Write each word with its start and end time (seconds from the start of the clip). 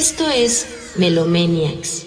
Esto 0.00 0.30
es 0.30 0.94
Melomaniacs. 0.96 2.06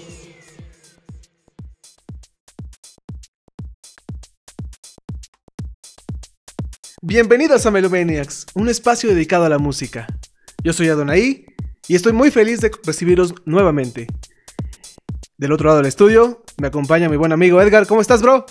Bienvenidos 7.03 7.67
a 7.67 7.69
Melomaniacs, 7.69 8.47
un 8.55 8.69
espacio 8.69 9.11
dedicado 9.11 9.45
a 9.45 9.49
la 9.49 9.59
música. 9.59 10.07
Yo 10.63 10.73
soy 10.73 10.89
Adonai 10.89 11.45
y 11.87 11.93
estoy 11.93 12.13
muy 12.13 12.31
feliz 12.31 12.61
de 12.61 12.71
recibiros 12.83 13.35
nuevamente. 13.45 14.07
Del 15.37 15.51
otro 15.51 15.67
lado 15.67 15.77
del 15.77 15.85
estudio 15.85 16.41
me 16.57 16.69
acompaña 16.69 17.09
mi 17.09 17.17
buen 17.17 17.31
amigo 17.31 17.61
Edgar. 17.61 17.85
¿Cómo 17.85 18.01
estás, 18.01 18.23
bro? 18.23 18.47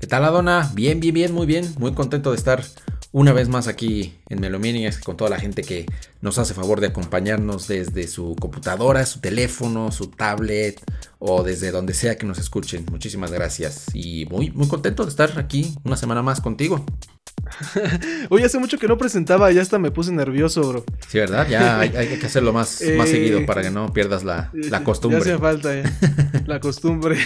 ¿Qué 0.00 0.06
tal, 0.06 0.24
Adona? 0.24 0.72
Bien, 0.72 0.98
bien, 0.98 1.12
bien, 1.12 1.34
muy 1.34 1.44
bien. 1.46 1.74
Muy 1.78 1.92
contento 1.92 2.30
de 2.30 2.38
estar 2.38 2.64
una 3.12 3.32
vez 3.32 3.48
más 3.48 3.68
aquí 3.68 4.18
en 4.28 4.40
Melomaniacs 4.40 4.98
con 4.98 5.16
toda 5.16 5.30
la 5.30 5.38
gente 5.38 5.62
que 5.62 5.86
nos 6.20 6.38
hace 6.38 6.54
favor 6.54 6.80
de 6.80 6.88
acompañarnos 6.88 7.68
desde 7.68 8.08
su 8.08 8.34
computadora, 8.40 9.04
su 9.04 9.20
teléfono, 9.20 9.92
su 9.92 10.08
tablet 10.08 10.80
o 11.18 11.42
desde 11.42 11.70
donde 11.70 11.92
sea 11.94 12.16
que 12.16 12.26
nos 12.26 12.38
escuchen. 12.38 12.86
Muchísimas 12.90 13.30
gracias 13.30 13.86
y 13.92 14.26
muy, 14.26 14.50
muy 14.50 14.66
contento 14.66 15.04
de 15.04 15.10
estar 15.10 15.38
aquí 15.38 15.74
una 15.84 15.96
semana 15.96 16.22
más 16.22 16.40
contigo. 16.40 16.84
Oye, 18.30 18.46
hace 18.46 18.58
mucho 18.58 18.78
que 18.78 18.88
no 18.88 18.96
presentaba, 18.96 19.50
ya 19.52 19.60
hasta 19.60 19.78
me 19.78 19.90
puse 19.90 20.10
nervioso, 20.12 20.66
bro. 20.66 20.84
Sí, 21.08 21.18
¿verdad? 21.18 21.46
Ya 21.48 21.80
hay, 21.80 21.90
que 21.90 22.26
hacerlo 22.26 22.52
más, 22.52 22.82
más 22.96 23.08
eh, 23.08 23.12
seguido 23.12 23.44
para 23.44 23.62
que 23.62 23.70
no 23.70 23.92
pierdas 23.92 24.24
la, 24.24 24.50
la 24.52 24.84
costumbre. 24.84 25.20
Ya 25.20 25.34
hace 25.34 25.38
falta 25.38 25.70
la 26.46 26.60
costumbre. 26.60 27.18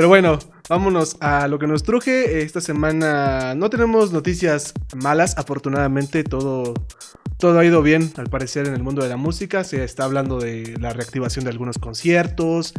Pero 0.00 0.08
bueno, 0.08 0.38
vámonos 0.66 1.18
a 1.20 1.46
lo 1.46 1.58
que 1.58 1.66
nos 1.66 1.82
truje. 1.82 2.40
Esta 2.40 2.62
semana 2.62 3.54
no 3.54 3.68
tenemos 3.68 4.12
noticias 4.12 4.72
malas, 4.96 5.36
afortunadamente 5.36 6.24
todo, 6.24 6.72
todo 7.38 7.58
ha 7.58 7.66
ido 7.66 7.82
bien 7.82 8.10
al 8.16 8.30
parecer 8.30 8.66
en 8.66 8.72
el 8.72 8.82
mundo 8.82 9.02
de 9.02 9.10
la 9.10 9.18
música. 9.18 9.62
Se 9.62 9.84
está 9.84 10.04
hablando 10.04 10.38
de 10.38 10.74
la 10.80 10.94
reactivación 10.94 11.44
de 11.44 11.50
algunos 11.50 11.76
conciertos. 11.76 12.72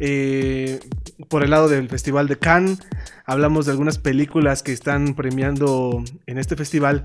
Eh, 0.00 0.80
por 1.28 1.44
el 1.44 1.50
lado 1.50 1.68
del 1.68 1.88
Festival 1.88 2.26
de 2.26 2.36
Cannes, 2.36 2.80
hablamos 3.26 3.66
de 3.66 3.70
algunas 3.70 3.98
películas 3.98 4.64
que 4.64 4.72
están 4.72 5.14
premiando 5.14 6.02
en 6.26 6.36
este 6.36 6.56
festival 6.56 7.04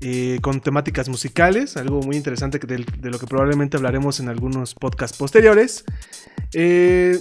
eh, 0.00 0.38
con 0.40 0.62
temáticas 0.62 1.10
musicales, 1.10 1.76
algo 1.76 2.00
muy 2.00 2.16
interesante 2.16 2.58
de, 2.58 2.86
de, 2.98 3.10
lo 3.10 3.18
que 3.18 3.26
probablemente 3.26 3.76
hablaremos 3.76 4.20
en 4.20 4.30
algunos 4.30 4.74
podcasts 4.74 5.18
posteriores. 5.18 5.84
Eh, 6.54 7.18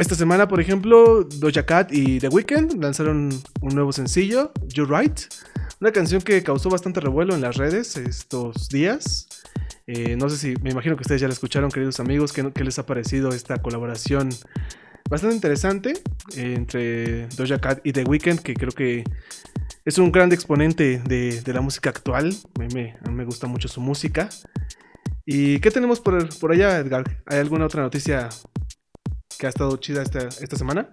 esta 0.00 0.14
semana, 0.14 0.48
por 0.48 0.60
ejemplo, 0.62 1.24
Doja 1.24 1.66
Cat 1.66 1.92
y 1.92 2.18
The 2.20 2.28
Weeknd 2.28 2.82
lanzaron 2.82 3.28
un 3.60 3.74
nuevo 3.74 3.92
sencillo, 3.92 4.50
You're 4.68 4.90
Right, 4.90 5.20
una 5.78 5.92
canción 5.92 6.22
que 6.22 6.42
causó 6.42 6.70
bastante 6.70 7.00
revuelo 7.00 7.34
en 7.34 7.42
las 7.42 7.58
redes 7.58 7.98
estos 7.98 8.70
días. 8.70 9.28
Eh, 9.86 10.16
no 10.16 10.30
sé 10.30 10.38
si, 10.38 10.54
me 10.62 10.70
imagino 10.70 10.96
que 10.96 11.02
ustedes 11.02 11.20
ya 11.20 11.28
la 11.28 11.34
escucharon, 11.34 11.70
queridos 11.70 12.00
amigos, 12.00 12.32
¿qué, 12.32 12.64
les 12.64 12.78
ha 12.78 12.86
parecido 12.86 13.28
esta 13.28 13.58
colaboración 13.58 14.30
bastante 15.10 15.34
interesante 15.34 15.92
entre 16.34 17.26
Doja 17.36 17.58
Cat 17.58 17.80
y 17.84 17.92
The 17.92 18.04
Weeknd, 18.04 18.40
que 18.40 18.54
creo 18.54 18.72
que 18.72 19.04
es 19.84 19.98
un 19.98 20.10
gran 20.12 20.32
exponente 20.32 21.02
de, 21.04 21.42
la 21.52 21.60
música 21.60 21.90
actual. 21.90 22.34
A 22.58 22.74
mí, 22.74 22.92
me, 23.12 23.24
gusta 23.26 23.46
mucho 23.46 23.68
su 23.68 23.82
música. 23.82 24.30
¿Y 25.26 25.60
qué 25.60 25.70
tenemos 25.70 26.00
por, 26.00 26.26
por 26.38 26.52
allá, 26.52 26.78
Edgar? 26.78 27.04
¿Hay 27.26 27.38
alguna 27.38 27.66
otra 27.66 27.82
noticia 27.82 28.30
que 29.40 29.46
ha 29.46 29.48
estado 29.48 29.74
chida 29.78 30.02
esta, 30.02 30.28
esta 30.40 30.56
semana? 30.56 30.90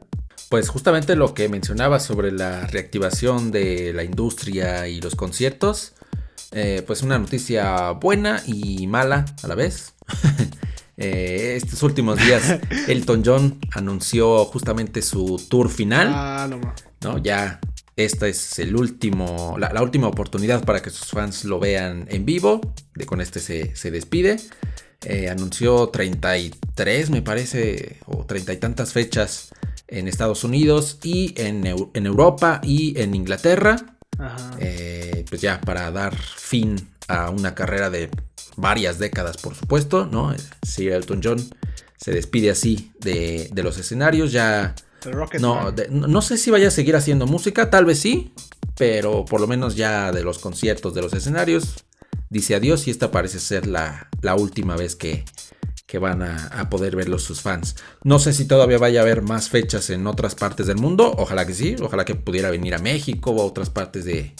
Pues 0.49 0.69
justamente 0.69 1.17
lo 1.17 1.33
que 1.33 1.49
mencionaba 1.49 1.99
sobre 1.99 2.31
la 2.31 2.65
reactivación 2.65 3.51
de 3.51 3.91
la 3.93 4.03
industria 4.03 4.87
y 4.87 5.01
los 5.01 5.15
conciertos, 5.15 5.93
eh, 6.51 6.81
pues 6.87 7.01
una 7.01 7.19
noticia 7.19 7.91
buena 7.91 8.41
y 8.47 8.87
mala 8.87 9.25
a 9.43 9.47
la 9.47 9.55
vez. 9.55 9.93
Eh, 10.99 11.53
estos 11.55 11.83
últimos 11.83 12.17
días 12.17 12.57
Elton 12.87 13.21
John 13.23 13.59
anunció 13.73 14.45
justamente 14.45 15.03
su 15.03 15.39
tour 15.47 15.69
final. 15.69 16.07
Ah, 16.11 16.47
no, 16.49 16.59
no 17.03 17.19
Ya 17.19 17.59
esta 17.95 18.27
es 18.27 18.57
el 18.57 18.75
último, 18.75 19.57
la, 19.59 19.83
última 19.83 20.07
oportunidad 20.07 20.65
para 20.65 20.81
que 20.81 20.89
sus 20.89 21.09
fans 21.09 21.45
lo 21.45 21.59
vean 21.59 22.07
en 22.09 22.25
vivo. 22.25 22.61
De 22.95 23.05
con 23.05 23.21
este 23.21 23.39
se, 23.39 23.75
se 23.75 23.91
despide. 23.91 24.37
Eh, 25.03 25.29
anunció 25.29 25.89
33, 25.89 27.09
me 27.09 27.21
parece, 27.21 27.97
o 28.05 28.25
treinta 28.25 28.53
y 28.53 28.57
tantas 28.57 28.93
fechas 28.93 29.49
en 29.87 30.07
Estados 30.07 30.43
Unidos 30.43 30.99
y 31.03 31.33
en, 31.37 31.65
Europa 31.65 32.59
y 32.63 32.99
en 32.99 33.15
Inglaterra. 33.15 33.77
Eh, 34.59 35.23
pues 35.29 35.41
ya 35.41 35.61
para 35.61 35.91
dar 35.91 36.15
fin 36.15 36.89
a 37.07 37.29
una 37.29 37.53
carrera 37.53 37.89
de 37.89 38.09
varias 38.55 38.97
décadas, 38.97 39.37
por 39.37 39.55
supuesto, 39.55 40.07
¿no? 40.07 40.35
Sir 40.63 40.93
Elton 40.93 41.21
John 41.23 41.37
se 41.97 42.11
despide 42.11 42.49
así 42.49 42.91
de, 42.99 43.49
los 43.55 43.77
escenarios, 43.77 44.31
ya... 44.31 44.75
No, 45.39 45.73
no 45.89 46.21
sé 46.21 46.37
si 46.37 46.51
vaya 46.51 46.67
a 46.67 46.71
seguir 46.71 46.95
haciendo 46.95 47.27
música, 47.27 47.69
tal 47.69 47.85
vez 47.85 47.99
sí, 47.99 48.33
pero 48.75 49.25
por 49.25 49.39
lo 49.39 49.47
menos 49.47 49.75
ya 49.75 50.11
de 50.11 50.23
los 50.23 50.39
conciertos, 50.39 50.93
de 50.93 51.01
los 51.01 51.13
escenarios, 51.13 51.85
dice 52.29 52.55
adiós 52.55 52.87
y 52.87 52.91
esta 52.91 53.11
parece 53.11 53.39
ser 53.39 53.67
la, 53.67 54.09
última 54.37 54.75
vez 54.75 54.95
que, 54.95 55.23
van 55.99 56.21
a, 56.21 56.69
poder 56.69 56.95
verlos 56.95 57.23
sus 57.23 57.41
fans. 57.41 57.75
No 58.03 58.19
sé 58.19 58.33
si 58.33 58.45
todavía 58.45 58.77
vaya 58.77 58.99
a 58.99 59.03
haber 59.03 59.21
más 59.21 59.49
fechas 59.49 59.89
en 59.89 60.05
otras 60.07 60.35
partes 60.35 60.67
del 60.67 60.77
mundo, 60.77 61.13
ojalá 61.17 61.45
que 61.45 61.53
sí, 61.53 61.75
ojalá 61.81 62.05
que 62.05 62.15
pudiera 62.15 62.51
venir 62.51 62.75
a 62.75 62.79
México 62.79 63.31
o 63.31 63.41
a 63.41 63.45
otras 63.45 63.69
partes 63.69 64.05
de, 64.05 64.33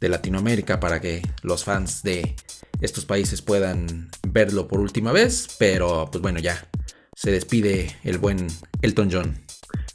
Latinoamérica 0.00 0.78
para 0.78 1.00
que 1.00 1.22
los 1.42 1.64
fans 1.64 2.04
de 2.04 2.36
estos 2.80 3.04
países 3.04 3.42
puedan 3.42 4.10
verlo 4.28 4.68
por 4.68 4.78
última 4.78 5.10
vez, 5.10 5.48
pero 5.58 6.08
pues 6.10 6.22
bueno, 6.22 6.38
ya 6.38 6.68
se 7.16 7.32
despide 7.32 7.96
el 8.04 8.18
buen 8.18 8.46
Elton 8.80 9.08
John. 9.10 9.48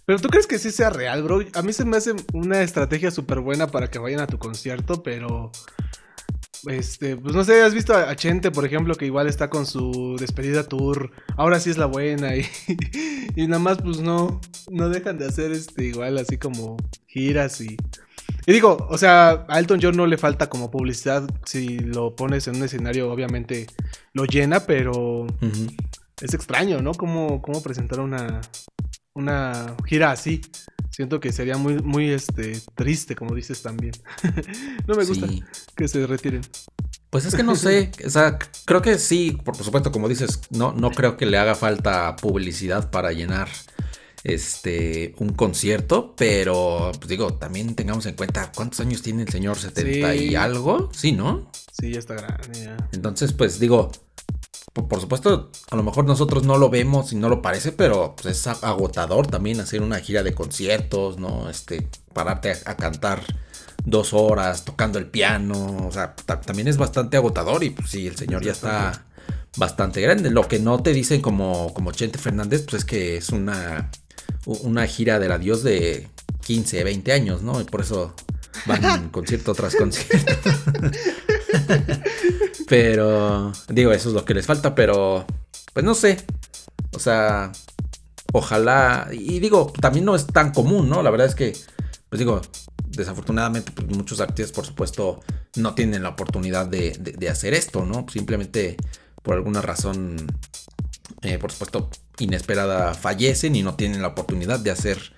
Pero 0.06 0.20
tú 0.20 0.28
crees 0.28 0.46
que 0.46 0.60
sí 0.60 0.72
sea 0.72 0.90
real, 0.90 1.24
bro? 1.24 1.40
A 1.54 1.62
mí 1.62 1.72
se 1.72 1.86
me 1.86 1.96
hace 1.96 2.14
una 2.34 2.62
estrategia 2.62 3.12
súper 3.12 3.40
buena 3.40 3.68
para 3.68 3.90
que 3.90 4.00
vayan 4.00 4.20
a 4.20 4.28
tu 4.28 4.38
concierto, 4.38 5.02
pero 5.04 5.52
este, 6.68 7.18
pues 7.18 7.36
no 7.36 7.44
sé, 7.44 7.62
has 7.62 7.74
visto 7.74 7.94
a 7.94 8.16
Chente, 8.16 8.52
por 8.52 8.66
ejemplo, 8.66 8.96
que 8.96 9.06
igual 9.06 9.28
está 9.28 9.50
con 9.50 9.66
su 9.66 10.16
despedida 10.20 10.64
tour. 10.64 11.12
Ahora 11.36 11.60
sí 11.60 11.70
es 11.70 11.78
la 11.78 11.86
buena. 11.86 12.36
Y, 12.36 12.46
y 13.36 13.48
nada 13.48 13.60
más, 13.60 13.78
pues 13.82 14.00
no, 14.00 14.40
no 14.70 14.90
dejan 14.90 15.18
de 15.18 15.28
hacer 15.28 15.52
este 15.52 15.86
igual 15.86 16.18
así 16.18 16.38
como 16.38 16.78
giras 17.08 17.62
y. 17.62 17.78
Y 18.46 18.52
digo, 18.52 18.88
o 18.90 18.98
sea, 18.98 19.46
a 19.48 19.60
Elton 19.60 19.80
John 19.82 19.96
no 19.96 20.06
le 20.06 20.18
falta 20.18 20.50
como 20.50 20.70
publicidad. 20.70 21.30
Si 21.46 21.80
lo 21.80 22.16
pones 22.16 22.48
en 22.48 22.58
un 22.58 22.64
escenario, 22.64 23.12
obviamente 23.12 23.68
lo 24.14 24.26
llena, 24.26 24.62
pero 24.62 25.28
es 26.22 26.34
extraño, 26.34 26.82
¿no? 26.82 26.94
Cómo, 26.94 27.42
cómo 27.42 27.64
presentar 27.64 28.00
una, 28.02 28.42
una 29.14 29.76
gira 29.86 30.12
así. 30.12 30.42
Siento 30.96 31.20
que 31.20 31.32
sería 31.32 31.58
muy, 31.58 31.80
muy 31.80 32.12
este, 32.12 32.62
triste, 32.76 33.16
como 33.16 33.34
dices 33.34 33.64
también. 33.64 33.94
no 34.88 34.94
me 34.94 35.04
gusta 35.04 35.28
que 35.76 35.88
se 35.88 36.06
retiren. 36.06 36.42
Pues 37.10 37.26
es 37.26 37.34
que 37.34 37.42
no 37.42 37.56
sé, 37.58 37.92
o 38.06 38.10
sea, 38.10 38.38
creo 38.66 38.82
que 38.84 39.00
sí, 39.00 39.38
por 39.44 39.56
supuesto, 39.56 39.92
como 39.92 40.08
dices, 40.08 40.42
no, 40.52 40.72
no 40.72 40.92
creo 40.92 41.18
que 41.18 41.26
le 41.26 41.38
haga 41.40 41.56
falta 41.56 42.16
publicidad 42.16 42.92
para 42.92 43.12
llenar 43.12 43.48
este 44.24 45.16
un 45.18 45.34
concierto, 45.34 46.16
pero 46.16 46.92
pues 46.98 47.08
digo, 47.08 47.34
también 47.34 47.76
tengamos 47.76 48.06
en 48.06 48.16
cuenta 48.16 48.52
cuántos 48.56 48.80
años 48.80 49.02
tiene 49.02 49.24
el 49.24 49.30
señor 49.30 49.58
70 49.58 50.16
y 50.16 50.36
algo, 50.36 50.90
sí, 50.94 51.12
¿no? 51.12 51.52
Sí, 51.72 51.92
ya 51.92 52.00
está 52.00 52.14
grande 52.14 52.66
ya. 52.66 52.78
Entonces, 52.94 53.34
pues 53.34 53.60
digo, 53.60 53.92
por 54.74 55.00
supuesto, 55.00 55.52
a 55.70 55.76
lo 55.76 55.84
mejor 55.84 56.06
nosotros 56.06 56.44
no 56.44 56.58
lo 56.58 56.70
vemos 56.70 57.14
y 57.14 57.16
no 57.16 57.30
lo 57.30 57.44
parece, 57.44 57.72
pero 57.72 58.16
pues, 58.16 58.38
es 58.38 58.48
agotador 58.48 59.28
también 59.28 59.60
hacer 59.60 59.82
una 59.84 60.00
gira 60.00 60.24
de 60.24 60.34
conciertos, 60.34 61.20
¿no? 61.20 61.50
Este, 61.50 61.88
pararte 62.12 62.54
a, 62.66 62.76
cantar 62.76 63.22
dos 63.86 64.14
horas 64.14 64.66
tocando 64.66 64.98
el 64.98 65.06
piano, 65.06 65.88
o 65.88 65.92
sea, 65.92 66.16
también 66.16 66.68
es 66.68 66.78
bastante 66.78 67.18
agotador 67.18 67.64
y 67.64 67.70
pues 67.70 67.92
sí, 67.92 68.08
el 68.08 68.16
señor 68.16 68.44
ya 68.44 68.52
está 68.52 69.06
bastante 69.58 70.02
grande. 70.02 70.32
Lo 70.32 70.48
que 70.48 70.58
no 70.58 70.82
te 70.82 70.92
dicen 70.92 71.22
como, 71.22 71.72
como 71.76 71.92
Chente 71.92 72.18
Fernández, 72.18 72.64
pues 72.64 72.82
es 72.82 72.86
que 72.86 73.18
es 73.18 73.30
una, 73.30 73.92
una 74.46 74.88
gira 74.88 75.20
del 75.20 75.34
adiós 75.34 75.62
de 75.62 76.08
15, 76.46 76.84
20 76.84 77.12
años, 77.12 77.44
¿no? 77.44 77.62
Y 77.62 77.66
por 77.66 77.82
eso 77.82 78.16
van 78.66 79.10
concierto 79.12 79.54
tras 79.54 79.76
concierto. 79.76 80.50
pero, 82.68 83.52
digo, 83.70 83.92
eso 83.92 84.10
es 84.10 84.16
lo 84.16 84.26
que 84.26 84.34
les 84.34 84.46
falta, 84.46 84.76
pero, 84.76 85.26
pues 85.74 85.86
no 85.86 85.96
sé. 85.96 86.18
O 86.96 87.00
sea, 87.00 87.52
ojalá, 88.34 89.08
y 89.12 89.40
digo, 89.40 89.72
también 89.80 90.06
no 90.06 90.16
es 90.16 90.28
tan 90.28 90.52
común, 90.52 90.90
¿no? 90.90 91.02
La 91.04 91.12
verdad 91.12 91.28
es 91.28 91.36
que, 91.36 91.54
pues 92.10 92.20
digo, 92.20 92.42
desafortunadamente 92.96 93.72
pues 93.72 93.88
muchos 93.88 94.20
artistas, 94.20 94.52
por 94.52 94.66
supuesto, 94.66 95.22
no 95.56 95.74
tienen 95.76 96.04
la 96.04 96.10
oportunidad 96.10 96.68
de, 96.68 97.28
hacer 97.30 97.54
esto, 97.54 97.86
¿no? 97.86 98.06
Simplemente 98.12 98.78
por 99.22 99.36
alguna 99.36 99.62
razón, 99.62 100.18
eh, 101.22 101.38
por 101.38 101.52
supuesto, 101.52 101.90
inesperada 102.20 102.94
fallecen 102.94 103.56
y 103.56 103.64
no 103.64 103.76
tienen 103.76 104.02
la 104.02 104.10
oportunidad 104.10 104.60
de 104.60 104.72
hacer 104.72 105.14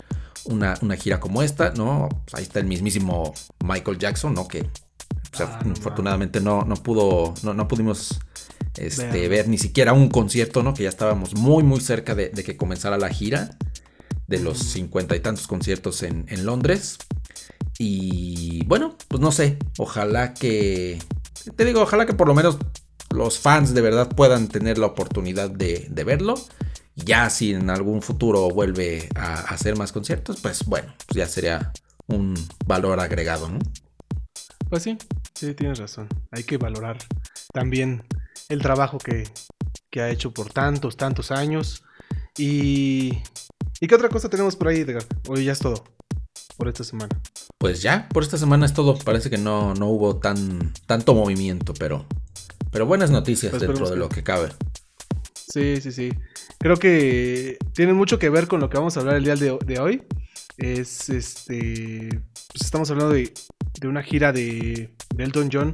una, 0.45 0.75
gira 0.97 1.19
como 1.19 1.41
esta, 1.41 1.71
¿no? 1.71 2.09
Ahí 2.33 2.43
está 2.43 2.59
el 2.59 2.65
mismísimo 2.65 3.33
Michael 3.63 3.97
Jackson, 3.97 4.33
¿no? 4.33 4.47
Que 4.47 4.69
ah, 5.39 5.59
afortunadamente 5.71 6.39
no, 6.41 6.63
no 6.63 6.75
pudo, 6.75 7.33
no, 7.43 7.53
no 7.53 7.67
pudimos 7.67 8.19
este, 8.77 9.27
ver 9.27 9.47
ni 9.47 9.57
siquiera 9.57 9.93
un 9.93 10.09
concierto, 10.09 10.63
¿no? 10.63 10.73
Que 10.73 10.83
ya 10.83 10.89
estábamos 10.89 11.35
muy, 11.35 11.63
muy 11.63 11.79
cerca 11.79 12.15
de, 12.15 12.31
que 12.31 12.57
comenzara 12.57 12.97
la 12.97 13.09
gira 13.09 13.57
de 14.27 14.39
los 14.39 14.57
cincuenta 14.57 15.15
y 15.15 15.19
tantos 15.19 15.47
conciertos 15.47 16.03
en, 16.03 16.45
Londres. 16.45 16.97
Y 17.77 18.65
bueno, 18.65 18.97
pues 19.07 19.21
no 19.21 19.31
sé, 19.31 19.57
ojalá 19.77 20.33
que, 20.33 20.99
te 21.55 21.65
digo, 21.65 21.81
ojalá 21.81 22.05
que 22.05 22.13
por 22.13 22.27
lo 22.27 22.33
menos 22.33 22.57
los 23.11 23.39
fans 23.39 23.73
de 23.73 23.81
verdad 23.81 24.09
puedan 24.09 24.47
tener 24.47 24.77
la 24.77 24.87
oportunidad 24.87 25.49
de, 25.49 25.89
verlo. 26.05 26.35
Ya 26.95 27.29
si 27.29 27.53
en 27.53 27.69
algún 27.69 28.01
futuro 28.01 28.49
vuelve 28.49 29.09
a 29.15 29.33
hacer 29.41 29.77
más 29.77 29.91
conciertos, 29.91 30.39
pues 30.41 30.63
bueno, 30.65 30.93
pues 31.05 31.17
ya 31.17 31.27
sería 31.27 31.73
un 32.07 32.35
valor 32.65 32.99
agregado, 33.01 33.49
¿no? 33.49 33.59
Pues 34.75 34.83
sí, 34.83 34.97
sí, 35.33 35.53
tienes 35.53 35.79
razón. 35.79 36.09
Hay 36.31 36.43
que 36.43 36.57
valorar 36.57 36.97
también 37.53 38.03
el 38.49 38.61
trabajo 38.61 38.97
que, 38.97 39.23
ha 40.01 40.09
hecho 40.09 40.33
por 40.33 40.51
tantos, 40.51 40.97
tantos 40.97 41.31
años. 41.31 41.85
Y, 42.37 43.13
¿Y 43.79 43.87
qué 43.87 43.95
otra 43.95 44.09
cosa 44.09 44.27
tenemos 44.27 44.57
por 44.57 44.67
ahí, 44.67 44.81
Edgar? 44.81 45.05
Hoy 45.29 45.45
ya 45.45 45.53
es 45.53 45.59
todo 45.59 45.85
por 46.57 46.67
esta 46.67 46.83
semana. 46.83 47.17
Pues 47.57 47.81
ya, 47.81 48.09
por 48.09 48.23
esta 48.23 48.37
semana 48.37 48.65
es 48.65 48.73
todo. 48.73 48.97
Parece 48.97 49.29
que 49.29 49.37
no, 49.37 49.73
no 49.75 49.87
hubo 49.87 50.17
tan, 50.17 50.73
tanto 50.87 51.13
movimiento, 51.13 51.73
pero, 51.79 52.05
pero 52.69 52.85
buenas 52.85 53.11
noticias 53.11 53.51
pues 53.51 53.61
dentro 53.61 53.89
de 53.89 53.95
lo 53.95 54.09
que 54.09 54.23
cabe. 54.23 54.49
Sí, 55.53 55.79
sí, 55.79 55.93
sí. 55.93 56.09
Creo 56.59 56.75
que 56.75 57.57
tiene 57.73 57.93
mucho 57.93 58.19
que 58.19 58.29
ver 58.29 58.49
con 58.49 58.59
lo 58.59 58.69
que 58.69 58.77
vamos 58.77 58.97
a 58.97 58.99
hablar 58.99 59.15
el 59.15 59.23
día 59.23 59.35
de, 59.37 59.79
hoy. 59.79 60.03
Es 60.57 61.09
este. 61.09 62.09
Pues 62.09 62.61
estamos 62.61 62.89
hablando 62.91 63.13
de, 63.13 63.33
de 63.79 63.87
una 63.87 64.03
gira 64.03 64.31
de, 64.31 64.95
de 65.15 65.23
Elton 65.23 65.49
John 65.51 65.73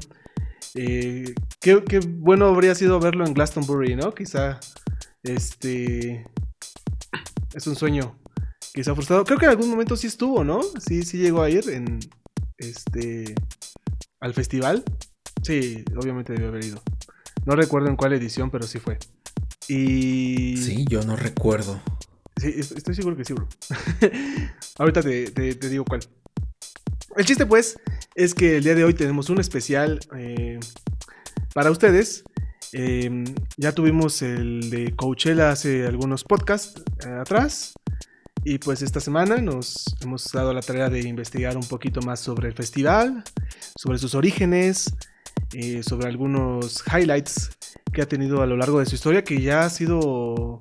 eh, 0.76 1.34
qué, 1.60 2.00
bueno 2.00 2.46
habría 2.46 2.76
sido 2.76 3.00
verlo 3.00 3.26
en 3.26 3.34
Glastonbury, 3.34 3.96
¿no? 3.96 4.14
Quizá 4.14 4.60
este 5.24 6.26
es 7.54 7.68
un 7.68 7.76
sueño 7.76 8.18
quizá 8.74 8.94
frustrado. 8.96 9.26
Creo 9.26 9.38
que 9.38 9.46
en 9.46 9.52
algún 9.52 9.70
momento 9.70 9.96
sí 9.96 10.08
estuvo, 10.08 10.44
¿no? 10.44 10.62
Sí, 10.80 11.04
sí 11.04 11.18
llegó 11.18 11.42
a 11.42 11.50
ir 11.50 11.70
en 11.70 12.00
este 12.58 13.36
al 14.20 14.34
festival. 14.34 14.84
Sí, 15.44 15.84
obviamente 15.98 16.34
debió 16.34 16.50
haber 16.50 16.66
ido. 16.66 16.82
No 17.46 17.56
recuerdo 17.56 17.90
en 17.90 17.96
cuál 17.96 18.14
edición, 18.14 18.50
pero 18.50 18.66
sí 18.66 18.80
fue. 18.80 18.98
Y. 19.68 20.58
Sí, 20.58 20.86
yo 20.88 21.04
no 21.04 21.16
recuerdo. 21.16 21.82
Sí, 22.42 22.56
estoy 22.58 22.96
seguro 22.96 23.16
que 23.16 23.24
sí, 23.24 23.34
bro. 23.34 23.48
Ahorita 24.80 25.04
te 25.04 25.70
digo 25.70 25.86
cuál. 25.86 26.02
El 27.16 27.24
chiste, 27.24 27.46
pues, 27.46 27.78
es 28.16 28.34
que 28.34 28.58
el 28.58 28.64
día 28.64 28.74
de 28.74 28.84
hoy 28.84 28.96
tenemos 28.96 29.30
un 29.30 29.40
especial 29.40 30.00
eh, 30.18 30.60
para 31.54 31.70
ustedes. 31.70 32.24
Em, 32.74 33.26
ya 33.58 33.74
tuvimos 33.74 34.24
el 34.24 34.72
de 34.72 34.96
Coachella 34.96 35.52
hace 35.52 35.86
algunos 35.86 36.24
podcasts 36.24 36.82
eh, 37.06 37.10
atrás. 37.12 37.74
Y 38.44 38.58
pues 38.58 38.82
esta 38.82 39.00
semana 39.00 39.38
nos 39.38 39.86
hemos 40.02 40.24
dado 40.32 40.52
la 40.52 40.62
tarea 40.62 40.90
de 40.90 41.02
investigar 41.02 41.56
un 41.56 41.68
poquito 41.68 42.02
más 42.02 42.22
sobre 42.22 42.48
el 42.48 42.56
festival, 42.56 43.24
sobre 43.78 44.00
sus 44.00 44.16
orígenes, 44.16 44.92
eh, 45.54 45.84
sobre 45.84 46.08
algunos 46.08 46.84
highlights 46.88 47.52
que 47.94 48.02
ha 48.02 48.08
tenido 48.08 48.42
a 48.42 48.48
lo 48.48 48.58
largo 48.58 48.80
de 48.80 48.88
su 48.88 48.96
historia, 48.96 49.24
que 49.24 49.40
ya 49.44 49.66
ha 49.66 49.70
sido 49.70 50.60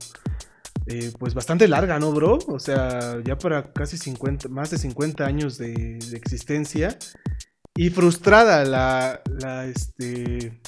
eh, 0.90 1.12
pues 1.20 1.34
bastante 1.34 1.68
larga, 1.68 2.00
¿no, 2.00 2.10
bro? 2.10 2.40
O 2.48 2.58
sea, 2.58 3.22
ya 3.22 3.38
para 3.38 3.72
casi 3.72 3.96
50, 3.96 4.48
más 4.48 4.70
de 4.70 4.78
50 4.78 5.24
años 5.24 5.56
de, 5.56 5.98
existencia. 6.12 6.98
Y 7.76 7.90
frustrada 7.90 8.64
la, 8.64 9.22
la 9.40 9.66
este, 9.66 10.60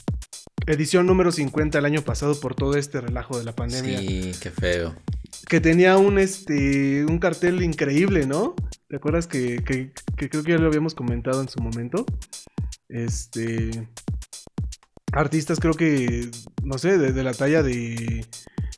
edición 0.66 1.06
número 1.06 1.32
50 1.32 1.76
el 1.76 1.84
año 1.84 2.02
pasado 2.02 2.38
por 2.38 2.54
todo 2.54 2.76
este 2.76 3.00
relajo 3.00 3.36
de 3.36 3.44
la 3.44 3.56
pandemia. 3.56 3.98
Sí, 3.98 4.32
qué 4.40 4.50
feo. 4.52 4.94
Que 5.48 5.60
tenía 5.60 5.96
un, 5.96 6.20
este, 6.20 7.04
un 7.04 7.18
cartel 7.18 7.60
increíble, 7.60 8.24
¿no? 8.24 8.54
¿Te 8.88 8.96
acuerdas 8.96 9.26
que, 9.26 9.56
que, 9.64 9.92
creo 10.28 10.44
que 10.44 10.52
ya 10.52 10.58
lo 10.58 10.68
habíamos 10.68 10.94
comentado 10.94 11.40
en 11.40 11.48
su 11.48 11.60
momento? 11.60 12.06
Este. 12.88 13.88
Artistas, 15.12 15.58
creo 15.58 15.74
que, 15.74 16.30
no 16.62 16.78
sé, 16.78 16.96
de 16.96 17.22
la 17.24 17.34
talla 17.34 17.64
de 17.64 18.24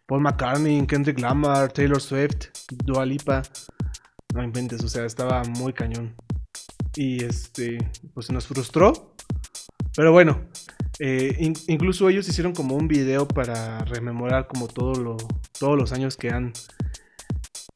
Paul 0.07 0.21
McCartney, 0.21 0.87
Kendrick 0.87 1.19
Lamar, 1.19 1.73
Taylor 1.73 2.01
Swift, 2.01 2.49
Dua 2.85 3.07
Lipa. 3.07 3.43
No 4.35 4.43
inventes, 4.43 4.83
o 4.83 4.89
sea, 4.89 5.05
estaba 5.05 5.43
muy 5.45 5.73
cañón. 5.73 6.15
Y 6.97 7.25
este, 7.25 7.79
pues 8.13 8.31
nos 8.31 8.47
frustró. 8.47 9.15
Pero 9.97 10.13
bueno, 10.13 10.41
eh, 10.99 11.53
incluso 11.69 12.09
ellos 12.09 12.29
hicieron 12.29 12.53
como 12.53 12.77
un 12.77 12.89
video 12.89 13.27
para 13.27 13.79
rememorar 13.81 14.47
como 14.47 14.69
todo 14.69 14.95
lo, 14.95 15.17
todos 15.59 15.79
los 15.79 15.93
años 15.93 16.17
que 16.17 16.31
han, 16.31 16.53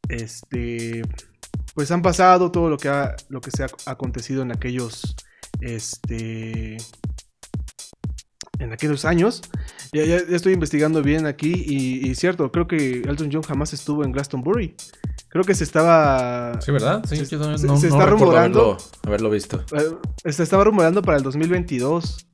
este, 0.09 1.03
pues 1.75 1.91
han 1.91 2.03
pasado, 2.03 2.51
todo 2.51 2.69
lo 2.71 2.77
que 2.77 2.89
ha, 2.89 3.15
lo 3.29 3.41
que 3.41 3.51
se 3.51 3.65
ha 3.65 3.69
acontecido 3.87 4.43
en 4.43 4.53
aquellos, 4.53 5.17
este, 5.61 6.77
en 8.58 8.72
aquellos 8.72 9.05
años. 9.05 9.43
Ya, 9.93 10.05
ya, 10.05 10.16
estoy 10.16 10.52
investigando 10.52 11.02
bien 11.02 11.26
aquí 11.26 11.52
y, 11.52 12.14
cierto, 12.14 12.50
creo 12.52 12.66
que 12.66 13.00
Elton 13.00 13.31
John 13.32 13.43
jamás 13.43 13.72
estuvo 13.72 14.05
en 14.05 14.12
Glastonbury. 14.12 14.75
Creo 15.28 15.44
que 15.44 15.55
se 15.55 15.64
estaba... 15.64 16.58
Sí, 16.60 16.72
¿verdad? 16.72 17.05
Sí, 17.06 17.25
se, 17.25 17.37
no, 17.37 17.55
está 17.55 18.06
rumorando... 18.06 18.78
Haberlo, 19.06 19.31
visto. 19.31 19.62
Eh, 20.25 20.32
se 20.32 20.43
estaba 20.43 20.64
rumorando 20.64 21.02
para 21.02 21.19
el 21.19 21.22
2022. 21.22 22.26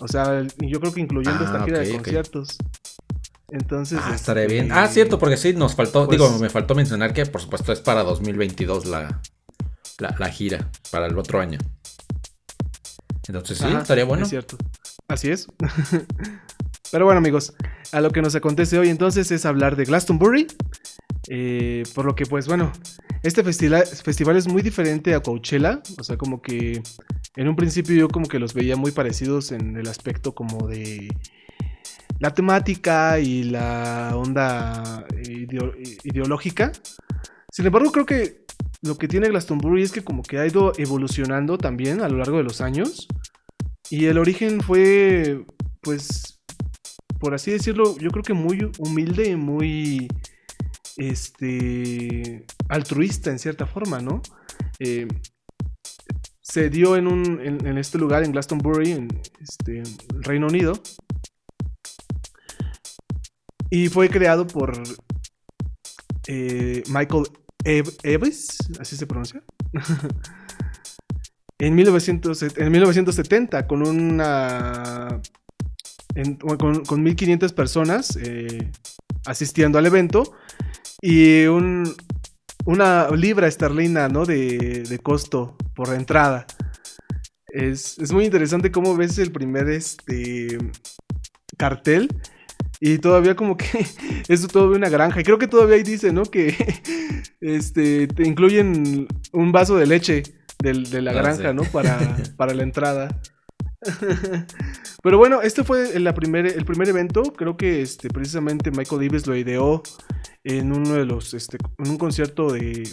O 0.00 0.08
sea, 0.08 0.42
yo 0.58 0.80
creo 0.80 0.92
que 0.92 1.00
incluyendo 1.00 1.44
esta 1.44 1.62
ah, 1.62 1.64
gira 1.64 1.78
de 1.78 1.92
conciertos. 1.92 2.56
Entonces... 3.50 4.00
Ah, 4.02 4.14
estaré 4.14 4.48
bien. 4.48 4.64
Este, 4.66 4.78
ah, 4.78 4.88
cierto, 4.88 5.18
porque 5.18 5.36
sí, 5.36 5.52
nos 5.52 5.76
faltó... 5.76 6.06
digo, 6.06 6.28
pues 6.28 6.40
me 6.40 6.50
faltó 6.50 6.74
mencionar 6.74 7.12
que 7.12 7.24
por 7.26 7.40
supuesto 7.40 7.72
es 7.72 7.80
para 7.80 8.02
2022 8.02 8.86
la, 8.86 9.20
la, 9.98 10.16
la 10.18 10.28
gira, 10.28 10.70
para 10.90 11.06
el 11.06 11.16
otro 11.16 11.40
año. 11.40 11.58
Entonces 13.28 13.58
sí, 13.58 13.66
estaría 13.66 14.04
bueno. 14.04 14.24
Es 14.24 14.30
cierto. 14.30 14.56
Así 15.08 15.30
es. 15.30 15.46
Pero 16.92 17.04
bueno, 17.04 17.18
amigos, 17.18 17.54
a 17.92 18.00
lo 18.00 18.10
que 18.10 18.22
nos 18.22 18.34
acontece 18.34 18.78
hoy 18.78 18.88
entonces 18.88 19.30
es 19.30 19.44
hablar 19.46 19.76
de 19.76 19.84
Glastonbury. 19.84 20.46
Eh, 21.28 21.82
por 21.94 22.04
lo 22.04 22.14
que, 22.14 22.26
pues 22.26 22.46
bueno, 22.46 22.72
este 23.22 23.42
festival, 23.42 24.36
es 24.36 24.48
muy 24.48 24.62
diferente 24.62 25.14
a 25.14 25.20
Coachella. 25.20 25.82
O 25.98 26.04
sea, 26.04 26.16
como 26.16 26.42
que 26.42 26.82
en 27.36 27.48
un 27.48 27.56
principio 27.56 27.96
yo 27.96 28.08
como 28.08 28.26
que 28.26 28.38
los 28.38 28.54
veía 28.54 28.76
muy 28.76 28.92
parecidos 28.92 29.50
en 29.52 29.76
el 29.76 29.88
aspecto 29.88 30.34
como 30.34 30.68
de 30.68 31.08
la 32.20 32.32
temática 32.32 33.18
y 33.18 33.44
la 33.44 34.12
onda 34.14 35.04
ideológica. 36.04 36.72
Sin 37.50 37.66
embargo, 37.66 37.90
creo 37.92 38.06
que 38.06 38.44
lo 38.82 38.96
que 38.98 39.08
tiene 39.08 39.28
Glastonbury 39.28 39.82
es 39.82 39.92
que 39.92 40.04
como 40.04 40.22
que 40.22 40.38
ha 40.38 40.46
ido 40.46 40.72
evolucionando 40.76 41.56
también 41.56 42.02
a 42.02 42.08
lo 42.08 42.18
largo 42.18 42.36
de 42.36 42.44
los 42.44 42.60
años. 42.60 43.08
Y 43.90 44.06
el 44.06 44.18
origen 44.18 44.60
fue, 44.60 45.44
pues, 45.80 46.40
por 47.18 47.34
así 47.34 47.50
decirlo, 47.50 47.96
yo 47.98 48.10
creo 48.10 48.22
que 48.22 48.34
muy 48.34 48.70
humilde, 48.78 49.36
muy, 49.36 50.08
este, 50.96 52.46
altruista 52.68 53.30
en 53.30 53.38
cierta 53.38 53.66
forma, 53.66 54.00
¿no? 54.00 54.22
Eh, 54.78 55.06
se 56.40 56.70
dio 56.70 56.96
en, 56.96 57.08
un, 57.08 57.40
en, 57.40 57.78
este 57.78 57.98
lugar, 57.98 58.22
en 58.22 58.32
Glastonbury, 58.32 58.92
en 58.92 59.08
este, 59.40 59.82
Reino 60.20 60.46
Unido. 60.46 60.74
Y 63.70 63.88
fue 63.88 64.08
creado 64.08 64.46
por 64.46 64.80
eh, 66.28 66.82
Michael 66.88 67.24
Eves, 67.64 68.58
así 68.78 68.96
se 68.96 69.06
pronuncia. 69.06 69.42
en, 71.66 71.74
1970 71.74 73.66
con 73.66 73.86
una... 73.86 75.20
con, 76.86 77.02
1500 77.02 77.52
personas 77.52 78.16
eh, 78.16 78.70
asistiendo 79.26 79.78
al 79.78 79.86
evento 79.86 80.34
y 81.00 81.44
un, 81.46 81.94
una 82.64 83.08
libra 83.10 83.46
esterlina 83.46 84.08
de, 84.08 85.00
costo 85.02 85.56
por 85.74 85.94
entrada. 85.94 86.46
Es, 87.48 87.98
es, 87.98 88.12
muy 88.12 88.24
interesante 88.24 88.72
cómo 88.72 88.96
ves 88.96 89.18
el 89.18 89.30
primer 89.30 89.68
este, 89.68 90.58
cartel 91.56 92.08
y 92.80 92.98
todavía 92.98 93.34
como 93.34 93.56
que 93.56 93.86
es 94.28 94.46
todavía 94.48 94.76
una 94.76 94.88
granja. 94.88 95.22
Creo 95.22 95.38
que 95.38 95.46
todavía 95.46 95.76
ahí 95.76 95.82
dice. 95.82 96.12
Que 96.30 96.54
este, 97.40 98.06
te 98.08 98.26
incluyen 98.26 99.06
un 99.32 99.52
vaso 99.52 99.76
de 99.76 99.86
leche 99.86 100.22
de 100.62 101.02
la 101.02 101.10
ah, 101.10 101.14
granja, 101.14 101.52
¿no? 101.52 101.62
Para, 101.64 102.16
para 102.36 102.54
la 102.54 102.62
entrada. 102.62 103.20
Pero 105.02 105.18
bueno, 105.18 105.42
este 105.42 105.64
fue 105.64 105.94
el 105.94 106.12
primer, 106.14 106.46
el 106.46 106.64
primer 106.64 106.88
evento. 106.88 107.22
Creo 107.22 107.56
que 107.56 107.82
este, 107.82 108.08
precisamente 108.08 108.70
Michael 108.70 109.06
Davis 109.06 109.26
lo 109.26 109.36
ideó 109.36 109.82
en 110.42 110.72
uno 110.72 110.94
de 110.94 111.04
los. 111.04 111.34
Este, 111.34 111.58
en 111.78 111.90
un 111.90 111.98
concierto 111.98 112.50
de. 112.50 112.88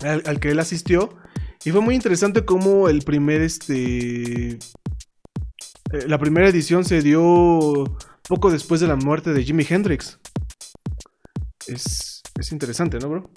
Al, 0.00 0.40
que 0.40 0.50
él 0.50 0.58
asistió. 0.58 1.10
Y 1.64 1.72
fue 1.72 1.82
muy 1.82 1.94
interesante 1.94 2.44
cómo 2.46 2.88
el 2.88 3.02
primer, 3.02 3.42
este... 3.42 4.52
eh, 4.52 4.58
La 6.06 6.18
primera 6.18 6.48
edición 6.48 6.86
se 6.86 7.02
dio 7.02 7.84
poco 8.26 8.50
después 8.50 8.80
de 8.80 8.86
la 8.86 8.96
muerte 8.96 9.34
de 9.34 9.44
Jimi 9.44 9.66
Hendrix. 9.68 10.18
Es, 11.66 12.22
es 12.38 12.52
interesante, 12.52 12.98
¿no, 12.98 13.10
bro? 13.10 13.30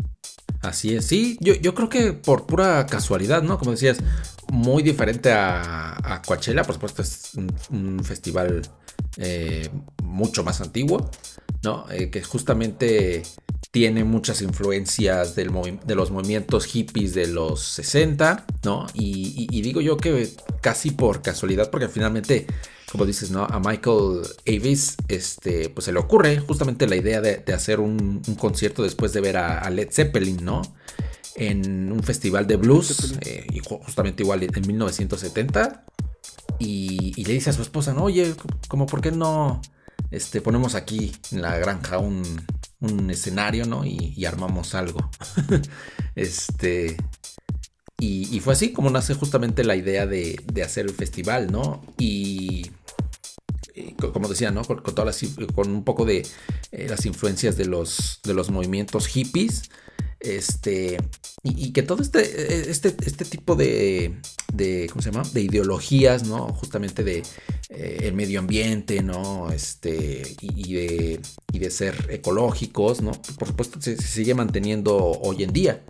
Así 0.63 0.95
es, 0.95 1.05
sí, 1.05 1.37
yo, 1.41 1.55
yo 1.55 1.75
creo 1.75 1.89
que 1.89 2.13
por 2.13 2.45
pura 2.45 2.85
casualidad, 2.85 3.43
¿no? 3.43 3.59
Como 3.59 3.71
decías, 3.71 3.97
muy 4.49 4.81
diferente 4.81 5.31
a, 5.31 5.97
a 6.03 6.21
Coachella, 6.21 6.63
por 6.63 6.75
supuesto 6.75 7.01
es 7.01 7.31
un, 7.69 8.01
festival 8.03 8.61
eh, 9.17 9.69
mucho 10.03 10.43
más 10.43 10.61
antiguo, 10.61 11.11
¿no? 11.63 11.85
Eh, 11.91 12.09
que 12.09 12.23
justamente 12.23 13.23
tiene 13.71 14.05
muchas 14.05 14.41
influencias 14.41 15.35
del 15.35 15.51
de 15.85 15.95
los 15.95 16.11
movimientos 16.11 16.65
hippies 16.65 17.13
de 17.13 17.27
los 17.27 17.61
60, 17.61 18.45
¿no? 18.63 18.85
Y, 18.93 19.61
digo 19.61 19.81
yo 19.81 19.97
que 19.97 20.29
casi 20.61 20.91
por 20.91 21.21
casualidad, 21.21 21.71
porque 21.71 21.89
finalmente, 21.89 22.47
como 22.93 23.07
dices, 23.07 23.31
¿no? 23.31 23.43
A 23.43 23.59
Michael 23.59 24.21
Avis, 24.47 24.97
este, 25.07 25.69
pues 25.69 25.85
se 25.85 25.91
le 25.91 25.97
ocurre 25.97 26.37
justamente 26.37 26.85
la 26.85 26.95
idea 26.95 27.21
de, 27.21 27.37
de 27.37 27.51
hacer 27.51 27.79
un, 27.79 28.21
un, 28.27 28.35
concierto 28.35 28.83
después 28.83 29.13
de 29.13 29.19
ver 29.19 29.35
a, 29.35 29.57
a, 29.57 29.71
Led 29.71 29.89
Zeppelin, 29.91 30.45
¿no? 30.45 30.61
En 31.35 31.91
un 31.91 32.03
festival 32.03 32.45
de 32.45 32.55
blues, 32.57 33.17
eh, 33.21 33.47
y 33.51 33.59
justamente 33.59 34.21
igual 34.21 34.43
en 34.43 34.67
1970. 34.67 35.85
Y, 36.59 37.13
y, 37.19 37.25
le 37.25 37.33
dice 37.33 37.49
a 37.49 37.53
su 37.53 37.63
esposa, 37.63 37.93
no, 37.93 38.03
oye, 38.03 38.35
como 38.67 38.85
por 38.85 39.01
qué 39.01 39.11
no 39.11 39.59
este, 40.11 40.39
ponemos 40.39 40.75
aquí 40.75 41.13
en 41.31 41.41
la 41.41 41.57
granja 41.57 41.97
un, 41.97 42.45
un 42.79 43.09
escenario, 43.09 43.65
¿no? 43.65 43.85
Y, 43.85 44.13
y 44.15 44.25
armamos 44.25 44.75
algo. 44.75 45.09
este. 46.15 46.95
Y, 47.99 48.35
y, 48.35 48.39
fue 48.39 48.53
así 48.53 48.71
como 48.71 48.91
nace 48.91 49.15
justamente 49.15 49.63
la 49.63 49.75
idea 49.75 50.05
de, 50.05 50.39
de 50.45 50.61
hacer 50.61 50.85
el 50.85 50.93
festival, 50.93 51.51
¿no? 51.51 51.81
Y, 51.97 52.69
y 53.75 53.93
como 53.93 54.27
decía, 54.27 54.51
¿no? 54.51 54.63
Con, 54.63 54.83
todas 54.83 55.23
las, 55.23 55.33
con 55.53 55.69
un 55.71 55.83
poco 55.83 56.05
de 56.05 56.25
eh, 56.71 56.87
las 56.87 57.05
influencias 57.05 57.57
de 57.57 57.65
los, 57.65 58.19
de 58.23 58.33
los 58.33 58.51
movimientos 58.51 59.07
hippies. 59.07 59.69
Este. 60.19 60.97
Y, 61.43 61.73
que 61.73 61.83
todo 61.83 62.01
este, 62.01 62.71
este, 62.71 62.95
este 63.05 63.25
tipo 63.25 63.55
de, 63.55 64.19
de. 64.53 64.87
¿Cómo 64.89 65.01
se 65.01 65.11
llama? 65.11 65.27
De 65.33 65.41
ideologías, 65.41 66.25
¿no? 66.25 66.47
Justamente 66.53 67.03
de 67.03 67.23
eh, 67.69 67.97
el 68.03 68.13
medio 68.13 68.39
ambiente, 68.39 69.03
¿no? 69.03 69.51
Este. 69.51 70.35
Y, 70.39 70.73
de. 70.73 71.19
Y 71.51 71.59
de 71.59 71.71
ser 71.71 72.07
ecológicos, 72.09 73.01
¿no? 73.01 73.11
Por 73.11 73.49
supuesto, 73.49 73.81
se, 73.81 73.97
se 73.97 74.07
sigue 74.07 74.33
manteniendo 74.33 74.95
hoy 74.95 75.43
en 75.43 75.51
día. 75.51 75.83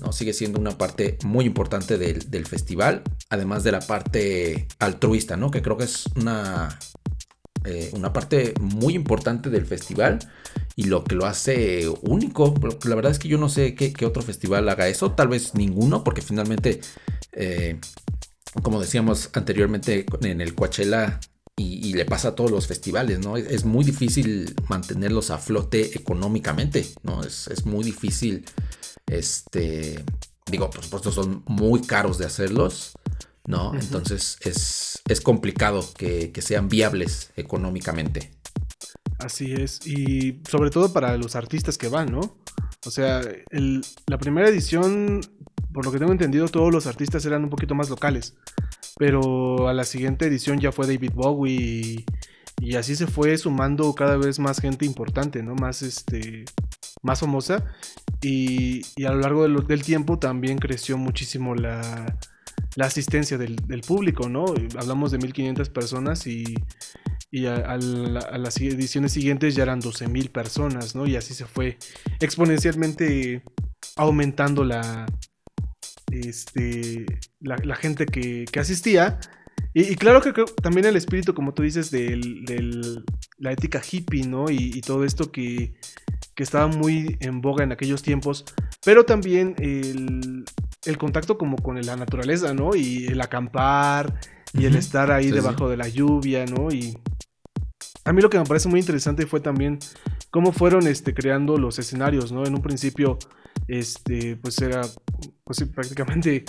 ¿no? 0.00 0.12
Sigue 0.12 0.32
siendo 0.32 0.58
una 0.58 0.76
parte 0.76 1.18
muy 1.24 1.44
importante 1.44 1.98
del, 1.98 2.30
del, 2.30 2.46
festival, 2.46 3.02
además 3.28 3.64
de 3.64 3.72
la 3.72 3.80
parte 3.80 4.66
altruista, 4.78 5.36
¿no? 5.36 5.50
Que 5.50 5.60
creo 5.60 5.76
que 5.76 5.84
es 5.84 6.04
una, 6.16 6.78
eh, 7.64 7.90
una 7.92 8.12
parte 8.12 8.54
muy 8.60 8.94
importante 8.94 9.50
del 9.50 9.66
festival 9.66 10.18
y 10.76 10.84
lo 10.84 11.04
que 11.04 11.14
lo 11.14 11.26
hace 11.26 11.88
único. 12.02 12.54
La 12.84 12.94
verdad 12.94 13.12
es 13.12 13.18
que 13.18 13.28
yo 13.28 13.38
no 13.38 13.48
sé 13.48 13.74
qué, 13.74 13.94
otro 14.06 14.22
festival 14.22 14.68
haga 14.68 14.88
eso, 14.88 15.12
tal 15.12 15.28
vez 15.28 15.54
ninguno, 15.54 16.02
porque 16.02 16.22
finalmente, 16.22 16.80
eh, 17.32 17.78
como 18.62 18.80
decíamos 18.80 19.30
anteriormente 19.34 20.06
en 20.22 20.40
el 20.40 20.54
Coachella, 20.54 21.20
y, 21.56 21.92
le 21.92 22.06
pasa 22.06 22.28
a 22.28 22.34
todos 22.34 22.50
los 22.50 22.66
festivales, 22.66 23.18
¿no? 23.18 23.36
Es, 23.36 23.66
muy 23.66 23.84
difícil 23.84 24.54
mantenerlos 24.68 25.30
a 25.30 25.36
flote 25.36 25.94
económicamente, 25.94 26.86
¿no? 27.02 27.22
Es, 27.22 27.48
es 27.48 27.66
muy 27.66 27.84
difícil, 27.84 28.46
este, 29.06 30.02
digo, 30.50 30.70
por 30.70 30.82
supuesto 30.82 31.12
son 31.12 31.42
muy 31.46 31.82
caros 31.82 32.16
de 32.16 32.24
hacerlos, 32.24 32.92
¿no? 33.46 33.70
Uh 33.70 33.74
-huh. 33.74 33.80
Entonces 33.80 34.38
es, 34.42 35.02
es 35.08 35.20
complicado 35.20 35.84
que, 35.96 36.32
que 36.32 36.42
sean 36.42 36.68
viables 36.68 37.32
económicamente. 37.36 38.30
Así 39.18 39.52
es, 39.52 39.86
y 39.86 40.40
sobre 40.48 40.70
todo 40.70 40.92
para 40.92 41.16
los 41.18 41.36
artistas 41.36 41.76
que 41.76 41.88
van, 41.88 42.10
¿no? 42.10 42.38
O 42.86 42.90
sea, 42.90 43.20
el, 43.50 43.84
la 44.06 44.16
primera 44.16 44.48
edición, 44.48 45.20
por 45.72 45.84
lo 45.84 45.92
que 45.92 45.98
tengo 45.98 46.12
entendido, 46.12 46.48
todos 46.48 46.72
los 46.72 46.86
artistas 46.86 47.24
eran 47.26 47.44
un 47.44 47.50
poquito 47.50 47.74
más 47.74 47.90
locales. 47.90 48.34
Pero 48.96 49.68
a 49.68 49.74
la 49.74 49.84
siguiente 49.84 50.26
edición 50.26 50.58
ya 50.58 50.72
fue 50.72 50.86
David 50.86 51.12
Bowie 51.14 51.52
y, 51.52 52.04
y, 52.58 52.76
así 52.76 52.96
se 52.96 53.06
fue 53.06 53.36
sumando 53.36 53.94
cada 53.94 54.16
vez 54.16 54.38
más 54.38 54.60
gente 54.60 54.86
importante, 54.86 55.42
¿no? 55.42 55.54
Más 55.54 55.82
este 55.82 56.44
más 57.02 57.20
famosa. 57.20 57.64
Y, 58.22 58.82
y 58.96 59.04
a 59.04 59.12
lo 59.12 59.20
largo 59.20 59.42
del, 59.42 59.82
tiempo 59.82 60.18
también 60.18 60.58
creció 60.58 60.98
muchísimo 60.98 61.54
la, 61.54 62.18
la 62.76 62.86
asistencia 62.86 63.38
del, 63.38 63.56
público, 63.86 64.28
¿no? 64.28 64.44
Hablamos 64.78 65.10
de 65.10 65.18
1500 65.18 65.68
personas 65.70 66.26
y, 66.26 66.54
y 67.30 67.46
a, 67.46 67.56
a, 67.56 67.76
la, 67.76 68.20
a, 68.20 68.38
las 68.38 68.60
ediciones 68.60 69.12
siguientes 69.12 69.54
ya 69.54 69.64
eran 69.64 69.80
12.000 69.80 70.30
personas, 70.30 70.94
¿no? 70.94 71.06
Y 71.06 71.16
así 71.16 71.34
se 71.34 71.46
fue 71.46 71.78
exponencialmente 72.20 73.42
aumentando 73.96 74.64
la, 74.64 75.06
este, 76.10 77.06
la, 77.40 77.76
gente 77.76 78.06
que, 78.06 78.44
que 78.50 78.60
asistía. 78.60 79.18
Y, 79.72 79.94
claro 79.96 80.20
que 80.20 80.32
también 80.62 80.86
el 80.86 80.96
espíritu, 80.96 81.32
como 81.32 81.54
tú 81.54 81.62
dices, 81.62 81.90
de 81.90 82.16
del, 82.44 83.04
la 83.38 83.52
ética 83.52 83.80
hippie, 83.80 84.26
¿no? 84.26 84.50
Y, 84.50 84.72
y, 84.74 84.80
todo 84.80 85.04
esto 85.04 85.30
que, 85.30 85.74
que 86.34 86.42
estaba 86.42 86.66
muy 86.66 87.16
en 87.20 87.40
boga 87.40 87.62
en 87.62 87.72
aquellos 87.72 88.02
tiempos, 88.02 88.44
pero 88.84 89.04
también 89.04 89.54
el, 89.58 90.44
el 90.84 90.98
contacto 90.98 91.36
como 91.36 91.56
con 91.56 91.80
la 91.80 91.96
naturaleza, 91.96 92.54
¿no? 92.54 92.74
Y 92.74 93.06
el 93.06 93.20
acampar 93.20 94.20
y 94.52 94.64
el 94.64 94.76
estar 94.76 95.10
ahí 95.10 95.26
sí, 95.26 95.30
debajo 95.30 95.66
sí. 95.66 95.70
de 95.70 95.76
la 95.76 95.88
lluvia, 95.88 96.44
¿no? 96.46 96.70
Y 96.70 96.96
a 98.04 98.12
mí 98.12 98.22
lo 98.22 98.30
que 98.30 98.38
me 98.38 98.44
parece 98.44 98.68
muy 98.68 98.80
interesante 98.80 99.26
fue 99.26 99.40
también 99.40 99.78
cómo 100.30 100.52
fueron 100.52 100.86
este, 100.86 101.12
creando 101.14 101.56
los 101.58 101.78
escenarios, 101.78 102.32
¿no? 102.32 102.44
En 102.46 102.54
un 102.54 102.62
principio, 102.62 103.18
este, 103.68 104.36
pues 104.36 104.60
era 104.60 104.82
pues, 105.44 105.62
prácticamente 105.74 106.44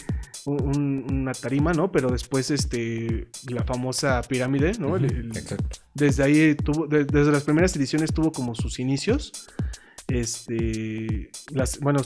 un, 0.45 1.05
una 1.11 1.33
tarima, 1.33 1.73
¿no? 1.73 1.91
Pero 1.91 2.09
después, 2.09 2.51
este, 2.51 3.27
la 3.49 3.63
famosa 3.63 4.21
pirámide, 4.21 4.73
¿no? 4.79 4.89
Uh 4.89 4.91
-huh. 4.91 5.05
el, 5.05 5.37
el, 5.37 5.57
desde 5.93 6.23
ahí 6.23 6.55
tuvo, 6.55 6.87
de, 6.87 7.05
desde 7.05 7.31
las 7.31 7.43
primeras 7.43 7.75
ediciones 7.75 8.13
tuvo 8.13 8.31
como 8.31 8.55
sus 8.55 8.79
inicios. 8.79 9.31
Este, 10.13 11.31
las, 11.53 11.79
bueno, 11.79 12.01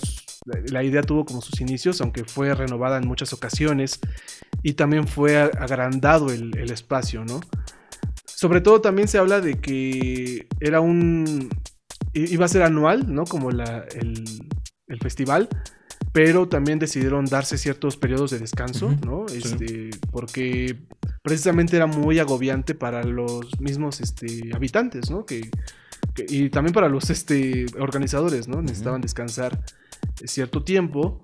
la, 0.69 0.83
idea 0.83 1.01
tuvo 1.01 1.25
como 1.25 1.41
sus 1.41 1.59
inicios, 1.59 2.01
aunque 2.01 2.23
fue 2.23 2.53
renovada 2.53 2.97
en 2.97 3.07
muchas 3.07 3.33
ocasiones 3.33 3.99
y 4.61 4.73
también 4.73 5.07
fue 5.07 5.37
agrandado 5.39 6.31
el, 6.31 6.55
el 6.55 6.71
espacio, 6.71 7.25
¿no? 7.25 7.39
Sobre 8.25 8.61
todo 8.61 8.79
también 8.79 9.07
se 9.07 9.17
habla 9.17 9.41
de 9.41 9.59
que 9.59 10.47
era 10.59 10.81
un... 10.81 11.49
iba 12.13 12.45
a 12.45 12.49
ser 12.49 12.61
anual, 12.61 13.11
¿no? 13.11 13.23
Como 13.23 13.49
la, 13.49 13.85
el, 13.95 14.23
el 14.87 14.99
festival, 14.99 15.49
pero 16.13 16.47
también 16.47 16.77
decidieron 16.77 17.25
darse 17.25 17.57
ciertos 17.57 17.97
periodos 17.97 18.29
de 18.29 18.37
descanso, 18.37 18.87
uh 18.87 18.91
-huh. 18.91 19.05
¿no? 19.05 19.25
Este, 19.25 19.67
sí. 19.67 19.99
Porque 20.11 20.77
precisamente 21.23 21.75
era 21.75 21.87
muy 21.87 22.19
agobiante 22.19 22.75
para 22.75 23.03
los 23.03 23.59
mismos 23.59 23.99
este, 23.99 24.51
habitantes, 24.53 25.09
¿no? 25.09 25.25
Que, 25.25 25.49
que, 26.15 26.25
y 26.27 26.49
también 26.49 26.73
para 26.73 26.89
los 26.89 27.09
este, 27.09 27.65
organizadores, 27.79 28.47
¿no? 28.47 28.61
Necesitaban 28.61 28.99
uh 28.99 28.99
-huh. 28.99 29.03
descansar 29.03 29.63
cierto 30.25 30.63
tiempo. 30.63 31.23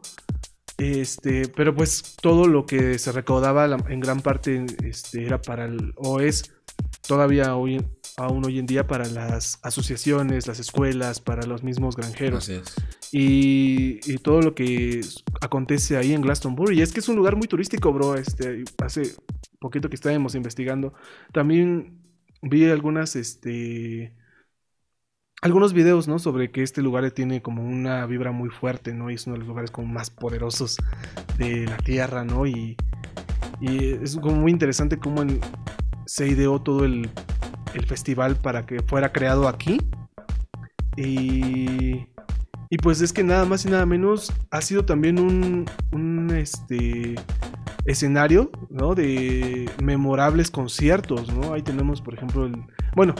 Este, 0.77 1.47
pero 1.49 1.75
pues 1.75 2.15
todo 2.21 2.47
lo 2.47 2.65
que 2.65 2.97
se 2.97 3.11
recaudaba 3.11 3.65
en 3.87 3.99
gran 3.99 4.21
parte 4.21 4.65
este, 4.83 5.25
era 5.25 5.39
para 5.39 5.65
el, 5.65 5.93
o 5.95 6.19
es 6.19 6.51
todavía 7.07 7.55
hoy, 7.55 7.85
aún 8.17 8.45
hoy 8.45 8.57
en 8.57 8.65
día 8.65 8.87
para 8.87 9.05
las 9.05 9.59
asociaciones, 9.61 10.47
las 10.47 10.59
escuelas, 10.59 11.19
para 11.19 11.45
los 11.45 11.61
mismos 11.61 11.95
granjeros. 11.95 12.45
Así 12.45 12.53
es. 12.53 12.75
Y, 13.11 13.99
y, 14.11 14.17
todo 14.17 14.41
lo 14.41 14.55
que 14.55 15.01
acontece 15.41 15.97
ahí 15.97 16.13
en 16.13 16.21
Glastonbury. 16.21 16.79
Y 16.79 16.81
es 16.81 16.93
que 16.93 17.01
es 17.01 17.09
un 17.09 17.17
lugar 17.17 17.35
muy 17.35 17.47
turístico, 17.47 17.91
bro. 17.91 18.15
Este, 18.15 18.63
hace 18.83 19.13
poquito 19.59 19.89
que 19.89 19.95
estábamos 19.95 20.33
investigando. 20.33 20.93
También 21.33 21.99
vi 22.41 22.69
algunas, 22.69 23.15
este, 23.15 24.15
algunos 25.41 25.73
videos, 25.73 26.07
¿no? 26.07 26.19
Sobre 26.19 26.51
que 26.51 26.61
este 26.61 26.81
lugar 26.81 27.09
tiene 27.11 27.41
como 27.41 27.63
una 27.63 28.05
vibra 28.05 28.31
muy 28.31 28.49
fuerte, 28.49 28.93
¿no? 28.93 29.09
Y 29.09 29.15
es 29.15 29.25
uno 29.25 29.33
de 29.33 29.39
los 29.39 29.47
lugares 29.47 29.71
como 29.71 29.87
más 29.87 30.11
poderosos 30.11 30.77
de 31.37 31.65
la 31.65 31.77
Tierra, 31.77 32.23
¿no? 32.23 32.45
Y, 32.45 32.77
y 33.59 33.93
es 34.03 34.15
como 34.17 34.35
muy 34.35 34.51
interesante 34.51 34.97
cómo 34.97 35.23
se 36.05 36.27
ideó 36.27 36.61
todo 36.61 36.85
el, 36.85 37.09
el, 37.73 37.85
festival 37.87 38.35
para 38.35 38.65
que 38.67 38.81
fuera 38.83 39.11
creado 39.11 39.47
aquí. 39.47 39.79
Y, 40.95 42.05
y, 42.69 42.77
pues 42.83 43.01
es 43.01 43.11
que 43.11 43.23
nada 43.23 43.45
más 43.45 43.65
y 43.65 43.69
nada 43.69 43.85
menos 43.85 44.31
ha 44.51 44.61
sido 44.61 44.85
también 44.85 45.19
un, 45.19 45.65
un 45.91 46.29
este, 46.35 47.15
escenario 47.85 48.51
¿no? 48.69 48.93
de 48.93 49.69
memorables 49.81 50.51
conciertos. 50.51 51.33
¿no? 51.33 51.53
Ahí 51.53 51.63
tenemos, 51.63 52.01
por 52.01 52.13
ejemplo, 52.13 52.45
el, 52.45 52.63
bueno, 52.95 53.15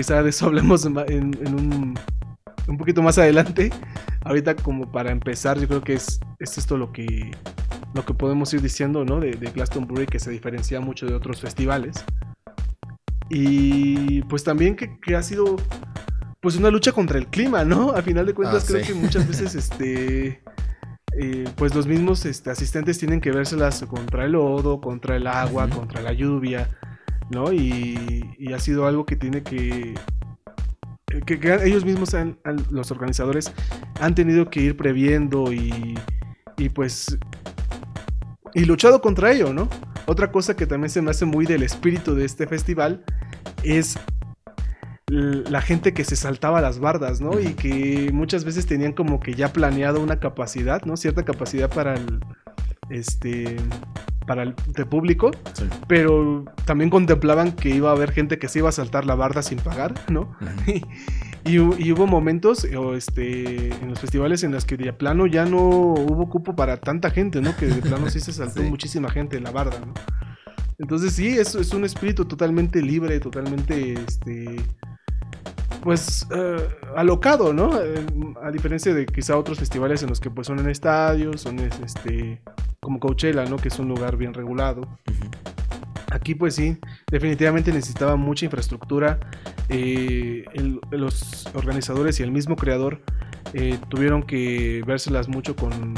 quizá 0.00 0.22
de 0.22 0.30
eso 0.30 0.46
hablemos 0.50 0.86
en, 0.86 0.96
en 0.98 1.54
un, 1.54 1.98
un, 2.68 2.78
poquito 2.78 3.02
más 3.02 3.18
adelante. 3.18 3.70
Ahorita 4.24 4.56
como 4.56 4.90
para 4.90 5.10
empezar, 5.10 5.58
yo 5.58 5.68
creo 5.68 5.82
que 5.82 5.92
es, 5.94 6.20
es 6.38 6.56
esto 6.56 6.78
lo 6.78 6.90
que 6.90 7.30
lo 7.92 8.04
que 8.06 8.14
podemos 8.14 8.54
ir 8.54 8.62
diciendo, 8.62 9.04
¿no? 9.04 9.18
De, 9.20 9.32
de 9.32 9.50
Glastonbury 9.50 10.06
que 10.06 10.20
se 10.20 10.30
diferencia 10.30 10.80
mucho 10.80 11.06
de 11.06 11.14
otros 11.14 11.40
festivales. 11.40 12.04
Y 13.28 14.22
pues 14.22 14.42
también 14.44 14.74
que, 14.74 14.98
que 15.00 15.16
ha 15.16 15.22
sido 15.22 15.56
pues 16.40 16.56
una 16.56 16.70
lucha 16.70 16.92
contra 16.92 17.18
el 17.18 17.26
clima, 17.26 17.64
¿no? 17.64 17.90
A 17.90 18.00
final 18.00 18.24
de 18.24 18.32
cuentas 18.32 18.64
Ah, 18.64 18.66
creo 18.68 18.84
sí. 18.84 18.92
que 18.92 18.98
muchas 18.98 19.28
veces 19.28 19.54
este 19.64 20.42
eh, 21.18 21.44
pues 21.56 21.74
los 21.74 21.86
mismos 21.86 22.24
este, 22.24 22.50
asistentes 22.50 22.98
tienen 22.98 23.20
que 23.20 23.32
vérselas 23.32 23.82
contra 23.82 24.24
el 24.24 24.32
lodo, 24.32 24.80
contra 24.80 25.16
el 25.16 25.26
agua, 25.26 25.68
contra 25.68 26.00
la 26.00 26.12
lluvia, 26.12 26.70
¿no? 27.30 27.52
Y, 27.52 28.34
y 28.38 28.52
ha 28.52 28.58
sido 28.58 28.86
algo 28.86 29.06
que 29.06 29.16
tiene 29.16 29.42
que 29.42 29.94
que, 31.26 31.58
ellos 31.64 31.84
mismos 31.84 32.14
han- 32.14 32.38
los 32.70 32.90
organizadores 32.90 33.52
han 34.00 34.14
tenido 34.14 34.48
que 34.48 34.60
ir 34.60 34.76
previendo 34.76 35.52
y, 35.52 35.98
y 36.56 36.68
pues 36.68 37.18
y 38.54 38.64
luchado 38.64 39.00
contra 39.00 39.32
ello, 39.32 39.52
¿no? 39.52 39.68
Otra 40.06 40.30
cosa 40.32 40.56
que 40.56 40.66
también 40.66 40.90
se 40.90 41.02
me 41.02 41.10
hace 41.10 41.24
muy 41.24 41.46
del 41.46 41.62
espíritu 41.62 42.14
de 42.14 42.24
este 42.24 42.46
festival 42.46 43.04
es 43.62 43.98
la 45.08 45.60
gente 45.60 45.92
que 45.92 46.04
se 46.04 46.14
saltaba 46.14 46.60
las 46.60 46.78
bardas, 46.78 47.20
¿no? 47.20 47.40
Y 47.40 47.54
que 47.54 48.10
muchas 48.12 48.44
veces 48.44 48.66
tenían 48.66 48.92
como 48.92 49.18
que 49.18 49.34
ya 49.34 49.52
planeado 49.52 50.00
una 50.00 50.20
capacidad, 50.20 50.82
¿no? 50.84 50.96
Cierta 50.96 51.24
capacidad 51.24 51.68
para 51.68 51.94
el 51.94 52.20
este 52.90 53.56
para 54.30 54.44
el 54.44 54.54
de 54.68 54.86
público, 54.86 55.32
Sí. 55.54 55.64
pero 55.88 56.44
también 56.64 56.88
contemplaban 56.88 57.50
que 57.50 57.70
iba 57.70 57.88
a 57.90 57.94
haber 57.94 58.12
gente 58.12 58.38
que 58.38 58.46
se 58.46 58.60
iba 58.60 58.68
a 58.68 58.72
saltar 58.72 59.04
la 59.04 59.16
barda 59.16 59.42
sin 59.42 59.58
pagar, 59.58 59.92
¿no? 60.08 60.36
Y, 61.44 61.56
hu- 61.56 61.74
y 61.78 61.90
hubo 61.90 62.06
momentos 62.06 62.64
eh, 62.64 62.76
o 62.76 62.94
este, 62.94 63.70
en 63.82 63.88
los 63.88 63.98
festivales 63.98 64.44
en 64.44 64.52
los 64.52 64.64
que 64.66 64.76
de 64.76 64.92
plano 64.92 65.26
ya 65.26 65.46
no 65.46 65.58
hubo 65.58 66.28
cupo 66.28 66.54
para 66.54 66.76
tanta 66.76 67.10
gente, 67.10 67.40
¿no? 67.40 67.56
Que 67.56 67.66
de 67.66 67.80
plano 67.82 68.08
sí 68.10 68.20
se 68.20 68.30
saltó 68.32 68.60
Sí. 68.62 68.68
muchísima 68.68 69.08
gente 69.10 69.36
en 69.38 69.42
la 69.44 69.50
barda, 69.50 69.80
¿no? 69.80 69.94
Entonces 70.78 71.12
sí, 71.14 71.28
es, 71.38 71.54
es 71.56 71.72
un 71.74 71.84
espíritu 71.84 72.24
totalmente 72.26 72.80
libre, 72.82 73.18
totalmente, 73.18 73.94
este, 73.94 74.60
pues, 75.82 76.26
eh, 76.34 76.68
alocado, 76.96 77.52
¿no? 77.52 77.80
Eh, 77.80 78.04
a 78.42 78.50
diferencia 78.50 78.92
de 78.94 79.06
quizá 79.06 79.36
otros 79.36 79.58
festivales 79.58 80.02
en 80.02 80.08
los 80.10 80.20
que 80.20 80.30
pues 80.30 80.46
son 80.46 80.58
en 80.58 80.68
estadios, 80.68 81.40
son 81.40 81.58
es- 81.60 81.78
este, 81.84 82.40
como 82.80 82.98
Coachella, 83.00 83.44
¿no? 83.46 83.56
Que 83.56 83.68
es 83.68 83.78
un 83.78 83.88
lugar 83.88 84.16
bien 84.16 84.34
regulado. 84.34 84.82
Aquí 86.12 86.34
pues 86.34 86.56
sí, 86.56 86.76
definitivamente 87.10 87.72
necesitaba 87.72 88.16
mucha 88.16 88.44
infraestructura. 88.44 89.20
Eh, 89.68 90.44
el- 90.54 90.80
los 90.90 91.46
organizadores 91.54 92.18
y 92.20 92.24
el 92.24 92.32
mismo 92.32 92.56
creador 92.56 93.00
eh, 93.54 93.78
tuvieron 93.88 94.22
que 94.24 94.82
vérselas 94.86 95.28
mucho 95.28 95.54
con 95.56 95.94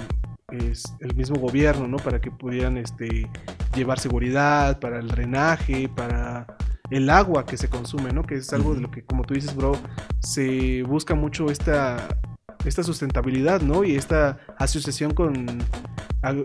es, 0.51 0.85
el 1.01 1.15
mismo 1.17 1.37
gobierno, 1.37 1.89
¿no? 1.89 1.97
Para 1.97 2.21
que 2.21 2.31
pudieran 2.31 2.77
este, 2.77 3.27
llevar 3.75 3.99
seguridad, 3.99 4.79
para 4.81 4.99
el 4.99 5.09
drenaje, 5.09 5.89
para 5.89 6.47
el 6.93 7.09
agua 7.09 7.47
que 7.47 7.57
se 7.57 7.69
consume, 7.69 8.13
¿no? 8.13 8.23
Que 8.23 8.37
es 8.37 8.53
algo 8.53 8.75
de 8.75 8.83
lo 8.83 8.91
que, 8.91 9.03
como 9.03 9.25
tú 9.25 9.35
dices, 9.35 9.57
bro, 9.57 9.73
se 10.21 10.83
busca 10.83 11.15
mucho 11.15 11.51
esta, 11.51 12.19
esta 12.67 12.83
sustentabilidad, 12.83 13.63
¿no? 13.63 13.83
Y 13.83 13.97
esta 13.97 14.39
asociación 14.59 15.15
con 15.15 15.63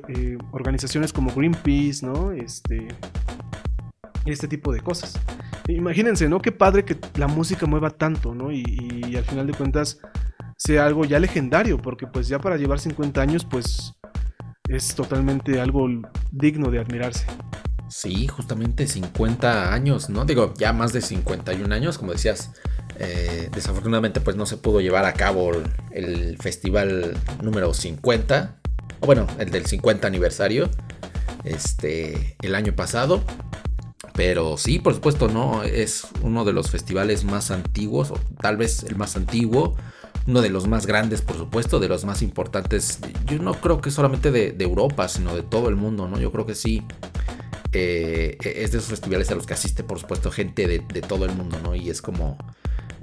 eh, 0.08 0.38
organizaciones 0.51 1.12
como 1.12 1.34
Greenpeace, 1.34 2.06
¿no? 2.06 2.32
Este, 2.32 2.88
este 4.25 4.48
tipo 4.48 4.72
de 4.72 4.80
cosas. 4.80 5.20
Imagínense, 5.68 6.30
¿no? 6.30 6.39
Qué 6.39 6.54
padre 6.54 6.86
que 6.86 6.98
la 7.18 7.27
música 7.27 7.66
mueva 7.66 7.89
tanto, 7.89 8.34
¿no? 8.34 8.50
Y, 8.51 8.63
y 9.06 9.18
al 9.18 9.25
final 9.25 9.48
de 9.48 9.54
cuentas 9.54 10.00
sea 10.56 10.86
algo 10.86 11.04
ya 11.04 11.20
legendario, 11.20 11.77
porque 11.77 12.08
pues 12.08 12.30
ya 12.30 12.39
para 12.39 12.56
llevar 12.56 12.79
50 12.79 13.22
años, 13.22 13.44
pues 13.44 13.94
es 14.70 14.96
totalmente 14.96 15.60
algo 15.60 15.88
digno 16.31 16.72
de 16.72 16.79
admirarse. 16.79 17.25
Sí, 17.89 18.27
justamente 18.27 18.85
50 18.85 19.73
años, 19.73 20.09
¿no? 20.09 20.25
Digo, 20.25 20.53
ya 20.57 20.73
más 20.73 20.91
de 20.91 21.01
51 21.01 21.73
años, 21.73 21.97
como 21.97 22.11
decías. 22.11 22.51
eh, 23.00 23.50
desafortunadamente, 23.53 24.21
pues 24.21 24.35
no 24.35 24.45
se 24.45 24.57
pudo 24.57 24.81
llevar 24.81 25.05
a 25.05 25.13
cabo 25.13 25.51
el, 25.91 26.37
festival 26.39 27.15
número 27.43 27.73
50. 27.73 28.59
O 29.00 29.05
bueno, 29.05 29.27
el 29.39 29.51
del 29.51 29.65
50 29.65 30.07
aniversario. 30.07 30.69
Este, 31.43 32.35
el 32.41 32.55
año 32.55 32.75
pasado. 32.75 33.23
Pero 34.13 34.57
sí, 34.57 34.79
por 34.79 34.95
supuesto, 34.95 35.27
¿no? 35.27 35.63
Es 35.63 36.07
uno 36.23 36.43
de 36.43 36.51
los 36.51 36.71
festivales 36.71 37.23
más 37.23 37.51
antiguos, 37.51 38.09
o 38.11 38.19
tal 38.41 38.57
vez 38.57 38.83
el 38.83 38.95
más 38.95 39.15
antiguo. 39.15 39.75
Uno 40.25 40.41
de 40.41 40.50
los 40.50 40.67
más 40.67 40.87
grandes, 40.87 41.21
por 41.21 41.37
supuesto, 41.37 41.79
de 41.79 41.87
los 41.87 42.03
más 42.03 42.21
importantes. 42.21 43.00
Yo 43.27 43.39
no 43.39 43.53
creo 43.53 43.79
que 43.79 43.91
solamente 43.91 44.31
de 44.31 44.55
Europa, 44.59 45.07
sino 45.07 45.33
de 45.35 45.43
todo 45.43 45.69
el 45.69 45.75
mundo, 45.77 46.09
¿no? 46.09 46.19
Yo 46.19 46.31
creo 46.33 46.45
que 46.45 46.55
sí. 46.55 46.83
Eh, 47.74 48.38
es 48.42 48.72
de 48.72 48.77
esos 48.80 48.90
festivales 48.90 49.32
a 49.32 49.36
los 49.36 49.46
que 49.46 49.53
asiste, 49.53 49.84
por 49.84 50.00
supuesto, 50.00 50.32
gente 50.32 50.68
de, 50.68 50.80
de 50.80 51.01
todo 51.01 51.25
el 51.25 51.34
mundo, 51.36 51.60
¿no? 51.62 51.75
Y 51.75 51.90
es 51.90 52.01
como 52.01 52.38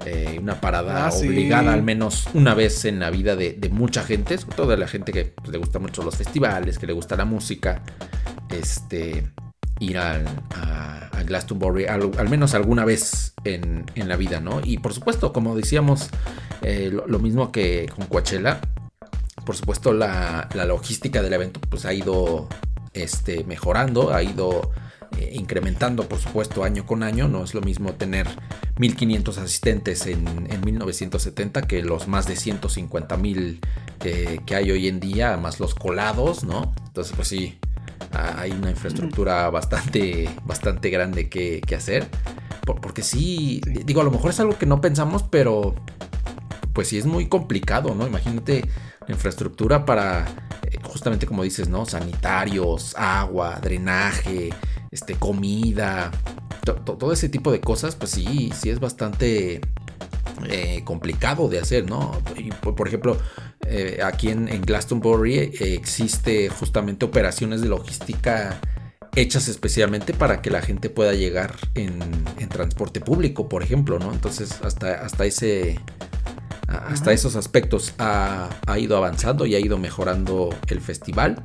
eh, 0.05 0.37
una 0.41 0.59
parada 0.61 1.07
Ah, 1.07 1.11
sí. 1.11 1.27
obligada 1.27 1.73
al 1.73 1.83
menos 1.83 2.27
una 2.33 2.53
vez 2.53 2.85
en 2.85 2.99
la 2.99 3.09
vida 3.11 3.35
de, 3.35 3.53
de 3.53 3.69
mucha 3.69 4.03
gente, 4.03 4.37
sobre 4.37 4.55
todo 4.55 4.67
de 4.71 4.77
la 4.77 4.87
gente 4.87 5.11
que 5.13 5.25
pues, 5.25 5.49
le 5.49 5.57
gusta 5.57 5.79
mucho 5.79 6.03
los 6.03 6.15
festivales, 6.17 6.77
que 6.79 6.87
le 6.87 6.93
gusta 6.93 7.15
la 7.15 7.25
música. 7.25 7.83
Este, 8.49 9.31
ir 9.79 9.97
al, 9.97 10.25
a, 10.55 11.09
a 11.11 11.23
Glastonbury 11.23 11.85
al, 11.85 12.11
al 12.17 12.29
menos 12.29 12.53
alguna 12.53 12.85
vez 12.85 13.33
en, 13.43 13.85
en 13.95 14.07
la 14.07 14.15
vida, 14.15 14.39
¿no? 14.39 14.61
Y 14.63 14.77
por 14.77 14.93
supuesto, 14.93 15.33
como 15.33 15.55
decíamos, 15.55 16.09
eh, 16.61 16.89
lo, 16.93 17.07
lo 17.07 17.19
mismo 17.19 17.51
que 17.51 17.91
con 17.95 18.05
Coachella, 18.07 18.61
por 19.45 19.55
supuesto 19.55 19.93
la, 19.93 20.49
la 20.53 20.65
logística 20.65 21.21
del 21.21 21.33
evento 21.33 21.59
pues 21.69 21.85
ha 21.85 21.93
ido 21.93 22.47
este, 22.95 23.43
mejorando, 23.43 24.13
ha 24.13 24.23
ido 24.23 24.71
eh, 25.17 25.29
incrementando 25.33 26.07
por 26.09 26.19
supuesto 26.19 26.63
año 26.63 26.85
con 26.85 27.03
año, 27.03 27.27
no 27.27 27.43
es 27.43 27.53
lo 27.53 27.61
mismo 27.61 27.93
tener 27.93 28.27
1500 28.77 29.37
asistentes 29.37 30.07
en, 30.07 30.47
en 30.51 30.61
1970 30.65 31.61
que 31.63 31.83
los 31.83 32.07
más 32.07 32.25
de 32.27 32.35
150 32.35 33.15
mil 33.17 33.59
que, 33.99 34.39
hay 34.55 34.71
hoy 34.71 34.87
en 34.87 34.99
día, 34.99 35.37
más 35.37 35.59
los 35.59 35.73
colados, 35.75 36.43
¿no? 36.43 36.73
Entonces 36.87 37.13
pues 37.15 37.27
sí, 37.27 37.57
hay 38.11 38.51
una 38.51 38.69
infraestructura 38.71 39.49
bastante, 39.49 40.29
bastante 40.45 40.89
grande 40.89 41.29
que, 41.29 41.61
que 41.61 41.75
hacer. 41.75 42.07
Por- 42.65 42.81
porque 42.81 43.03
sí, 43.03 43.61
Sí. 43.63 43.83
digo, 43.85 44.01
a 44.01 44.03
lo 44.03 44.11
mejor 44.11 44.31
es 44.31 44.39
algo 44.39 44.57
que 44.57 44.65
no 44.65 44.81
pensamos, 44.81 45.23
pero 45.23 45.75
pues 46.73 46.89
sí 46.89 46.97
es 46.97 47.05
muy 47.05 47.27
complicado, 47.29 47.95
¿no? 47.95 48.05
Imagínate 48.05 48.65
infraestructura 49.07 49.85
para, 49.85 50.25
eh, 50.63 50.77
justamente 50.83 51.25
como 51.25 51.43
dices, 51.43 51.69
¿no? 51.69 51.85
Sanitarios, 51.85 52.95
agua, 52.97 53.59
drenaje, 53.61 54.49
este, 54.91 55.15
comida, 55.15 56.11
to- 56.63 56.75
to- 56.75 56.93
todo 56.97 57.11
ese 57.13 57.29
tipo 57.29 57.51
de 57.51 57.59
cosas, 57.61 57.95
pues 57.95 58.11
sí, 58.11 58.51
sí 58.59 58.69
es 58.69 58.79
bastante 58.79 59.61
eh, 60.49 60.81
complicado 60.83 61.47
de 61.47 61.59
hacer, 61.59 61.89
¿no? 61.89 62.11
Por 62.61 62.87
ejemplo, 62.87 63.17
eh, 63.67 63.99
aquí 64.03 64.29
en, 64.29 64.47
en 64.49 64.61
Glastonbury 64.63 65.37
eh, 65.37 65.51
existe 65.75 66.49
justamente 66.49 67.05
operaciones 67.05 67.61
de 67.61 67.69
logística 67.69 68.59
hechas 69.15 69.47
especialmente 69.47 70.13
para 70.13 70.41
que 70.41 70.49
la 70.51 70.61
gente 70.61 70.89
pueda 70.89 71.13
llegar 71.13 71.55
en, 71.73 71.97
en 72.37 72.49
transporte 72.49 72.99
público, 72.99 73.47
por 73.47 73.63
ejemplo, 73.63 73.97
¿no? 73.97 74.11
Entonces, 74.11 74.59
hasta, 74.61 74.95
hasta 75.05 75.25
ese. 75.25 75.79
Hasta 76.77 77.11
esos 77.13 77.35
aspectos 77.35 77.93
ha, 77.97 78.49
ha 78.65 78.79
ido 78.79 78.97
avanzando 78.97 79.45
y 79.45 79.55
ha 79.55 79.59
ido 79.59 79.77
mejorando 79.77 80.49
el 80.67 80.81
festival. 80.81 81.43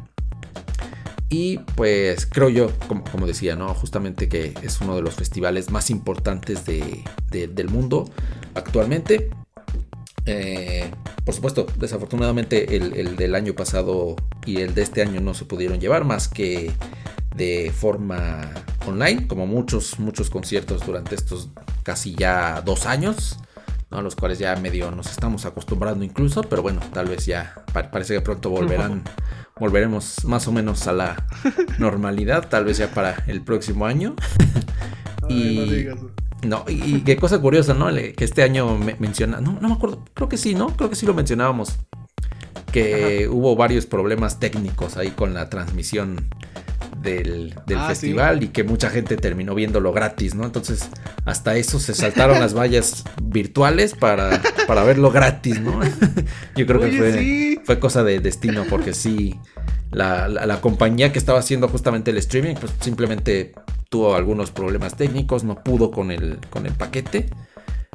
Y 1.28 1.58
pues 1.76 2.26
creo 2.26 2.48
yo, 2.48 2.70
como, 2.88 3.04
como 3.04 3.26
decía, 3.26 3.54
¿no? 3.54 3.72
Justamente 3.74 4.28
que 4.28 4.54
es 4.62 4.80
uno 4.80 4.96
de 4.96 5.02
los 5.02 5.14
festivales 5.14 5.70
más 5.70 5.90
importantes 5.90 6.66
de- 6.66 7.04
de- 7.30 7.46
del 7.46 7.68
mundo 7.68 8.10
actualmente. 8.54 9.30
Eh, 10.26 10.90
por 11.24 11.34
supuesto, 11.34 11.66
desafortunadamente 11.76 12.76
el, 12.76 12.94
el 12.94 13.16
del 13.16 13.34
año 13.34 13.54
pasado 13.54 14.16
y 14.44 14.58
el 14.60 14.74
de 14.74 14.82
este 14.82 15.02
año 15.02 15.20
no 15.20 15.34
se 15.34 15.44
pudieron 15.44 15.78
llevar 15.80 16.04
más 16.04 16.26
que 16.28 16.72
de 17.36 17.72
forma 17.74 18.50
online, 18.86 19.28
como 19.28 19.46
muchos, 19.46 19.98
muchos 20.00 20.30
conciertos 20.30 20.84
durante 20.84 21.14
estos 21.14 21.48
casi 21.84 22.14
ya 22.16 22.60
dos 22.62 22.86
años. 22.86 23.38
A 23.90 24.00
los 24.02 24.14
cuales 24.16 24.38
ya 24.38 24.54
medio 24.56 24.90
nos 24.90 25.10
estamos 25.10 25.44
acostumbrando 25.46 26.04
incluso, 26.04 26.42
pero 26.42 26.62
bueno, 26.62 26.80
tal 26.92 27.06
vez 27.08 27.26
ya 27.26 27.54
pa- 27.72 27.90
parece 27.90 28.14
que 28.14 28.20
pronto 28.20 28.48
volverán, 28.50 29.02
volveremos 29.58 30.24
más 30.24 30.46
o 30.48 30.52
menos 30.52 30.86
a 30.86 30.92
la 30.92 31.26
normalidad, 31.78 32.48
tal 32.48 32.64
vez 32.64 32.78
ya 32.78 32.88
para 32.92 33.24
el 33.26 33.42
próximo 33.42 33.86
año. 33.86 34.14
No 35.22 35.36
Y- 35.36 35.68
digas. 35.70 35.98
No, 36.42 36.64
y, 36.66 37.02
qué 37.02 37.16
cosa 37.16 37.38
curiosa, 37.38 37.74
¿no? 37.74 37.90
Le- 37.90 38.14
Que 38.14 38.24
este 38.24 38.42
año 38.42 38.76
me- 38.78 38.96
menciona, 38.98 39.40
no, 39.40 39.58
no 39.60 39.68
me 39.68 39.74
acuerdo, 39.74 40.04
creo 40.14 40.28
que 40.28 40.38
sí, 40.38 40.54
¿no? 40.54 40.74
Creo 40.76 40.88
que 40.90 40.96
sí 40.96 41.04
lo 41.06 41.12
mencionábamos. 41.14 41.76
Que 42.72 43.28
hubo 43.30 43.56
varios 43.56 43.84
problemas 43.86 44.40
técnicos 44.40 44.96
ahí 44.96 45.10
con 45.10 45.34
la 45.34 45.50
transmisión 45.50 46.28
del, 47.00 47.54
del 47.66 47.78
Ah, 47.78 47.88
festival 47.88 48.42
y 48.42 48.48
que 48.48 48.64
mucha 48.64 48.90
gente 48.90 49.16
terminó 49.16 49.54
viéndolo 49.54 49.92
gratis, 49.92 50.34
¿no? 50.34 50.44
Entonces, 50.44 50.88
hasta 51.24 51.56
eso 51.56 51.78
se 51.80 51.94
saltaron 51.94 52.40
las 52.40 52.54
vallas 52.54 53.04
virtuales 53.22 53.94
para, 53.94 54.42
para 54.66 54.84
verlo 54.84 55.10
gratis, 55.10 55.60
¿no? 55.60 55.80
Yo 56.56 56.66
creo 56.66 56.80
que 56.80 56.92
fue, 56.92 57.12
sí. 57.12 57.60
fue 57.64 57.78
cosa 57.78 58.04
de 58.04 58.20
destino 58.20 58.64
porque 58.68 58.92
sí, 58.92 59.38
la, 59.90 60.28
la, 60.28 60.60
compañía 60.60 61.12
que 61.12 61.18
estaba 61.18 61.38
haciendo 61.38 61.68
justamente 61.68 62.10
el 62.10 62.18
streaming, 62.18 62.54
pues 62.54 62.72
simplemente 62.80 63.52
tuvo 63.88 64.14
algunos 64.14 64.50
problemas 64.50 64.96
técnicos, 64.96 65.42
no 65.42 65.62
pudo 65.64 65.90
con 65.90 66.10
el, 66.10 66.38
con 66.50 66.66
el 66.66 66.72
paquete. 66.72 67.26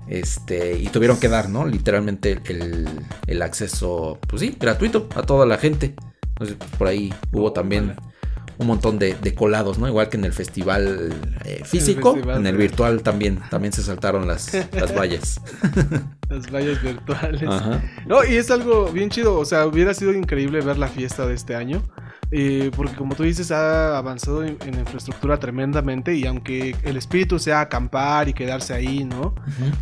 Este, 0.08 0.78
y 0.78 0.88
tuvieron 0.89 1.20
que 1.20 1.30
dar, 1.30 1.50
¿no? 1.50 1.65
Literalmente 1.65 2.39
el, 2.48 2.88
el 3.26 3.41
acceso, 3.41 4.20
pues 4.28 4.41
sí, 4.41 4.56
gratuito 4.60 5.10
a 5.15 5.24
toda 5.24 5.48
la 5.48 5.58
gente. 5.58 5.96
Entonces, 6.30 6.58
pues 6.60 6.72
por 6.78 6.88
ahí 6.88 7.13
hubo 7.32 7.54
también 7.54 7.96
un 8.58 8.68
montón 8.68 9.00
de, 9.00 9.15
colados, 9.36 9.78
¿no? 9.78 9.88
Igual 9.88 10.10
que 10.10 10.18
en 10.18 10.26
el 10.26 10.34
festival 10.34 11.13
eh, 11.44 11.62
físico, 11.65 12.18
en 12.18 12.46
el 12.46 12.58
virtual 12.58 13.02
también, 13.04 13.39
también 13.50 13.74
se 13.74 13.84
saltaron 13.84 14.28
las, 14.28 14.54
las 14.74 14.96
vallas. 14.96 15.41
las 16.30 16.52
vallas 16.52 16.82
virtuales. 16.82 17.41
No, 18.06 18.24
y 18.24 18.36
es 18.36 18.52
algo 18.52 18.91
bien 18.91 19.10
chido, 19.10 19.38
o 19.38 19.46
sea, 19.46 19.65
hubiera 19.65 19.94
sido 19.94 20.13
increíble 20.13 20.62
ver 20.62 20.78
la 20.78 20.88
fiesta 20.88 21.26
de 21.26 21.34
este 21.34 21.56
año. 21.56 21.84
Eh, 22.32 22.72
porque 22.76 22.96
como 22.96 23.16
tú 23.16 23.24
dices, 23.24 23.52
ha 23.52 23.98
avanzado 23.98 24.44
en, 24.44 24.58
infraestructura 24.66 25.40
tremendamente 25.40 26.16
y 26.16 26.26
aunque 26.26 26.76
el 26.84 26.98
espíritu 26.98 27.40
sea 27.40 27.62
acampar 27.62 28.30
y 28.30 28.34
quedarse 28.34 28.74
ahí, 28.74 29.04
¿no? 29.04 29.36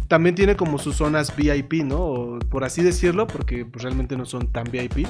También 0.07 0.35
tiene 0.35 0.55
como 0.55 0.77
sus 0.77 0.95
zonas 0.97 1.35
VIP, 1.35 1.83
¿no? 1.83 2.39
por 2.49 2.63
así 2.63 2.83
decirlo, 2.83 3.27
porque 3.27 3.65
pues, 3.65 3.83
realmente 3.83 4.17
no 4.17 4.25
son 4.25 4.51
tan 4.51 4.65
VIP, 4.65 5.07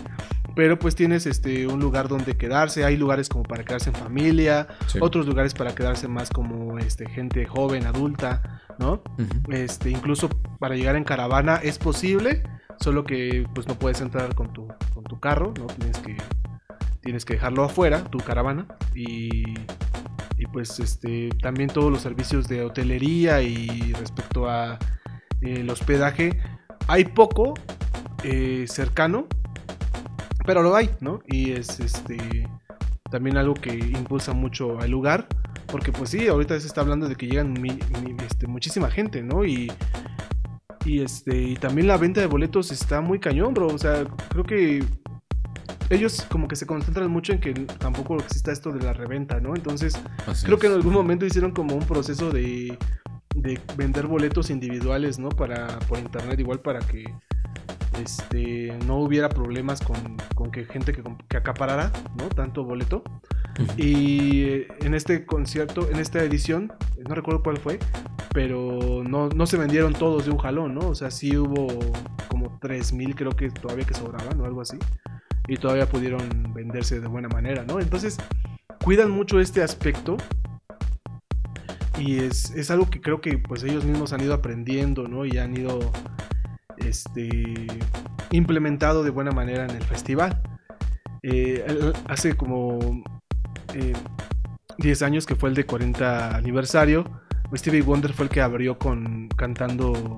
pero 0.56 0.78
pues 0.78 0.96
tienes 0.96 1.26
este 1.26 1.67
un 1.67 1.80
lugar 1.80 2.08
donde 2.08 2.38
quedarse, 2.38 2.86
hay 2.86 2.98
lugares 2.98 3.30
como 3.30 3.43
para 3.43 3.63
quedarse 3.63 3.89
en 3.89 3.96
familia, 3.96 4.67
otros 5.02 5.26
lugares 5.26 5.54
para 5.54 5.74
quedarse 5.74 6.08
más 6.08 6.30
como 6.30 6.78
este 6.80 7.10
gente 7.10 7.46
joven, 7.46 7.86
adulta, 7.86 8.62
¿no? 8.80 9.02
Este 9.50 9.89
incluso 9.89 10.30
para 10.60 10.76
llegar 10.76 10.96
en 10.96 11.04
caravana 11.04 11.56
es 11.58 11.78
posible, 11.80 12.43
solo 12.80 13.04
que 13.04 13.46
pues 13.54 13.67
no 13.67 13.76
puedes 13.76 14.02
entrar 14.02 14.34
con 14.36 14.54
tu 14.54 14.67
con 14.93 15.04
tu 15.04 15.19
carro, 15.19 15.54
¿no? 15.58 15.65
Tienes 15.67 15.98
que 16.00 16.17
tienes 17.03 17.25
que 17.25 17.33
dejarlo 17.33 17.63
afuera, 17.63 18.03
tu 18.05 18.17
caravana 18.19 18.67
y 18.95 19.43
y 20.35 20.45
pues 20.47 20.79
este 20.79 21.29
también 21.41 21.69
todos 21.69 21.91
los 21.91 22.01
servicios 22.01 22.47
de 22.47 22.63
hotelería 22.63 23.41
y 23.41 23.93
respecto 23.93 24.49
a 24.49 24.79
eh, 25.41 25.59
el 25.59 25.69
hospedaje 25.69 26.39
hay 26.87 27.05
poco 27.05 27.53
eh, 28.23 28.65
cercano 28.67 29.27
pero 30.45 30.61
lo 30.61 30.75
hay, 30.75 30.89
¿no? 30.99 31.21
Y 31.27 31.51
es 31.51 31.79
este 31.79 32.47
también 33.09 33.37
algo 33.37 33.53
que 33.53 33.73
impulsa 33.73 34.33
mucho 34.33 34.79
al 34.79 34.89
lugar, 34.89 35.27
porque 35.67 35.91
pues 35.91 36.09
sí, 36.09 36.27
ahorita 36.27 36.59
se 36.59 36.67
está 36.67 36.81
hablando 36.81 37.07
de 37.07 37.15
que 37.15 37.27
llegan 37.27 37.53
este, 38.25 38.47
muchísima 38.47 38.89
gente, 38.89 39.21
¿no? 39.21 39.45
Y, 39.45 39.71
y, 40.83 41.01
este, 41.01 41.37
y 41.37 41.55
también 41.55 41.87
la 41.87 41.97
venta 41.97 42.21
de 42.21 42.27
boletos 42.27 42.71
está 42.71 43.01
muy 43.01 43.19
cañón, 43.19 43.53
bro. 43.53 43.67
O 43.67 43.77
sea, 43.77 44.05
creo 44.29 44.43
que 44.43 44.83
ellos 45.93 46.25
como 46.29 46.47
que 46.47 46.56
se 46.56 46.65
concentran 46.65 47.10
mucho 47.10 47.34
en 47.34 47.39
que 47.39 47.53
tampoco 47.53 48.17
exista 48.17 48.51
esto 48.51 48.71
de 48.71 48.84
la 48.84 48.93
reventa, 48.93 49.39
¿no? 49.39 49.56
Entonces, 49.56 49.99
creo 50.43 50.58
que 50.58 50.67
en 50.67 50.73
algún 50.73 50.93
momento 50.93 51.25
hicieron 51.25 51.51
como 51.51 51.75
un 51.75 51.86
proceso 51.86 52.32
de, 52.32 52.77
de 53.36 53.60
vender 53.77 54.08
boletos 54.08 54.49
individuales, 54.49 55.19
¿no? 55.19 55.29
Para, 55.29 55.79
por 55.79 55.99
internet, 55.99 56.39
igual 56.39 56.62
para 56.62 56.79
que 56.79 57.06
este, 58.01 58.77
no 58.86 58.97
hubiera 58.97 59.29
problemas 59.29 59.82
con, 59.82 60.51
que 60.51 60.65
gente 60.65 60.93
que, 60.93 61.03
que, 61.29 61.38
acaparara 61.38 61.91
¿no? 62.17 62.29
tanto 62.29 62.63
boleto. 62.63 63.03
Y 63.77 64.43
eh, 64.43 64.67
en 64.82 64.95
este 64.95 65.25
concierto, 65.25 65.89
en 65.89 65.99
esta 65.99 66.23
edición, 66.23 66.73
no 67.08 67.13
recuerdo 67.13 67.43
cuál 67.43 67.58
fue, 67.58 67.79
pero 68.34 69.03
no, 69.08 69.29
no 69.29 69.45
se 69.45 69.58
vendieron 69.58 69.93
todos 69.93 70.25
de 70.25 70.32
un 70.32 70.38
jalón, 70.38 70.73
¿no? 70.73 70.89
O 70.89 70.95
sea, 70.95 71.12
sí 71.12 71.38
hubo 71.38 71.67
como 72.29 72.60
3.000 72.60 73.13
creo 73.15 73.32
que 73.32 73.51
todavía 73.51 73.86
que 73.86 73.93
sobraban 73.93 74.41
o 74.41 74.45
algo 74.45 74.62
así. 74.62 74.77
Y 75.47 75.58
todavía 75.58 75.88
pudieron 75.88 76.53
venderse 76.53 76.99
de 76.99 77.08
buena 77.08 77.27
manera, 77.27 77.65
¿no? 77.65 77.79
Entonces, 77.79 78.17
cuidan 78.84 79.12
mucho 79.12 79.39
este 79.39 79.62
aspecto. 79.62 80.17
Y 81.99 82.19
es, 82.19 82.51
es 82.51 82.71
algo 82.71 82.89
que 82.89 83.01
creo 83.01 83.21
que 83.21 83.38
pues 83.38 83.63
ellos 83.63 83.86
mismos 83.86 84.13
han 84.13 84.21
ido 84.21 84.34
aprendiendo, 84.34 85.08
¿no? 85.08 85.25
Y 85.25 85.38
han 85.38 85.56
ido 85.56 85.91
este, 86.77 87.67
implementado 88.32 89.03
de 89.03 89.10
buena 89.10 89.32
manera 89.32 89.65
en 89.65 89.71
el 89.71 89.84
festival. 89.84 90.41
Eh, 91.21 91.63
hace 92.08 92.36
como 92.36 93.03
10 94.77 95.01
eh, 95.01 95.06
años 95.06 95.25
que 95.25 95.36
fue 95.36 95.49
el 95.49 95.56
de 95.56 95.65
40 95.65 96.36
aniversario, 96.36 97.06
Stevie 97.56 97.82
Wonder 97.82 98.13
fue 98.13 98.25
el 98.25 98.32
que 98.32 98.41
abrió 98.41 98.77
con 98.77 99.29
cantando 99.29 100.17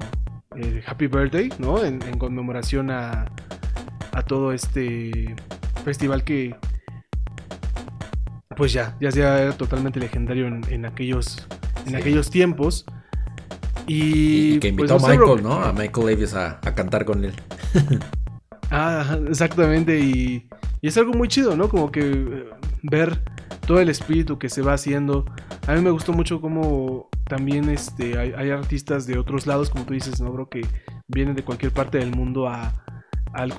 eh, 0.55 0.83
Happy 0.85 1.07
Birthday, 1.07 1.49
¿no? 1.59 1.83
En, 1.83 1.99
conmemoración 2.17 2.89
a, 2.89 3.25
a, 4.15 4.21
todo 4.23 4.51
este 4.51 5.35
festival 5.83 6.23
que 6.23 6.55
pues 8.55 8.73
ya, 8.73 8.95
ya 8.99 9.09
era 9.39 9.51
totalmente 9.53 9.99
legendario 9.99 10.47
en, 10.47 10.85
aquellos, 10.85 11.45
en 11.85 11.95
aquellos 11.95 12.29
tiempos. 12.29 12.85
Y, 13.87 14.59
que 14.59 14.69
invitó 14.69 14.97
pues, 14.97 15.03
a 15.03 15.09
Michael, 15.09 15.43
¿no? 15.43 15.53
A 15.61 15.71
Michael 15.73 16.07
Davis 16.07 16.33
a, 16.33 16.59
cantar 16.61 17.05
con 17.05 17.23
él. 17.23 17.33
ah, 18.71 19.17
exactamente. 19.27 19.99
Y, 19.99 20.47
es 20.81 20.97
algo 20.97 21.13
muy 21.13 21.27
chido, 21.27 21.55
¿no? 21.55 21.67
Como 21.67 21.91
que 21.91 22.01
eh, 22.01 22.45
ver 22.83 23.21
todo 23.67 23.79
el 23.79 23.89
espíritu 23.89 24.37
que 24.39 24.49
se 24.49 24.61
va 24.61 24.73
haciendo. 24.73 25.25
A 25.67 25.73
mí 25.73 25.81
me 25.81 25.89
gustó 25.89 26.13
mucho 26.13 26.39
cómo 26.41 27.09
también 27.27 27.69
este, 27.69 28.17
hay, 28.17 28.51
artistas 28.51 29.07
de 29.07 29.17
otros 29.17 29.47
lados, 29.47 29.69
como 29.69 29.85
tú 29.85 29.93
dices, 29.93 30.21
¿no, 30.21 30.31
bro? 30.31 30.47
Que 30.47 30.61
vienen 31.07 31.35
de 31.35 31.43
cualquier 31.43 31.71
parte 31.71 31.97
del 31.97 32.15
mundo 32.15 32.47
a, 32.47 32.73
al, 33.35 33.53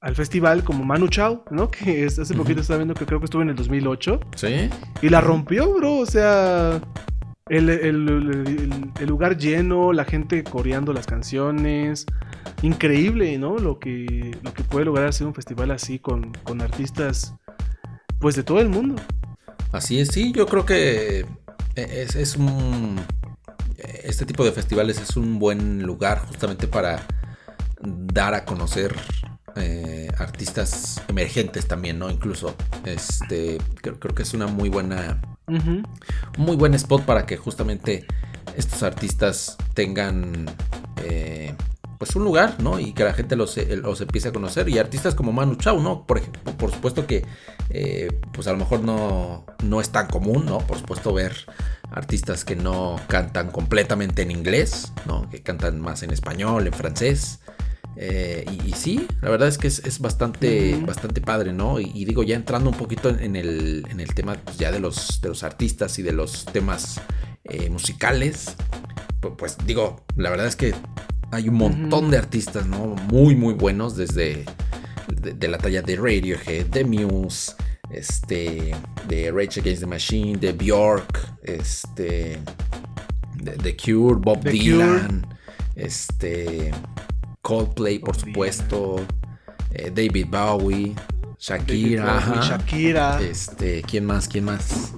al 0.00 0.14
festival 0.14 0.64
como 0.64 0.84
Manu 0.84 1.08
Chao, 1.08 1.44
¿no? 1.50 1.70
Que 1.70 2.06
hace 2.06 2.34
poquito 2.34 2.60
estaba 2.60 2.78
viendo 2.78 2.94
que 2.94 3.06
creo 3.06 3.18
que 3.20 3.26
estuvo 3.26 3.42
en 3.42 3.50
el 3.50 3.56
2008. 3.56 4.20
Sí. 4.36 4.70
Y 5.02 5.08
la 5.08 5.20
rompió, 5.20 5.72
bro. 5.74 5.98
O 5.98 6.06
sea, 6.06 6.80
el, 7.48 7.66
lugar 9.06 9.36
lleno, 9.36 9.92
la 9.92 10.04
gente 10.04 10.42
coreando 10.44 10.92
las 10.92 11.06
canciones. 11.06 12.06
Increíble, 12.62 13.38
¿no? 13.38 13.58
Lo 13.58 13.78
que, 13.78 14.36
lo 14.42 14.54
que 14.54 14.64
puede 14.64 14.86
lograr 14.86 15.08
hacer 15.08 15.26
un 15.26 15.34
festival 15.34 15.70
así 15.70 15.98
con, 15.98 16.32
artistas, 16.60 17.34
pues 18.20 18.36
de 18.36 18.42
todo 18.42 18.60
el 18.60 18.68
mundo. 18.68 18.96
Así 19.72 20.00
es, 20.00 20.08
sí, 20.08 20.32
yo 20.32 20.46
creo 20.46 20.64
que 20.64 21.26
es, 21.74 22.16
es 22.16 22.36
un... 22.36 23.00
Este 24.04 24.26
tipo 24.26 24.44
de 24.44 24.52
festivales 24.52 25.00
es 25.00 25.16
un 25.16 25.38
buen 25.38 25.82
lugar 25.84 26.18
justamente 26.26 26.66
para 26.66 27.06
dar 27.82 28.34
a 28.34 28.44
conocer 28.44 28.94
eh, 29.56 30.08
artistas 30.18 31.02
emergentes 31.08 31.66
también, 31.66 31.98
¿no? 31.98 32.10
Incluso, 32.10 32.54
este, 32.84 33.58
creo, 33.80 33.98
creo, 33.98 34.14
que 34.14 34.22
es 34.22 34.34
una 34.34 34.46
muy 34.46 34.68
buena 34.68 35.20
muy 36.38 36.56
buen 36.56 36.74
spot 36.74 37.02
para 37.04 37.26
que 37.26 37.36
justamente 37.36 38.06
estos 38.56 38.82
artistas 38.82 39.56
tengan 39.74 40.46
eh, 41.02 41.54
pues 41.98 42.16
un 42.16 42.24
lugar, 42.24 42.56
¿no? 42.62 42.78
Y 42.78 42.92
que 42.92 43.04
la 43.04 43.12
gente 43.12 43.36
los, 43.36 43.58
eh, 43.58 43.76
los, 43.76 44.00
empiece 44.00 44.28
a 44.28 44.32
conocer. 44.32 44.68
Y 44.68 44.78
artistas 44.78 45.14
como 45.14 45.32
Manu 45.32 45.56
Chao, 45.56 45.80
¿no? 45.80 46.06
Por, 46.06 46.22
por 46.56 46.72
supuesto 46.72 47.06
que 47.06 47.26
eh, 47.68 48.08
pues 48.32 48.46
a 48.46 48.52
lo 48.52 48.58
mejor 48.58 48.80
no, 48.80 49.44
no 49.62 49.80
es 49.80 49.90
tan 49.90 50.06
común, 50.06 50.46
¿no? 50.46 50.58
Por 50.58 50.78
supuesto 50.78 51.12
ver 51.12 51.36
artistas 51.90 52.44
que 52.44 52.56
no 52.56 52.96
cantan 53.08 53.50
completamente 53.50 54.22
en 54.22 54.30
inglés, 54.30 54.92
¿no? 55.06 55.28
Que 55.28 55.42
cantan 55.42 55.78
más 55.80 56.02
en 56.02 56.10
español, 56.10 56.66
en 56.66 56.72
francés. 56.72 57.40
Eh, 57.96 58.46
y, 58.66 58.72
sí, 58.72 59.06
la 59.20 59.30
verdad 59.30 59.48
es 59.48 59.58
que 59.58 59.66
es, 59.66 59.98
bastante, 59.98 60.80
bastante 60.86 61.20
padre, 61.20 61.52
¿no? 61.52 61.80
Y, 61.80 62.04
digo, 62.04 62.22
ya 62.22 62.36
entrando 62.36 62.70
un 62.70 62.76
poquito 62.76 63.10
en 63.10 63.36
el, 63.36 63.84
en 63.90 64.00
el 64.00 64.14
tema 64.14 64.34
pues, 64.42 64.58
ya 64.58 64.72
de 64.72 64.80
los, 64.80 65.20
de 65.20 65.28
los 65.28 65.42
artistas 65.42 65.98
y 65.98 66.02
de 66.02 66.12
los 66.12 66.44
temas 66.46 67.00
eh, 67.44 67.68
musicales, 67.68 68.54
pues, 69.36 69.56
digo, 69.66 70.04
la 70.16 70.30
verdad 70.30 70.46
es 70.46 70.56
que 70.56 70.74
hay 71.32 71.48
un 71.48 71.56
montón 71.56 72.10
de 72.10 72.16
artistas, 72.16 72.66
¿no? 72.66 72.96
Muy, 73.10 73.36
muy 73.36 73.54
buenos, 73.54 73.96
desde 73.96 74.44
de, 75.08 75.48
la 75.48 75.58
talla 75.58 75.82
de 75.82 75.96
Radiohead, 75.96 76.66
de 76.66 76.84
Muse, 76.84 77.52
este, 77.90 78.74
de 79.08 79.30
Rage 79.30 79.60
Against 79.60 79.82
the 79.82 79.86
Machine, 79.86 80.38
de 80.38 80.52
Bjork, 80.52 81.36
este, 81.42 82.38
de 83.36 83.52
The 83.62 83.76
Cure, 83.76 84.16
Bob 84.20 84.42
Dylan, 84.42 85.26
este 85.74 86.72
Coldplay, 87.42 87.98
por 87.98 88.16
supuesto, 88.16 88.96
eh, 89.72 89.90
David 89.94 90.26
Bowie, 90.30 90.94
Shakira, 91.38 92.20
Shakira. 92.42 93.20
Este, 93.20 93.82
¿quién 93.82 94.04
más? 94.04 94.28
¿Quién 94.28 94.44
más? 94.44 94.92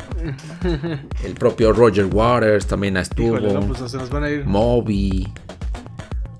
El 1.24 1.34
propio 1.34 1.72
Roger 1.72 2.06
Waters 2.06 2.66
también 2.66 2.96
estuvo. 2.96 3.38
Pues, 3.38 4.44
Moby. 4.44 5.32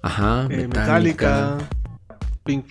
Ajá, 0.03 0.49
eh, 0.51 0.67
Metallica. 0.67 1.59
Pink, 2.45 2.67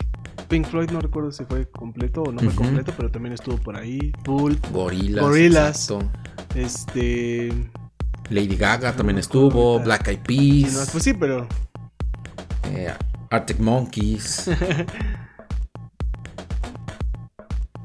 Pink, 0.50 0.67
Floyd 0.67 0.91
no 0.91 1.00
recuerdo 1.00 1.32
si 1.32 1.46
fue 1.46 1.70
completo 1.70 2.24
o 2.24 2.32
no 2.34 2.41
fue 2.41 2.54
completo, 2.54 2.94
pero 2.98 3.10
también 3.10 3.34
estuvo 3.34 3.56
por 3.58 3.78
ahí. 3.78 4.12
Pulp. 4.26 4.60
Gorillaz. 4.70 5.24
Gorillaz. 5.24 5.89
Este. 6.54 7.54
Lady 8.30 8.58
Gaga 8.58 8.94
también 8.94 9.17
estuvo. 9.17 9.80
Black 9.80 10.10
Eyed 10.10 10.20
Peas. 10.20 10.89
pues 10.91 11.04
sí, 11.04 11.13
pero. 11.13 11.48
Eh, 12.65 12.94
Arctic 13.32 13.60
Monkeys. 13.60 14.50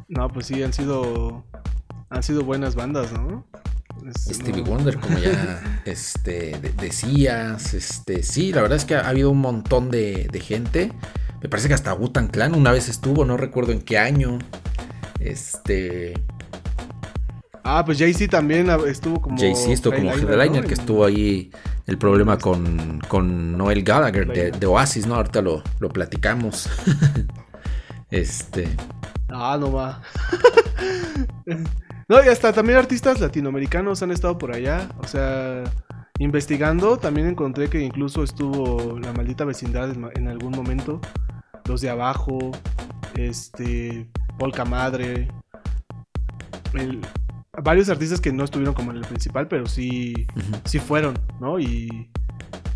No, 0.08 0.28
pues 0.28 0.46
sí, 0.46 0.62
han 0.62 0.72
sido. 0.72 1.44
Han 2.10 2.22
sido 2.22 2.44
buenas 2.44 2.76
bandas, 2.76 3.12
¿no? 3.12 3.44
Es- 4.08 4.36
Stevie 4.36 4.62
no. 4.62 4.70
Wonder, 4.70 4.98
como 5.00 5.18
ya 5.18 5.60
este, 5.84 6.56
de- 6.60 6.72
decías, 6.80 7.74
este, 7.74 8.22
sí, 8.22 8.52
la 8.52 8.62
verdad 8.62 8.76
es 8.76 8.84
que 8.84 8.94
ha 8.94 9.08
habido 9.08 9.30
un 9.30 9.40
montón 9.40 9.90
de, 9.90 10.28
de 10.30 10.40
gente. 10.40 10.92
Me 11.42 11.48
parece 11.48 11.66
que 11.68 11.74
hasta 11.74 11.92
Wu-Tang 11.92 12.30
Clan 12.30 12.54
una 12.54 12.70
vez 12.70 12.88
estuvo, 12.88 13.24
no 13.24 13.36
recuerdo 13.36 13.72
en 13.72 13.82
qué 13.82 13.98
año. 13.98 14.38
Este, 15.18 16.14
Ah, 17.68 17.84
pues 17.84 17.98
Jay-Z 17.98 18.28
también 18.30 18.68
estuvo 18.86 19.20
como. 19.20 19.36
Jay-Z 19.36 19.72
estuvo 19.72 19.94
como 19.94 20.12
headliner, 20.12 20.62
¿no? 20.62 20.68
que 20.68 20.74
estuvo 20.74 21.04
ahí 21.04 21.50
el 21.86 21.98
problema 21.98 22.38
con, 22.38 23.00
con 23.08 23.58
Noel 23.58 23.82
Gallagher 23.82 24.52
de, 24.58 24.66
Oasis, 24.66 25.06
¿no? 25.06 25.16
Ahorita 25.16 25.42
lo, 25.42 25.62
lo 25.80 25.88
platicamos. 25.88 26.68
este, 28.10 28.68
Ah, 29.28 29.56
no 29.60 29.72
va. 29.72 30.00
no, 32.08 32.24
y 32.24 32.28
hasta 32.28 32.52
también 32.52 32.78
artistas 32.78 33.20
latinoamericanos 33.20 34.02
han 34.02 34.12
estado 34.12 34.38
por 34.38 34.54
allá. 34.54 34.88
O 34.98 35.08
sea, 35.08 35.64
investigando, 36.18 36.96
también 36.96 37.26
encontré 37.26 37.68
que 37.68 37.80
incluso 37.80 38.22
estuvo 38.22 38.98
la 39.00 39.12
maldita 39.12 39.44
vecindad 39.44 39.90
en, 39.90 40.08
en 40.14 40.28
algún 40.28 40.52
momento. 40.52 41.00
Los 41.64 41.80
de 41.80 41.90
abajo, 41.90 42.38
este, 43.16 44.08
Polka 44.38 44.64
Madre. 44.64 45.28
el- 46.74 47.00
varios 47.62 47.88
artistas 47.88 48.20
que 48.20 48.32
no 48.32 48.44
estuvieron 48.44 48.74
como 48.74 48.90
en 48.90 48.98
el 48.98 49.04
principal, 49.04 49.48
pero 49.48 49.66
sí, 49.66 50.26
sí 50.64 50.78
fueron, 50.78 51.18
¿no? 51.40 51.58
Y, 51.58 52.10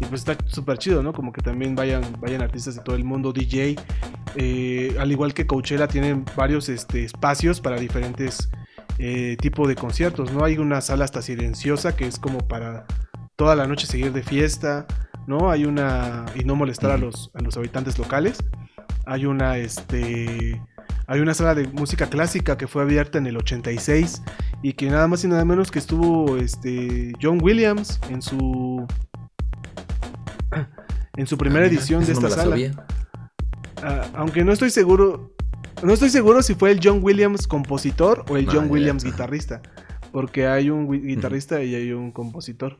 y 0.00 0.04
pues 0.06 0.26
está 0.26 0.36
súper 0.46 0.78
chido, 0.78 1.02
¿no? 1.02 1.12
Como 1.12 1.32
que 1.32 1.42
también 1.42 1.74
vayan, 1.74 2.02
vayan 2.20 2.42
artistas 2.42 2.76
de 2.76 2.82
todo 2.82 2.96
el 2.96 3.04
mundo, 3.04 3.32
DJ. 3.32 3.76
eh, 4.36 4.96
al 4.98 5.10
igual 5.12 5.34
que 5.34 5.46
Coachella, 5.46 5.88
tienen 5.88 6.24
varios 6.36 6.68
este, 6.68 7.04
espacios 7.04 7.60
para 7.60 7.78
diferentes 7.78 8.50
eh, 8.98 9.36
tipos 9.40 9.68
de 9.68 9.74
conciertos, 9.74 10.32
¿no? 10.32 10.44
Hay 10.44 10.58
una 10.58 10.80
sala 10.80 11.04
hasta 11.04 11.22
silenciosa 11.22 11.96
que 11.96 12.06
es 12.06 12.18
como 12.18 12.38
para 12.46 12.86
toda 13.36 13.56
la 13.56 13.66
noche 13.66 13.86
seguir 13.86 14.12
de 14.12 14.22
fiesta, 14.22 14.86
¿no? 15.26 15.50
Hay 15.50 15.64
una... 15.64 16.26
y 16.34 16.44
no 16.44 16.54
molestar 16.54 16.90
a 16.90 16.98
los, 16.98 17.30
a 17.34 17.40
los 17.42 17.56
habitantes 17.56 17.98
locales. 17.98 18.38
Hay 19.06 19.26
una, 19.26 19.56
este... 19.58 20.60
Hay 21.06 21.20
una 21.20 21.34
sala 21.34 21.54
de 21.54 21.66
música 21.68 22.06
clásica 22.08 22.56
que 22.56 22.66
fue 22.66 22.82
abierta 22.82 23.18
en 23.18 23.26
el 23.26 23.36
86 23.36 24.22
y 24.62 24.74
que 24.74 24.90
nada 24.90 25.08
más 25.08 25.24
y 25.24 25.28
nada 25.28 25.44
menos 25.44 25.70
que 25.70 25.78
estuvo 25.78 26.36
este 26.36 27.12
John 27.20 27.40
Williams 27.42 28.00
en 28.10 28.22
su 28.22 28.86
en 31.16 31.26
su 31.26 31.36
primera 31.36 31.66
Ah, 31.66 31.68
mira, 31.68 31.80
edición 31.80 32.04
de 32.04 32.12
no 32.12 32.12
esta 32.12 32.30
sala. 32.30 32.56
Ah, 33.82 34.08
aunque 34.14 34.44
no 34.44 34.52
estoy 34.52 34.70
seguro 34.70 35.34
no 35.82 35.94
estoy 35.94 36.10
seguro 36.10 36.42
si 36.42 36.54
fue 36.54 36.72
el 36.72 36.80
John 36.82 37.00
Williams 37.02 37.46
compositor 37.46 38.24
o 38.28 38.36
el 38.36 38.46
John. 38.46 38.70
Williams 38.70 39.02
guitarrista, 39.02 39.62
porque 40.12 40.46
hay 40.46 40.68
un 40.68 40.90
guitarrista 40.90 41.62
y 41.62 41.74
hay 41.74 41.92
un 41.92 42.12
compositor. 42.12 42.78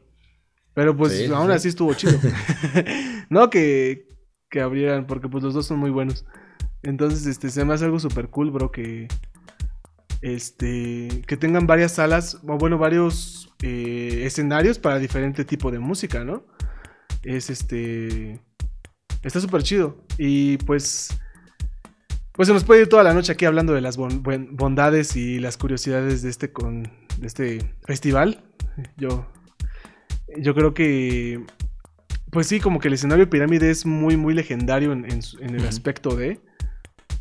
Pero 0.74 0.96
pues 0.96 1.16
sí, 1.16 1.26
aún 1.26 1.48
sí. 1.48 1.52
así 1.52 1.68
estuvo 1.68 1.94
chido. 1.94 2.18
no 3.30 3.50
que 3.50 4.06
que 4.50 4.60
abrieran 4.60 5.06
porque 5.06 5.28
pues 5.28 5.42
los 5.42 5.54
dos 5.54 5.66
son 5.66 5.78
muy 5.78 5.90
buenos. 5.90 6.26
Entonces, 6.82 7.26
este, 7.26 7.50
se 7.50 7.64
me 7.64 7.74
hace 7.74 7.84
algo 7.84 7.98
súper 7.98 8.28
cool, 8.28 8.50
bro, 8.50 8.70
que 8.70 9.06
este, 10.22 11.22
que 11.26 11.36
tengan 11.36 11.66
varias 11.66 11.92
salas, 11.92 12.40
o 12.46 12.58
bueno, 12.58 12.78
varios 12.78 13.54
eh, 13.62 14.22
escenarios 14.24 14.78
para 14.78 14.98
diferente 14.98 15.44
tipo 15.44 15.70
de 15.70 15.78
música, 15.78 16.24
¿no? 16.24 16.46
Es 17.22 17.50
este, 17.50 18.40
está 19.22 19.40
súper 19.40 19.62
chido. 19.62 20.04
Y 20.18 20.56
pues, 20.58 21.20
pues 22.32 22.48
se 22.48 22.54
nos 22.54 22.64
puede 22.64 22.82
ir 22.82 22.88
toda 22.88 23.02
la 23.02 23.14
noche 23.14 23.32
aquí 23.32 23.44
hablando 23.44 23.74
de 23.74 23.82
las 23.82 23.98
bon- 23.98 24.22
bondades 24.52 25.16
y 25.16 25.38
las 25.38 25.58
curiosidades 25.58 26.22
de 26.22 26.30
este, 26.30 26.52
con, 26.52 26.84
de 27.18 27.26
este 27.26 27.74
festival. 27.86 28.44
Yo, 28.96 29.30
yo 30.38 30.54
creo 30.54 30.72
que, 30.72 31.44
pues 32.30 32.46
sí, 32.46 32.60
como 32.60 32.78
que 32.78 32.88
el 32.88 32.94
escenario 32.94 33.28
pirámide 33.28 33.70
es 33.70 33.84
muy, 33.84 34.16
muy 34.16 34.32
legendario 34.32 34.92
en, 34.92 35.04
en 35.04 35.54
el 35.54 35.66
aspecto 35.66 36.16
de 36.16 36.40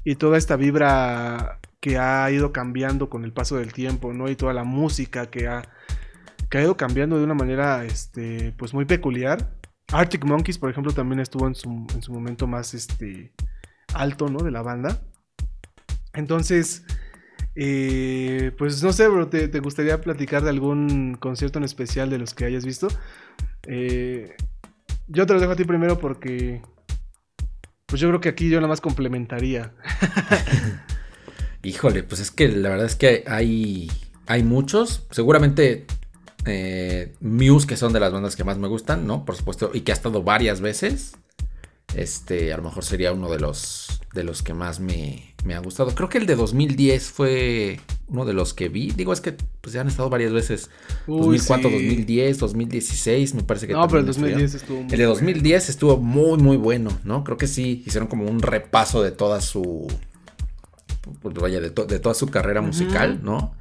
y 0.04 0.16
toda 0.16 0.38
esta 0.38 0.56
vibra 0.56 1.60
que 1.80 1.98
ha 1.98 2.30
ido 2.32 2.52
cambiando 2.52 3.10
con 3.10 3.24
el 3.24 3.34
paso 3.34 3.58
del 3.58 3.74
tiempo, 3.74 4.14
¿no? 4.14 4.30
Y 4.30 4.36
toda 4.36 4.54
la 4.54 4.64
música 4.64 5.28
que 5.28 5.48
ha, 5.48 5.62
que 6.50 6.58
ha 6.58 6.62
ido 6.62 6.78
cambiando 6.78 7.18
de 7.18 7.24
una 7.24 7.34
manera, 7.34 7.86
este, 7.86 8.54
pues 8.58 8.74
muy 8.74 8.86
peculiar. 8.86 9.56
Arctic 9.92 10.26
Monkeys, 10.26 10.58
por 10.58 10.70
ejemplo, 10.70 10.92
también 10.94 11.20
estuvo 11.20 11.48
en 11.48 11.56
su, 11.56 11.88
en 11.94 12.02
su 12.02 12.14
momento 12.14 12.48
más, 12.48 12.74
este, 12.74 13.34
alto, 13.94 14.30
¿no? 14.30 14.40
De 14.40 14.52
la 14.52 14.62
banda. 14.62 15.02
Entonces, 16.14 16.86
eh, 17.56 18.52
pues 18.58 18.84
no 18.84 18.94
sé, 18.94 19.08
bro, 19.08 19.28
¿te, 19.28 19.48
te 19.48 19.60
gustaría 19.60 20.02
platicar 20.02 20.44
de 20.44 20.50
algún 20.50 21.16
concierto 21.20 21.60
en 21.60 21.66
especial 21.66 22.10
de 22.10 22.18
los 22.18 22.34
que 22.34 22.46
hayas 22.46 22.66
visto? 22.66 22.88
Eh, 23.68 24.36
yo 25.08 25.26
te 25.26 25.34
lo 25.34 25.40
dejo 25.40 25.54
a 25.54 25.56
ti 25.56 25.66
primero 25.66 25.98
porque, 26.00 26.62
pues 27.90 28.00
yo 28.02 28.08
creo 28.10 28.22
que 28.22 28.30
aquí 28.30 28.50
yo 28.50 28.58
nada 28.58 28.68
más 28.68 28.82
complementaría. 28.82 29.74
Híjole, 31.64 32.04
pues 32.04 32.22
es 32.22 32.32
que 32.32 32.48
la 32.48 32.70
verdad 32.70 32.86
es 32.86 32.96
que 32.96 33.24
hay, 33.28 33.92
hay 34.28 34.44
muchos. 34.44 35.08
Seguramente 35.12 35.88
eh, 36.46 37.14
Muse, 37.20 37.68
que 37.68 37.78
son 37.78 37.92
de 37.92 38.00
las 38.00 38.14
bandas 38.14 38.36
que 38.36 38.44
más 38.44 38.58
me 38.58 38.68
gustan, 38.68 39.06
¿no? 39.08 39.26
Por 39.26 39.36
supuesto, 39.36 39.72
y 39.74 39.82
que 39.82 39.92
ha 39.92 39.96
estado 39.96 40.24
varias 40.24 40.62
veces. 40.62 41.14
Este, 41.96 42.54
a 42.54 42.58
lo 42.58 42.64
mejor 42.64 42.86
sería 42.86 43.12
uno 43.12 43.30
de 43.30 43.40
los, 43.40 44.02
de 44.14 44.24
los 44.24 44.44
que 44.44 44.54
más 44.54 44.80
me, 44.80 45.36
me 45.44 45.56
ha 45.56 45.60
gustado. 45.60 45.94
Creo 45.96 46.10
que 46.10 46.20
el 46.20 46.28
de 46.28 46.36
2010 46.36 47.10
fue 47.10 47.80
uno 48.10 48.26
de 48.26 48.34
los 48.34 48.54
que 48.54 48.70
vi. 48.70 48.92
Digo, 48.92 49.14
es 49.14 49.22
que 49.22 49.36
pues 49.62 49.74
ya 49.74 49.82
han 49.82 49.88
estado 49.88 50.10
varias 50.10 50.32
veces. 50.34 50.70
Uy, 51.08 51.38
2004, 51.38 51.70
sí. 51.70 51.76
2010, 51.76 52.38
2016, 52.40 53.34
me 53.36 53.44
parece 53.44 53.68
que 53.68 53.74
No, 53.74 53.88
pero 53.88 54.00
el 54.00 54.06
también 54.06 54.40
estuvieron. 54.40 54.42
2010 54.42 54.56
estuvo 54.62 54.78
muy 54.82 54.84
El 54.86 54.90
de 54.98 55.06
bueno. 55.06 55.14
2010 55.14 55.70
estuvo 55.70 55.98
muy, 55.98 56.38
muy 56.40 56.58
bueno, 56.58 56.92
¿no? 57.04 57.24
Creo 57.24 57.38
que 57.38 57.48
sí, 57.48 57.84
hicieron 57.86 58.08
como 58.08 58.26
un 58.26 58.42
repaso 58.42 59.02
de 59.04 59.12
toda 59.12 59.42
su. 59.42 59.88
pues, 61.22 61.36
vaya, 61.36 61.60
de, 61.62 61.70
to- 61.72 61.86
de 61.86 62.00
toda 62.00 62.16
su 62.16 62.28
carrera 62.28 62.62
musical, 62.62 63.20
¿no? 63.24 63.54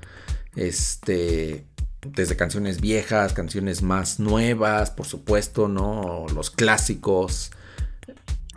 Este. 0.57 1.65
Desde 2.07 2.37
canciones 2.37 2.81
viejas, 2.81 3.33
canciones 3.33 3.83
más 3.83 4.21
nuevas, 4.21 4.91
por 4.93 5.07
supuesto, 5.07 5.69
¿no? 5.69 6.27
Los 6.35 6.51
clásicos. 6.51 7.51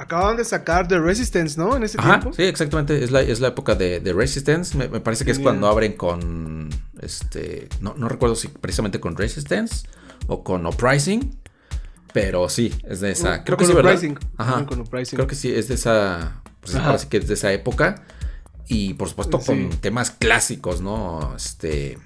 Acababan 0.01 0.37
de 0.37 0.45
sacar 0.45 0.87
The 0.87 0.99
Resistance, 0.99 1.59
¿no? 1.59 1.75
En 1.75 1.83
ese 1.83 1.97
Ajá, 1.99 2.19
tiempo. 2.19 2.35
sí, 2.35 2.43
exactamente. 2.43 3.03
Es 3.03 3.11
la, 3.11 3.21
es 3.21 3.39
la 3.39 3.49
época 3.49 3.75
de, 3.75 3.99
de 3.99 4.13
Resistance. 4.13 4.75
Me, 4.77 4.87
me 4.87 4.99
parece 4.99 5.25
que 5.25 5.31
es 5.31 5.39
cuando 5.39 5.67
abren 5.67 5.93
con. 5.93 6.69
Este. 7.01 7.69
No, 7.81 7.93
no 7.97 8.09
recuerdo 8.09 8.35
si 8.35 8.47
precisamente 8.47 8.99
con 8.99 9.15
Resistance 9.15 9.85
o 10.27 10.43
con 10.43 10.65
Uprising. 10.65 11.37
Pero 12.13 12.49
sí, 12.49 12.73
es 12.87 12.99
de 12.99 13.11
esa. 13.11 13.35
O- 13.41 13.43
creo 13.43 13.57
que 13.57 13.65
sí. 13.65 13.73
Uprising. 13.73 14.17
Ajá. 14.37 14.51
También 14.53 14.67
con 14.67 14.81
Uprising. 14.81 15.15
Creo 15.17 15.27
que 15.27 15.35
sí, 15.35 15.53
es 15.53 15.67
de 15.67 15.75
esa. 15.75 16.41
Pues 16.61 16.75
Ajá. 16.75 16.87
parece 16.87 17.07
que 17.07 17.17
es 17.17 17.27
de 17.27 17.33
esa 17.35 17.53
época. 17.53 18.03
Y 18.67 18.93
por 18.95 19.07
supuesto 19.09 19.39
Sí. 19.39 19.45
con 19.47 19.69
temas 19.81 20.11
clásicos, 20.11 20.81
¿no? 20.81 21.33
Este. 21.35 21.97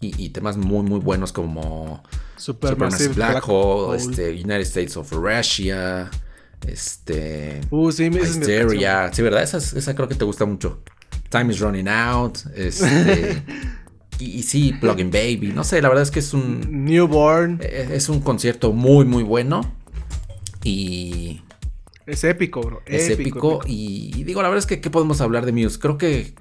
Y, 0.00 0.20
y 0.24 0.30
temas 0.30 0.56
muy, 0.56 0.82
muy 0.82 0.98
buenos 1.00 1.32
como 1.32 2.02
Supermassive 2.36 3.08
Supermassive 3.08 3.14
Black, 3.14 3.44
Hole, 3.48 3.88
Hole. 3.88 3.96
este, 3.98 4.30
United 4.32 4.60
States 4.62 4.96
of 4.96 5.12
Russia, 5.12 6.10
este. 6.66 7.60
Uh, 7.70 7.90
sí, 7.92 8.04
es 8.04 8.10
mi 8.10 8.20
Hysteria. 8.20 9.10
Sí, 9.12 9.22
¿verdad? 9.22 9.42
Esa, 9.42 9.58
es- 9.58 9.72
esa 9.74 9.94
creo 9.94 10.08
que 10.08 10.14
te 10.14 10.24
gusta 10.24 10.44
mucho. 10.44 10.82
Time 11.28 11.52
is 11.52 11.60
running 11.60 11.88
out. 11.88 12.38
Este. 12.54 13.42
y, 14.18 14.24
y 14.38 14.42
sí, 14.42 14.72
Plugin 14.80 15.10
Baby. 15.10 15.52
No 15.54 15.64
sé, 15.64 15.80
la 15.82 15.88
verdad 15.88 16.02
es 16.02 16.10
que 16.10 16.20
es 16.20 16.32
un. 16.34 16.84
Newborn. 16.84 17.60
Es 17.62 17.90
es 17.90 18.08
un 18.08 18.20
concierto 18.20 18.72
muy, 18.72 19.04
muy 19.04 19.22
bueno. 19.22 19.74
Y 20.64 21.42
Es 22.06 22.22
épico, 22.24 22.60
bro. 22.60 22.82
es 22.86 23.08
épico. 23.08 23.60
Y, 23.66 24.12
y 24.16 24.24
digo, 24.24 24.42
la 24.42 24.48
verdad 24.48 24.60
es 24.60 24.66
que, 24.66 24.80
¿qué 24.80 24.90
podemos 24.90 25.20
hablar 25.20 25.44
de 25.46 25.52
Muse? 25.52 25.78
Creo 25.78 25.98
que. 25.98 26.34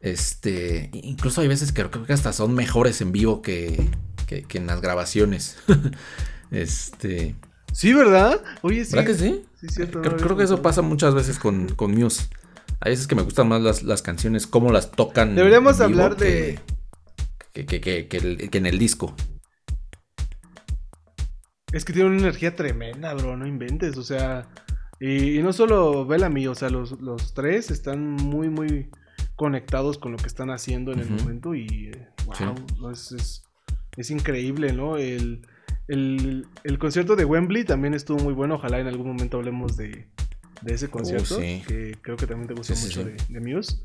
Este. 0.00 0.90
Incluso 0.92 1.40
hay 1.40 1.48
veces 1.48 1.72
que 1.72 1.84
creo 1.88 2.06
que 2.06 2.12
hasta 2.12 2.32
son 2.32 2.54
mejores 2.54 3.00
en 3.00 3.10
vivo 3.12 3.42
que, 3.42 3.88
que, 4.26 4.44
que 4.44 4.58
en 4.58 4.66
las 4.66 4.80
grabaciones. 4.80 5.56
este. 6.50 7.34
Sí, 7.72 7.92
¿verdad? 7.92 8.42
Oye, 8.62 8.84
sí. 8.84 8.92
¿Verdad 8.96 9.06
que 9.06 9.14
sí? 9.18 9.44
Sí, 9.60 9.68
cierto. 9.68 10.00
Creo, 10.02 10.16
creo 10.16 10.36
que 10.36 10.44
eso 10.44 10.62
pasa 10.62 10.82
muchas 10.82 11.14
veces 11.14 11.38
con, 11.38 11.68
con 11.74 11.92
Muse. 11.92 12.28
Hay 12.80 12.92
veces 12.92 13.06
que 13.06 13.14
me 13.14 13.22
gustan 13.22 13.48
más 13.48 13.60
las, 13.62 13.82
las 13.82 14.02
canciones, 14.02 14.46
cómo 14.46 14.70
las 14.72 14.90
tocan. 14.92 15.34
Deberíamos 15.34 15.80
hablar 15.80 16.16
de- 16.16 16.58
Que, 17.52 17.66
que, 17.66 17.80
que, 17.80 18.06
que 18.08 18.58
en 18.58 18.66
el 18.66 18.78
disco. 18.78 19.14
Es 21.72 21.84
que 21.84 21.92
tiene 21.92 22.08
una 22.08 22.18
energía 22.18 22.56
tremenda, 22.56 23.14
bro. 23.14 23.36
No 23.36 23.46
inventes. 23.46 23.96
O 23.96 24.02
sea. 24.02 24.48
Y, 25.00 25.38
y 25.38 25.42
no 25.42 25.52
solo 25.52 26.06
Bellamy, 26.06 26.48
o 26.48 26.54
sea, 26.56 26.70
los, 26.70 27.00
los 27.00 27.32
tres 27.34 27.70
están 27.70 28.00
muy, 28.14 28.48
muy 28.48 28.90
conectados 29.36 29.96
con 29.98 30.10
lo 30.12 30.18
que 30.18 30.26
están 30.26 30.50
haciendo 30.50 30.92
en 30.92 31.00
el 31.00 31.10
momento. 31.10 31.54
Y 31.54 31.90
eh, 31.94 32.08
wow, 32.26 32.34
Sí. 32.36 32.44
no, 32.80 32.90
es, 32.90 33.12
es, 33.12 33.42
es 33.96 34.10
increíble, 34.10 34.72
¿no? 34.72 34.96
El, 34.96 35.46
el, 35.88 36.46
el 36.64 36.78
concierto 36.78 37.16
de 37.16 37.24
Wembley 37.24 37.64
también 37.64 37.94
estuvo 37.94 38.18
muy 38.18 38.34
bueno. 38.34 38.56
Ojalá 38.56 38.78
en 38.78 38.86
algún 38.86 39.08
momento 39.08 39.38
hablemos 39.38 39.76
de, 39.76 40.06
de 40.62 40.74
ese 40.74 40.88
concierto. 40.88 41.36
Oh, 41.36 41.40
sí. 41.40 41.62
Que 41.66 41.96
creo 42.00 42.16
que 42.16 42.26
también 42.26 42.48
te 42.48 42.54
gustó 42.54 42.74
sí, 42.74 42.84
mucho 42.86 43.02
sí. 43.02 43.10
De, 43.32 43.40
de 43.40 43.54
Muse. 43.54 43.78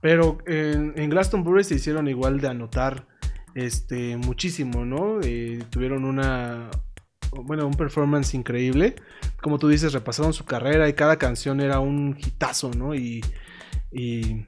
Pero 0.00 0.38
en, 0.46 0.94
en 0.96 1.10
Glastonbury 1.10 1.64
se 1.64 1.76
hicieron 1.76 2.08
igual 2.08 2.40
de 2.40 2.48
anotar 2.48 3.06
este, 3.54 4.16
muchísimo, 4.16 4.84
¿no? 4.84 5.20
Eh, 5.22 5.62
tuvieron 5.70 6.04
una, 6.04 6.70
bueno, 7.32 7.66
un 7.66 7.74
performance 7.74 8.34
increíble. 8.34 8.96
Como 9.40 9.58
tú 9.58 9.68
dices, 9.68 9.92
repasaron 9.92 10.32
su 10.32 10.44
carrera 10.44 10.88
y 10.88 10.94
cada 10.94 11.18
canción 11.18 11.60
era 11.60 11.78
un 11.78 12.16
hitazo, 12.18 12.72
¿no? 12.72 12.94
Y, 12.94 13.24
y, 13.92 14.44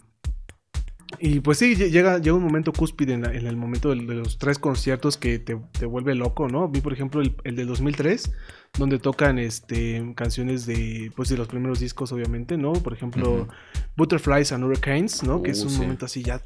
y 1.18 1.40
pues 1.40 1.58
sí, 1.58 1.74
llega, 1.76 2.18
llega 2.18 2.36
un 2.36 2.42
momento 2.42 2.72
cúspide 2.72 3.14
en, 3.14 3.24
el 3.24 3.56
momento 3.56 3.90
de, 3.90 3.96
los 3.96 4.38
tres 4.38 4.58
conciertos 4.58 5.16
que 5.16 5.38
te, 5.38 5.56
te, 5.72 5.86
vuelve 5.86 6.14
loco, 6.14 6.48
¿no? 6.48 6.68
Vi, 6.68 6.80
por 6.80 6.92
ejemplo, 6.92 7.20
el, 7.20 7.36
el 7.44 7.56
de 7.56 7.64
2003, 7.64 8.32
donde 8.78 8.98
tocan 8.98 9.38
este, 9.38 10.12
canciones 10.16 10.66
de, 10.66 11.12
pues, 11.14 11.28
de 11.28 11.36
los 11.36 11.48
primeros 11.48 11.80
discos, 11.80 12.12
obviamente, 12.12 12.56
¿no? 12.56 12.72
Por 12.72 12.92
ejemplo, 12.92 13.48
Butterflies 13.96 14.52
and 14.52 14.64
Hurricanes, 14.64 15.22
¿no? 15.22 15.42
que 15.42 15.52
es 15.52 15.64
uh, 15.64 15.68
un 15.68 15.76
momento 15.76 16.06
así 16.06 16.22
ya 16.22 16.42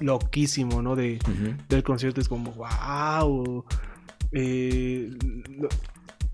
loquísimo, 0.00 0.82
¿no? 0.82 0.96
De, 0.96 1.18
Del 1.68 1.82
concierto 1.82 2.20
es 2.20 2.28
como, 2.28 2.52
wow. 2.52 3.64
Eh, 4.32 5.10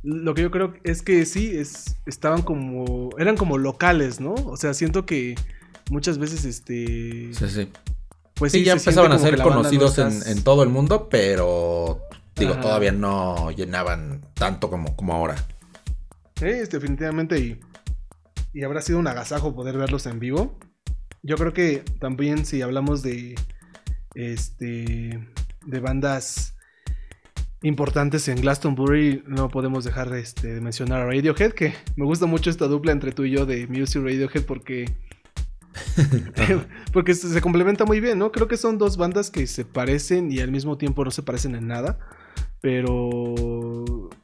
lo, 0.03 0.35
que 0.35 0.43
yo 0.43 0.51
creo 0.51 0.75
es 0.85 1.03
que 1.03 1.27
sí, 1.27 1.57
es, 1.57 1.97
estaban 2.07 2.43
como, 2.43 3.11
eran 3.19 3.37
como 3.37 3.59
locales, 3.59 4.21
¿no? 4.21 4.35
O 4.35 4.57
sea, 4.57 4.73
siento 4.73 5.05
que 5.05 5.35
muchas 5.91 6.19
veces, 6.19 6.45
este... 6.45 7.33
Sí, 7.33 7.49
sí. 7.49 7.73
Pues 8.35 8.53
sí, 8.53 8.65
ya 8.65 8.75
empezaban 8.75 9.13
a 9.13 9.19
ser 9.19 9.41
conocidos 9.41 9.99
en, 9.99 10.43
todo 10.45 10.63
el 10.63 10.69
mundo, 10.69 11.09
pero 11.09 12.03
digo, 12.37 12.55
todavía 12.57 12.93
no 12.93 13.51
llenaban 13.51 14.21
tanto 14.35 14.69
como, 14.69 14.95
como 14.95 15.15
ahora. 15.15 15.37
Sí, 16.39 16.47
definitivamente 16.47 17.39
y, 17.39 17.61
y 18.53 18.63
habrá 18.63 18.83
sido 18.83 18.99
un 18.99 19.07
agasajo 19.07 19.55
poder 19.55 19.79
verlos 19.79 20.05
en 20.05 20.19
vivo. 20.19 20.59
Yo 21.23 21.37
creo 21.37 21.55
que 21.55 21.83
también 21.99 22.45
si 22.45 22.61
hablamos 22.61 23.03
de 23.03 23.37
este 24.15 25.19
de 25.67 25.81
bandas 25.81 26.55
importantes 27.63 28.29
en 28.29 28.41
Glastonbury, 28.41 29.25
no 29.27 29.49
podemos 29.49 29.85
dejar 29.85 30.15
este, 30.15 30.55
de 30.55 30.61
mencionar 30.61 31.03
a 31.03 31.07
Radiohead, 31.07 31.53
que 31.53 31.75
me 31.97 32.05
gusta 32.05 32.27
mucho 32.27 32.51
esta 32.51 32.67
dupla 32.67 32.93
entre 32.93 33.13
tú 33.13 33.25
y 33.25 33.31
yo 33.31 33.47
de 33.47 33.67
Music 33.67 34.03
Radiohead 34.03 34.45
porque 34.45 34.95
porque 36.93 37.15
se 37.15 37.41
complementa 37.41 37.85
muy 37.85 38.01
bien, 38.01 38.19
¿no? 38.19 38.33
Creo 38.33 38.49
que 38.49 38.57
son 38.57 38.79
dos 38.79 38.97
bandas 38.97 39.31
que 39.31 39.47
se 39.47 39.65
parecen 39.65 40.33
y 40.33 40.41
al 40.41 40.51
mismo 40.51 40.79
tiempo 40.79 41.05
no 41.05 41.11
se 41.11 41.23
parecen 41.23 41.55
en 41.55 41.69
nada, 41.69 41.99
pero 42.61 43.35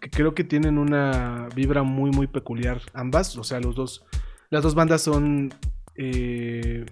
que 0.00 0.10
creo 0.10 0.34
que 0.34 0.44
tienen 0.44 0.78
una 0.78 1.48
vibra 1.54 1.82
muy 1.82 2.10
muy 2.10 2.26
peculiar 2.26 2.80
ambas, 2.94 3.36
o 3.36 3.44
sea, 3.44 3.60
los 3.60 3.74
dos 3.74 4.04
las 4.50 4.62
dos 4.62 4.74
bandas 4.74 5.02
son 5.02 5.54
eh, 5.96 6.84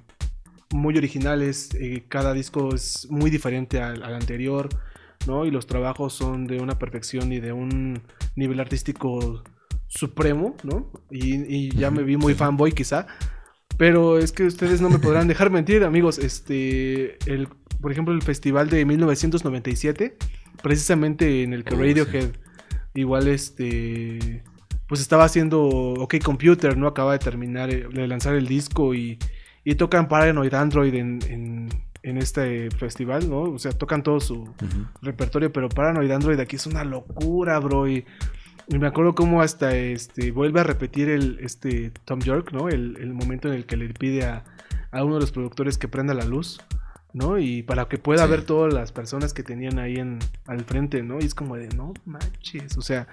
muy 0.72 0.96
originales, 0.96 1.70
eh, 1.74 2.04
cada 2.08 2.32
disco 2.32 2.74
es 2.74 3.08
muy 3.10 3.30
diferente 3.30 3.80
al 3.80 4.14
anterior. 4.14 4.68
¿no? 5.26 5.44
Y 5.44 5.50
los 5.50 5.66
trabajos 5.66 6.14
son 6.14 6.46
de 6.46 6.60
una 6.60 6.78
perfección 6.78 7.32
y 7.32 7.40
de 7.40 7.52
un 7.52 8.02
nivel 8.36 8.60
artístico 8.60 9.42
supremo, 9.86 10.56
¿no? 10.62 10.90
Y, 11.10 11.76
ya 11.76 11.90
me 11.90 12.02
vi 12.02 12.16
muy 12.16 12.34
fanboy 12.34 12.72
quizá. 12.72 13.06
Pero 13.80 14.18
es 14.18 14.30
que 14.30 14.42
ustedes 14.44 14.82
no 14.82 14.90
me 14.90 14.98
podrán 14.98 15.26
dejar 15.26 15.48
mentir, 15.48 15.84
amigos. 15.84 16.18
Este, 16.18 17.16
el, 17.24 17.48
por 17.80 17.90
ejemplo, 17.90 18.12
el 18.12 18.20
festival 18.20 18.68
de 18.68 18.84
1997, 18.84 20.18
precisamente 20.62 21.42
en 21.42 21.54
el 21.54 21.64
que 21.64 21.74
oh, 21.74 21.78
Radiohead 21.78 22.28
igual 22.92 23.26
este 23.26 24.44
pues 24.86 25.00
estaba 25.00 25.24
haciendo 25.24 25.62
OK 25.62 26.16
Computer, 26.22 26.76
¿no? 26.76 26.88
Acaba 26.88 27.12
de 27.12 27.20
terminar 27.20 27.70
eh, 27.72 27.88
de 27.90 28.06
lanzar 28.06 28.34
el 28.34 28.46
disco 28.46 28.94
y, 28.94 29.18
y 29.64 29.76
tocan 29.76 30.08
Paranoid 30.08 30.52
Android 30.52 30.92
en, 30.92 31.70
en 32.02 32.16
este 32.18 32.70
festival, 32.70 33.30
¿no? 33.30 33.42
O 33.44 33.58
sea, 33.58 33.72
tocan 33.72 34.02
todo 34.02 34.20
su 34.20 34.46
repertorio, 35.00 35.52
pero 35.52 35.70
Paranoid 35.70 36.10
Android 36.10 36.38
aquí 36.38 36.56
es 36.56 36.66
una 36.66 36.84
locura, 36.84 37.58
bro. 37.58 37.88
Y, 37.88 38.04
me 38.78 38.86
acuerdo 38.86 39.14
cómo 39.14 39.42
hasta 39.42 39.74
este 39.74 40.30
vuelve 40.30 40.60
a 40.60 40.64
repetir 40.64 41.08
el 41.08 41.38
este 41.40 41.90
Tom 42.04 42.20
York, 42.20 42.52
¿no? 42.52 42.68
El, 42.68 43.12
momento 43.12 43.48
en 43.48 43.54
el 43.54 43.66
que 43.66 43.76
le 43.76 43.92
pide 43.92 44.24
a, 44.24 44.44
uno 44.92 45.14
de 45.14 45.20
los 45.20 45.32
productores 45.32 45.76
que 45.76 45.88
prenda 45.88 46.14
la 46.14 46.24
luz, 46.24 46.60
¿no? 47.12 47.38
Y 47.38 47.62
para 47.62 47.86
que 47.88 47.98
pueda 47.98 48.26
ver 48.26 48.44
todas 48.44 48.72
las 48.72 48.92
personas 48.92 49.34
que 49.34 49.42
tenían 49.42 49.78
ahí 49.78 49.96
en, 49.96 50.20
al 50.46 50.64
frente, 50.64 51.02
¿no? 51.02 51.18
Y 51.20 51.24
es 51.24 51.34
como 51.34 51.56
de, 51.56 51.68
no 51.70 51.94
manches, 52.04 52.76
o 52.76 52.82
sea, 52.82 53.08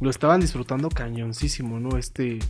lo 0.00 0.10
estaban 0.10 0.40
disfrutando 0.40 0.88
cañoncísimo, 0.88 1.78
¿no? 1.78 1.96
Este, 1.96 2.40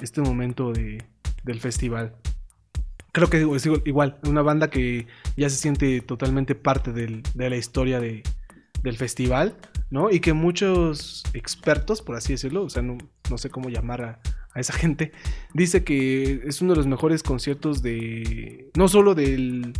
este 0.00 0.20
momento 0.20 0.72
de, 0.72 1.04
del 1.42 1.60
festival 1.60 2.14
creo 3.14 3.30
que 3.30 3.42
es 3.54 3.66
igual, 3.84 4.18
una 4.24 4.42
banda 4.42 4.70
que 4.70 5.06
ya 5.36 5.48
se 5.48 5.56
siente 5.56 6.00
totalmente 6.00 6.56
parte 6.56 6.92
de 6.92 7.22
la 7.48 7.56
historia 7.56 8.00
del 8.00 8.96
festival, 8.96 9.56
¿no? 9.94 10.10
Y 10.10 10.18
que 10.18 10.32
muchos 10.32 11.22
expertos, 11.34 12.02
por 12.02 12.16
así 12.16 12.32
decirlo, 12.32 12.64
o 12.64 12.68
sea, 12.68 12.82
no, 12.82 12.98
sé 13.38 13.48
cómo 13.48 13.68
llamar 13.68 14.02
a, 14.02 14.20
esa 14.56 14.72
gente, 14.82 15.12
dice 15.54 15.84
que 15.84 16.42
es 16.44 16.60
uno 16.60 16.72
de 16.72 16.78
los 16.78 16.88
mejores 16.88 17.22
conciertos 17.22 17.80
de, 17.80 18.72
no 18.76 18.88
solo 18.88 19.14
del, 19.14 19.72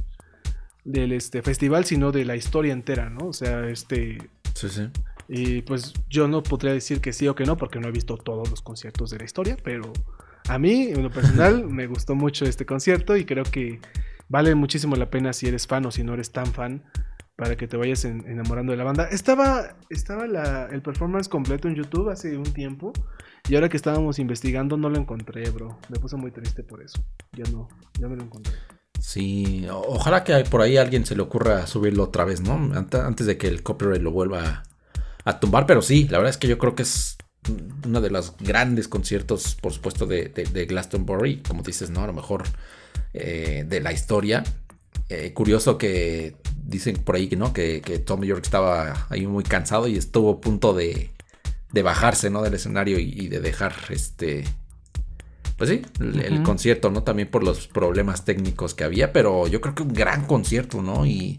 del 0.85 1.11
este, 1.11 1.42
festival, 1.42 1.85
sino 1.85 2.12
de 2.12 2.24
la 2.24 2.37
historia 2.37 2.72
entera, 2.72 3.11
¿no? 3.11 3.27
O 3.27 3.33
sea, 3.33 3.68
este... 3.68 4.18
Sí, 4.55 4.68
sí. 4.68 4.88
Y 5.29 5.62
pues 5.62 5.92
yo 6.09 6.29
no 6.29 6.44
podría 6.44 6.72
decir 6.72 7.00
que 7.00 7.12
sí 7.12 7.27
o 7.27 7.35
que 7.35 7.44
no, 7.44 7.57
porque 7.57 7.81
no 7.81 7.88
he 7.88 7.92
visto 7.92 8.16
todos 8.16 8.48
los 8.48 8.62
conciertos 8.62 9.11
de 9.11 9.18
la 9.18 9.24
historia, 9.24 9.57
pero 9.64 9.92
a 10.48 10.61
mí, 10.61 10.90
en 10.92 11.03
lo 11.03 11.11
personal, 11.11 11.64
me 11.68 11.88
gustó 11.88 12.14
mucho 12.14 12.44
este 12.44 12.64
concierto 12.64 13.16
y 13.16 13.24
creo 13.24 13.42
que 13.42 13.81
vale 14.29 14.55
muchísimo 14.55 14.94
la 14.94 15.11
pena 15.11 15.33
si 15.33 15.48
eres 15.48 15.66
fan 15.66 15.87
o 15.87 15.90
si 15.90 16.05
no 16.05 16.14
eres 16.14 16.31
tan 16.31 16.46
fan 16.46 16.85
para 17.37 17.57
que 17.57 17.66
te 17.66 17.77
vayas 17.77 18.05
enamorando 18.05 18.73
de 18.73 18.79
la 18.79 18.85
banda. 18.85 19.09
Estaba, 19.11 19.77
estaba 19.90 20.25
el 20.70 20.83
performance 20.83 21.29
completo 21.29 21.68
en 21.68 21.75
YouTube 21.75 22.11
hace 22.11 22.37
un 22.37 22.53
tiempo 22.53 22.92
y 23.49 23.55
ahora 23.57 23.68
que 23.68 23.77
estábamos 23.77 24.18
investigando 24.18 24.77
no 24.77 24.88
lo 24.88 24.99
encontré, 24.99 25.49
bro. 25.51 25.79
Me 25.88 25.99
puse 25.99 26.16
muy 26.16 26.31
triste 26.31 26.62
por 26.62 26.83
eso. 26.83 27.05
Ya 27.33 27.44
no, 27.51 27.68
ya 27.99 28.09
no 28.09 28.16
lo 28.16 28.23
encontré. 28.23 28.55
Sí, 29.01 29.66
ojalá 29.70 30.25
que 30.25 30.44
por 30.44 30.62
ahí 30.62 30.77
alguien 30.77 31.05
se 31.05 31.14
le 31.14 31.23
ocurra 31.23 31.66
subirlo 31.66 32.05
otra 32.05 32.25
vez, 32.25 32.40
¿no? 32.40 32.73
Antes 32.75 33.27
de 33.27 33.37
que 33.37 33.49
el 33.49 33.62
copyright 33.62 34.01
lo 34.01 34.12
vuelva 34.12 34.62
a 35.25 35.40
tumbar, 35.40 35.66
pero 35.66 35.83
sí, 35.83 36.09
la 36.09 36.18
verdad 36.18 36.31
es 36.31 36.38
que 36.38 36.49
yo 36.49 36.57
creo 36.59 36.75
que 36.75 36.85
es 36.85 37.18
uno 37.85 38.01
de 38.01 38.11
los 38.11 38.37
grandes 38.38 38.88
conciertos, 38.88 39.57
por 39.57 39.73
supuesto, 39.73 40.07
de, 40.07 40.66
Glastonbury, 40.68 41.42
como 41.42 41.62
dices, 41.62 41.90
¿no? 41.90 42.03
A 42.03 42.07
lo 42.07 42.14
mejor 42.14 42.44
eh, 43.12 43.64
de 43.68 43.81
la 43.81 43.92
historia. 43.92 44.42
Eh, 45.09 45.33
curioso 45.35 45.77
que 45.77 46.37
dicen 46.64 46.97
por 46.97 47.17
ahí 47.17 47.29
¿no? 47.37 47.53
que, 47.53 47.83
que 47.83 47.99
Tom 47.99 48.23
York 48.23 48.43
estaba 48.43 49.07
ahí 49.11 49.27
muy 49.27 49.45
cansado 49.45 49.87
y 49.87 49.97
estuvo 49.97 50.31
a 50.33 50.40
punto 50.40 50.73
de, 50.73 51.11
bajarse 51.83 52.31
¿no? 52.31 52.43
del 52.43 52.55
escenario 52.55 52.99
y, 52.99 53.29
de 53.29 53.40
dejar 53.40 53.75
este. 53.90 54.45
Pues 55.57 55.71
sí, 55.71 55.83
el, 56.01 56.43
concierto, 56.43 56.90
¿no? 56.90 57.05
También 57.05 57.31
por 57.31 57.45
los 57.45 57.69
problemas 57.69 58.25
técnicos 58.25 58.75
que 58.75 58.83
había, 58.83 59.12
pero 59.12 59.47
yo 59.47 59.61
creo 59.61 59.75
que 59.77 59.85
un 59.85 59.93
gran 59.93 60.27
concierto, 60.27 60.83
¿no? 60.83 61.07
Y 61.07 61.38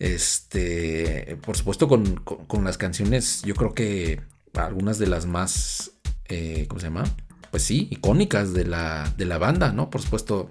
este, 0.00 1.38
por 1.42 1.56
supuesto, 1.56 1.86
con 1.86 2.64
las 2.64 2.76
canciones, 2.76 3.42
yo 3.42 3.54
creo 3.54 3.72
que 3.72 4.20
algunas 4.62 4.98
de 4.98 5.06
las 5.06 5.26
más, 5.26 5.92
eh, 6.28 6.66
¿cómo 6.68 6.80
se 6.80 6.86
llama? 6.86 7.04
Pues 7.50 7.62
sí, 7.62 7.88
icónicas 7.90 8.52
de 8.52 8.64
la, 8.64 9.12
de 9.16 9.24
la 9.26 9.38
banda, 9.38 9.72
¿no? 9.72 9.90
Por 9.90 10.02
supuesto, 10.02 10.50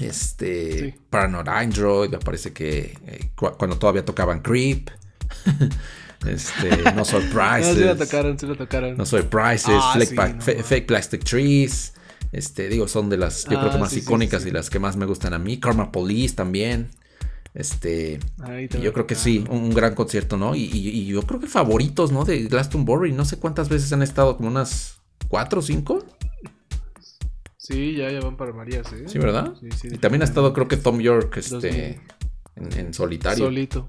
este, 0.00 0.98
Paranoid 1.10 1.48
Android, 1.48 2.10
me 2.10 2.18
parece 2.18 2.52
que 2.52 2.96
eh, 3.06 3.30
cuando 3.34 3.78
todavía 3.78 4.04
tocaban 4.04 4.40
Creep. 4.40 4.90
este, 6.26 6.92
No 6.94 7.04
Surprises. 7.04 7.68
no, 7.76 7.80
sí 7.82 7.84
lo 7.84 7.96
tocaron, 7.96 8.38
sí 8.38 8.46
lo 8.46 8.56
tocaron. 8.56 8.96
No 8.96 9.06
Surprises, 9.06 9.76
ah, 9.78 9.98
fake, 10.40 10.86
Plastic 10.86 11.24
Trees. 11.24 11.94
Este, 12.32 12.68
digo, 12.68 12.86
son 12.88 13.10
de 13.10 13.16
las, 13.16 13.44
yo 13.44 13.58
creo 13.58 13.70
que 13.70 13.76
ah, 13.76 13.80
más 13.80 13.96
icónicas 13.96 14.46
y 14.46 14.50
las 14.50 14.70
que 14.70 14.78
más 14.78 14.96
me 14.96 15.06
gustan 15.06 15.34
a 15.34 15.38
mí. 15.38 15.58
Karma 15.58 15.92
Police 15.92 16.34
también. 16.34 16.90
Este, 17.52 18.20
yo 18.80 18.92
creo 18.92 19.08
que 19.08 19.16
sí, 19.16 19.44
un, 19.50 19.70
gran 19.70 19.96
concierto, 19.96 20.36
¿no? 20.36 20.54
Y, 20.54 21.06
yo 21.06 21.22
creo 21.22 21.40
que 21.40 21.48
favoritos, 21.48 22.12
¿no? 22.12 22.24
De 22.24 22.44
Glastonbury, 22.44 23.12
no 23.12 23.24
sé 23.24 23.38
cuántas 23.38 23.68
veces 23.68 23.92
han 23.92 24.02
estado, 24.02 24.36
como 24.36 24.48
unas 24.48 25.00
cuatro 25.28 25.58
o 25.58 25.62
cinco. 25.62 26.04
Sí, 27.70 27.94
ya, 27.94 28.10
ya 28.10 28.20
van 28.20 28.36
para 28.36 28.52
María, 28.52 28.82
¿sí? 28.84 28.96
Sí, 29.06 29.18
¿verdad? 29.18 29.54
y 29.84 29.98
también 29.98 30.22
ha 30.22 30.24
estado, 30.24 30.52
creo 30.52 30.66
que 30.66 30.76
Tom 30.76 30.98
York, 31.00 31.36
este, 31.36 32.00
en, 32.56 32.92
solitario. 32.92 33.44
Solito. 33.44 33.88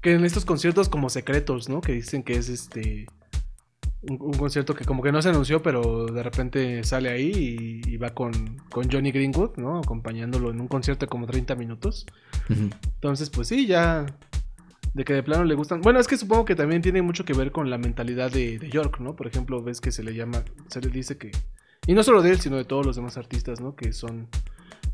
Que 0.00 0.14
en 0.14 0.24
estos 0.24 0.44
conciertos 0.44 0.88
como 0.88 1.10
secretos, 1.10 1.68
¿no? 1.68 1.80
Que 1.80 1.92
dicen 1.92 2.22
que 2.22 2.34
es 2.34 2.48
este 2.48 3.06
un, 4.02 4.32
concierto 4.32 4.74
que 4.74 4.84
como 4.84 5.02
que 5.02 5.12
no 5.12 5.22
se 5.22 5.28
anunció, 5.28 5.62
pero 5.62 6.06
de 6.06 6.22
repente 6.22 6.82
sale 6.84 7.10
ahí 7.10 7.80
y, 7.86 7.96
va 7.98 8.10
con, 8.10 8.32
Johnny 8.70 9.12
Greenwood, 9.12 9.56
¿no? 9.56 9.78
Acompañándolo 9.78 10.50
en 10.50 10.60
un 10.60 10.68
concierto 10.68 11.06
de 11.06 11.10
como 11.10 11.26
30 11.26 11.54
minutos. 11.54 12.06
Entonces, 12.48 13.30
pues 13.30 13.48
sí, 13.48 13.66
ya 13.66 14.06
de 14.94 15.04
que 15.04 15.14
de 15.14 15.22
plano 15.22 15.44
le 15.44 15.54
gustan. 15.54 15.80
Bueno, 15.80 16.00
es 16.00 16.08
que 16.08 16.16
supongo 16.16 16.44
que 16.44 16.54
también 16.54 16.82
tiene 16.82 17.02
mucho 17.02 17.24
que 17.24 17.32
ver 17.32 17.52
con 17.52 17.70
la 17.70 17.78
mentalidad 17.78 18.30
de, 18.30 18.58
York, 18.70 19.00
¿no? 19.00 19.16
Por 19.16 19.26
ejemplo, 19.26 19.62
ves 19.62 19.80
que 19.80 19.92
se 19.92 20.02
le 20.02 20.14
llama, 20.14 20.44
se 20.68 20.80
le 20.80 20.88
dice 20.88 21.16
que... 21.16 21.30
Y 21.86 21.94
no 21.94 22.02
solo 22.02 22.22
de 22.22 22.30
él, 22.30 22.40
sino 22.40 22.56
de 22.56 22.64
todos 22.64 22.86
los 22.86 22.96
demás 22.96 23.16
artistas, 23.16 23.60
¿no? 23.60 23.74
Que 23.74 23.92
son 23.92 24.28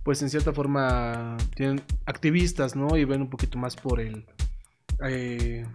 pues 0.08 0.22
en 0.22 0.30
cierta 0.30 0.54
forma 0.54 1.36
tienen 1.54 1.82
activistas, 2.06 2.74
¿no? 2.74 2.96
Y 2.96 3.04
ven 3.04 3.20
un 3.20 3.28
poquito 3.28 3.58
más 3.58 3.76
por 3.76 4.00
el... 4.00 4.24
Eh, 5.04 5.66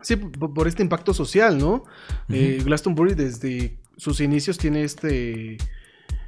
sí, 0.00 0.16
por, 0.16 0.66
este 0.66 0.82
impacto 0.82 1.12
social, 1.12 1.58
¿no? 1.58 1.84
Eh, 2.30 2.62
Glastonbury 2.64 3.14
desde 3.14 3.78
sus 3.98 4.22
inicios 4.22 4.56
tiene 4.56 4.82
este, 4.82 5.58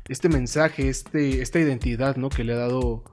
este 0.09 0.29
mensaje, 0.29 0.91
este, 0.91 1.41
esta 1.41 1.59
identidad, 1.59 2.17
¿no? 2.17 2.29
Que 2.29 2.45
le 2.45 2.53
ha 2.53 2.59
dado, 2.59 3.05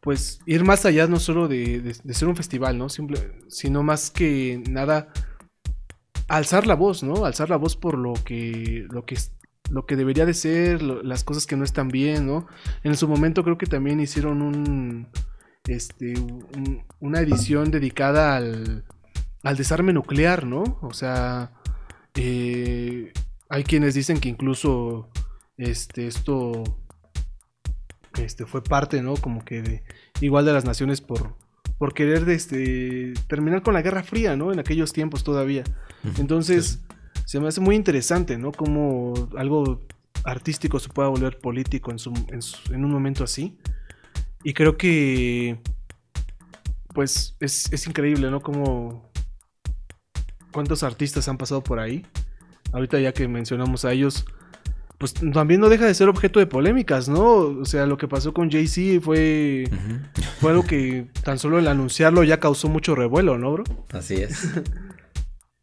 pues, 0.00 0.40
ir 0.44 0.62
más 0.62 0.84
allá 0.84 1.06
no 1.06 1.18
solo 1.20 1.48
de, 1.48 1.94
ser 2.10 2.28
un 2.28 2.36
festival, 2.36 2.76
¿no? 2.76 2.90
Simple, 2.90 3.32
sino 3.48 3.82
más 3.82 4.10
que 4.10 4.62
nada 4.68 5.08
alzar 6.28 6.66
la 6.66 6.74
voz, 6.74 7.02
¿no? 7.02 7.24
Alzar 7.24 7.48
la 7.48 7.56
voz 7.56 7.76
por 7.76 7.96
lo 7.96 8.12
que, 8.12 8.86
lo 8.90 9.06
que 9.06 9.16
lo 9.70 9.86
que 9.86 9.96
debería 9.96 10.26
de 10.26 10.34
ser, 10.34 10.82
las 10.82 11.24
cosas 11.24 11.46
que 11.46 11.56
no 11.56 11.64
están 11.64 11.88
bien, 11.88 12.26
¿no? 12.26 12.46
En 12.82 12.96
su 12.96 13.08
momento 13.08 13.44
creo 13.44 13.58
que 13.58 13.66
también 13.66 14.00
hicieron 14.00 14.42
un, 14.42 15.08
este, 15.66 16.14
una 17.00 17.20
edición 17.20 17.70
dedicada 17.70 18.36
al, 18.36 18.84
al 19.42 19.56
desarme 19.56 19.92
nuclear, 19.92 20.46
¿no? 20.46 20.78
O 20.82 20.92
sea, 20.92 21.52
eh, 22.14 23.12
hay 23.48 23.64
quienes 23.64 23.94
dicen 23.94 24.20
que 24.20 24.28
incluso 24.28 25.10
este, 25.56 26.06
esto 26.06 26.62
este, 28.18 28.46
fue 28.46 28.62
parte, 28.62 29.02
¿no? 29.02 29.14
Como 29.14 29.44
que 29.44 29.62
de, 29.62 29.82
igual 30.20 30.44
de 30.44 30.52
las 30.52 30.64
naciones 30.64 31.00
por, 31.00 31.36
por 31.78 31.94
querer 31.94 32.28
este, 32.28 33.14
terminar 33.28 33.62
con 33.62 33.74
la 33.74 33.82
Guerra 33.82 34.02
Fría, 34.02 34.36
¿no? 34.36 34.52
En 34.52 34.58
aquellos 34.58 34.92
tiempos 34.92 35.24
todavía. 35.24 35.64
Entonces 36.18 36.80
se 37.24 37.40
me 37.40 37.48
hace 37.48 37.60
muy 37.60 37.74
interesante, 37.74 38.38
¿no? 38.38 38.52
Como 38.52 39.14
algo 39.36 39.80
artístico 40.24 40.78
se 40.78 40.88
pueda 40.88 41.08
volver 41.08 41.38
político 41.38 41.90
en, 41.90 41.98
en, 42.72 42.84
un 42.84 42.90
momento 42.90 43.24
así. 43.24 43.58
Y 44.42 44.52
creo 44.52 44.76
que, 44.76 45.58
pues, 46.92 47.36
es, 47.40 47.86
increíble, 47.86 48.30
¿no? 48.30 48.40
Como 48.40 49.10
cuántos 50.52 50.82
artistas 50.82 51.28
han 51.28 51.38
pasado 51.38 51.62
por 51.62 51.78
ahí. 51.78 52.06
Ahorita 52.72 52.98
ya 52.98 53.12
que 53.12 53.26
mencionamos 53.28 53.84
a 53.84 53.92
ellos, 53.92 54.26
pues 54.98 55.14
también 55.14 55.60
no 55.60 55.68
deja 55.68 55.86
de 55.86 55.94
ser 55.94 56.08
objeto 56.08 56.40
de 56.40 56.46
polémicas, 56.46 57.08
¿no? 57.08 57.24
O 57.24 57.64
sea, 57.64 57.86
lo 57.86 57.96
que 57.96 58.08
pasó 58.08 58.34
con 58.34 58.50
Jay-Z 58.50 59.00
fue, 59.00 59.70
fue 60.40 60.50
algo 60.50 60.64
que 60.64 61.06
tan 61.22 61.38
solo 61.38 61.58
el 61.58 61.68
anunciarlo 61.68 62.22
ya 62.24 62.40
causó 62.40 62.68
mucho 62.68 62.94
revuelo, 62.94 63.38
¿no, 63.38 63.52
bro? 63.52 63.64
Así 63.92 64.14
es. 64.14 64.50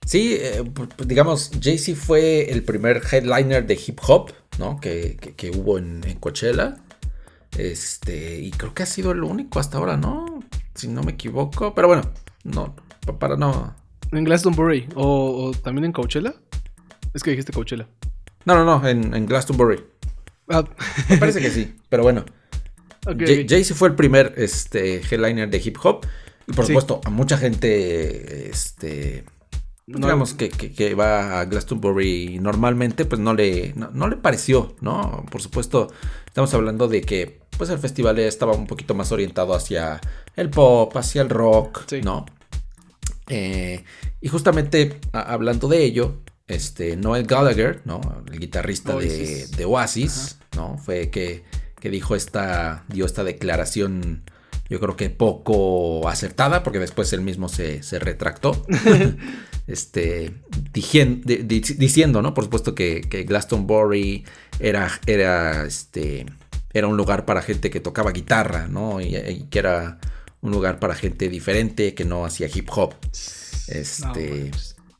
Sí, 0.05 0.37
eh, 0.39 0.63
pues, 0.73 1.07
digamos, 1.07 1.51
Jay-Z 1.61 1.99
fue 1.99 2.51
el 2.51 2.63
primer 2.63 3.01
headliner 3.11 3.65
de 3.65 3.79
hip 3.85 3.99
hop, 4.07 4.31
¿no? 4.57 4.79
Que, 4.79 5.17
hubo 5.55 5.77
en, 5.77 6.01
Coachella. 6.19 6.77
Este, 7.57 8.39
y 8.39 8.51
creo 8.51 8.73
que 8.73 8.83
ha 8.83 8.85
sido 8.85 9.11
el 9.11 9.23
único 9.23 9.59
hasta 9.59 9.77
ahora, 9.77 9.97
¿no? 9.97 10.43
Si 10.73 10.87
no 10.87 11.03
me 11.03 11.13
equivoco. 11.13 11.75
Pero 11.75 11.87
bueno, 11.87 12.03
no, 12.43 12.75
para 13.19 13.35
no. 13.35 13.75
En 14.11 14.23
Glastonbury. 14.23 14.89
¿O, 14.95 15.51
también 15.63 15.85
en 15.85 15.91
Coachella? 15.91 16.33
Es 17.13 17.23
que 17.23 17.31
dijiste 17.31 17.53
Coachella. 17.53 17.87
No, 18.45 18.55
no, 18.55 18.65
no, 18.65 18.87
en, 18.87 19.25
Glastonbury. 19.25 19.83
Ah. 20.49 20.63
Me 21.09 21.17
parece 21.17 21.39
que 21.39 21.51
sí, 21.51 21.75
pero 21.89 22.03
bueno. 22.03 22.25
Jay-Z 23.05 23.75
fue 23.75 23.89
el 23.89 23.95
primer 23.95 24.33
este, 24.37 24.97
headliner 24.97 25.49
de 25.49 25.61
hip 25.63 25.77
hop. 25.83 26.05
Y 26.47 26.53
por 26.53 26.65
supuesto, 26.65 27.01
a 27.05 27.09
mucha 27.09 27.37
gente 27.37 28.49
este, 28.49 29.25
digamos 29.93 30.33
que, 30.33 30.95
va 30.95 31.39
a 31.39 31.45
Glastonbury 31.45 32.39
normalmente, 32.39 33.05
pues 33.05 33.19
no 33.19 33.33
le, 33.33 33.73
no, 33.75 34.07
le 34.07 34.17
pareció, 34.17 34.75
¿no? 34.81 35.25
Por 35.29 35.41
supuesto, 35.41 35.91
estamos 36.25 36.53
hablando 36.53 36.87
de 36.87 37.01
que 37.01 37.41
pues 37.57 37.69
el 37.69 37.79
festival 37.79 38.17
estaba 38.19 38.53
un 38.53 38.67
poquito 38.67 38.95
más 38.95 39.11
orientado 39.11 39.53
hacia 39.53 40.01
el 40.35 40.49
pop, 40.49 40.95
hacia 40.95 41.21
el 41.21 41.29
rock, 41.29 41.91
¿no? 42.03 42.25
Eh, 43.27 43.83
y 44.19 44.27
justamente 44.27 44.99
hablando 45.11 45.67
de 45.67 45.83
ello, 45.83 46.21
este 46.47 46.97
Noel 46.97 47.25
Gallagher, 47.25 47.81
¿no? 47.85 48.01
El 48.31 48.39
guitarrista 48.39 48.95
de, 48.95 49.65
Oasis, 49.65 50.39
¿no? 50.55 50.77
Fue 50.77 51.09
que, 51.09 51.43
que 51.79 51.89
dijo 51.89 52.15
esta, 52.15 52.83
dio 52.89 53.05
esta 53.05 53.23
declaración 53.23 54.23
yo 54.71 54.79
creo 54.79 54.95
que 54.95 55.09
poco 55.09 56.07
acertada, 56.07 56.63
porque 56.63 56.79
después 56.79 57.11
él 57.11 57.19
mismo 57.19 57.49
se, 57.49 57.83
se 57.83 57.99
retractó. 57.99 58.65
este, 59.71 60.33
diciendo, 60.73 62.21
¿no? 62.21 62.33
Por 62.33 62.45
supuesto 62.45 62.75
que, 62.75 63.01
Glastonbury 63.27 64.25
era, 64.59 64.91
era, 65.05 65.65
este, 65.65 66.25
era 66.73 66.87
un 66.87 66.97
lugar 66.97 67.25
para 67.25 67.41
gente 67.41 67.69
que 67.69 67.79
tocaba 67.79 68.11
guitarra, 68.11 68.67
¿no? 68.67 69.01
Y, 69.01 69.47
que 69.49 69.59
era 69.59 69.99
un 70.41 70.51
lugar 70.51 70.79
para 70.79 70.95
gente 70.95 71.29
diferente 71.29 71.93
que 71.93 72.05
no 72.05 72.25
hacía 72.25 72.49
hip 72.53 72.69
hop. 72.75 72.95
Este, 73.67 74.51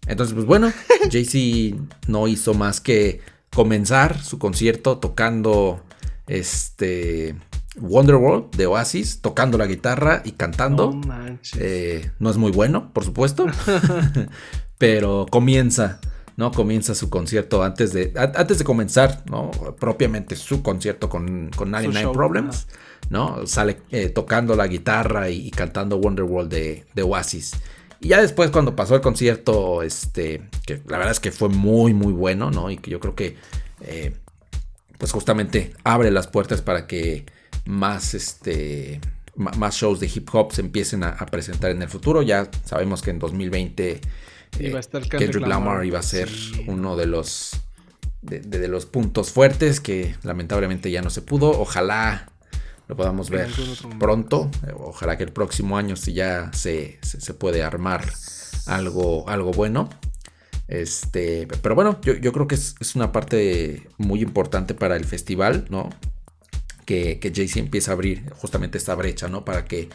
entonces, 0.07 0.33
pues 0.33 0.45
bueno, 0.45 0.71
Jay-Z 1.11 1.77
no 2.07 2.27
hizo 2.27 2.53
más 2.53 2.79
que 2.79 3.19
comenzar 3.53 4.23
su 4.23 4.39
concierto 4.39 4.99
tocando 4.99 5.83
este 6.27 7.35
Wonderworld 7.77 8.55
de 8.55 8.65
Oasis, 8.65 9.21
tocando 9.21 9.57
la 9.57 9.65
guitarra 9.65 10.21
y 10.25 10.33
cantando. 10.33 10.91
No, 10.93 11.39
eh, 11.57 12.11
no 12.19 12.29
es 12.29 12.37
muy 12.37 12.51
bueno, 12.51 12.91
por 12.93 13.05
supuesto, 13.05 13.45
pero 14.77 15.25
comienza, 15.29 16.01
¿no? 16.35 16.51
Comienza 16.51 16.95
su 16.95 17.09
concierto 17.09 17.63
antes 17.63 17.93
de, 17.93 18.13
antes 18.15 18.57
de 18.57 18.63
comenzar, 18.65 19.23
¿no? 19.29 19.51
Propiamente 19.79 20.35
su 20.35 20.61
concierto 20.61 21.07
con, 21.07 21.49
con 21.55 21.71
99 21.71 22.13
Problems, 22.13 22.67
¿no? 23.09 23.47
Sale 23.47 23.77
eh, 23.91 24.09
tocando 24.09 24.55
la 24.55 24.67
guitarra 24.67 25.29
y, 25.29 25.49
cantando 25.51 25.97
Wonderworld 25.97 26.51
de, 26.51 26.85
de 26.93 27.03
Oasis. 27.03 27.53
Y 28.01 28.09
ya 28.09 28.19
después 28.19 28.49
cuando 28.49 28.75
pasó 28.75 28.95
el 28.95 29.01
concierto, 29.01 29.83
este, 29.83 30.49
que 30.65 30.81
la 30.87 30.97
verdad 30.97 31.11
es 31.11 31.19
que 31.19 31.31
fue 31.31 31.49
muy, 31.49 31.93
muy 31.93 32.11
bueno, 32.11 32.49
¿no? 32.51 32.69
Y 32.69 32.77
que 32.77 32.89
yo 32.91 32.99
creo 32.99 33.15
que, 33.15 33.37
eh, 33.81 34.13
pues 34.97 35.11
justamente 35.11 35.73
abre 35.83 36.11
las 36.11 36.27
puertas 36.27 36.61
para 36.61 36.87
que 36.87 37.25
más, 37.65 38.13
este, 38.13 38.99
más 39.35 39.75
shows 39.75 39.99
de 39.99 40.07
hip 40.13 40.27
hop 40.33 40.51
se 40.51 40.61
empiecen 40.61 41.03
a, 41.03 41.15
presentar 41.27 41.71
en 41.71 41.81
el 41.81 41.89
futuro. 41.89 42.21
Ya 42.21 42.49
sabemos 42.65 43.01
que 43.01 43.11
en 43.11 43.19
2020 43.19 44.01
eh, 44.59 44.81
Kendrick, 45.09 45.47
Lamar 45.47 45.85
iba 45.85 45.99
a 45.99 46.03
ser 46.03 46.29
uno 46.67 46.95
de 46.95 47.05
los, 47.05 47.51
de, 48.21 48.67
los 48.67 48.85
puntos 48.85 49.31
fuertes 49.31 49.79
que 49.79 50.15
lamentablemente 50.23 50.91
ya 50.91 51.01
no 51.01 51.09
se 51.09 51.21
pudo. 51.21 51.49
Ojalá 51.51 52.27
lo 52.87 52.95
podamos 52.95 53.29
ver 53.29 53.49
pronto. 53.99 54.49
Ojalá 54.77 55.17
que 55.17 55.23
el 55.23 55.31
próximo 55.31 55.77
año 55.77 55.95
si 55.95 56.13
ya 56.13 56.51
se, 56.53 56.99
se, 57.01 57.33
puede 57.33 57.63
armar 57.63 58.05
algo, 58.65 59.27
algo 59.29 59.51
bueno. 59.51 59.89
Este, 60.67 61.47
pero 61.61 61.75
bueno, 61.75 61.99
yo, 62.01 62.13
yo 62.13 62.31
creo 62.31 62.47
que 62.47 62.55
es, 62.55 62.75
es, 62.79 62.95
una 62.95 63.11
parte 63.11 63.89
muy 63.97 64.21
importante 64.21 64.73
para 64.73 64.95
el 64.95 65.03
festival, 65.03 65.65
¿no? 65.69 65.89
Que, 66.91 67.31
Jay-Z 67.33 67.59
empieza 67.59 67.91
a 67.91 67.93
abrir 67.93 68.29
justamente 68.33 68.77
esta 68.77 68.95
brecha, 68.95 69.27
¿no? 69.27 69.45
Para 69.45 69.65
que 69.65 69.89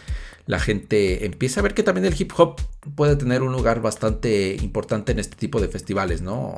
la 0.47 0.59
gente 0.59 1.27
empiece 1.27 1.61
a 1.61 1.63
ver 1.63 1.75
que 1.75 1.83
también 1.83 2.07
el 2.07 2.15
hip 2.19 2.33
hop 2.37 2.61
puede 2.95 3.17
tener 3.17 3.43
un 3.43 3.53
lugar 3.53 3.83
bastante 3.83 4.57
importante 4.63 5.13
en 5.13 5.19
este 5.19 5.37
tipo 5.37 5.61
de 5.61 5.69
festivales, 5.69 6.23
¿no? 6.23 6.55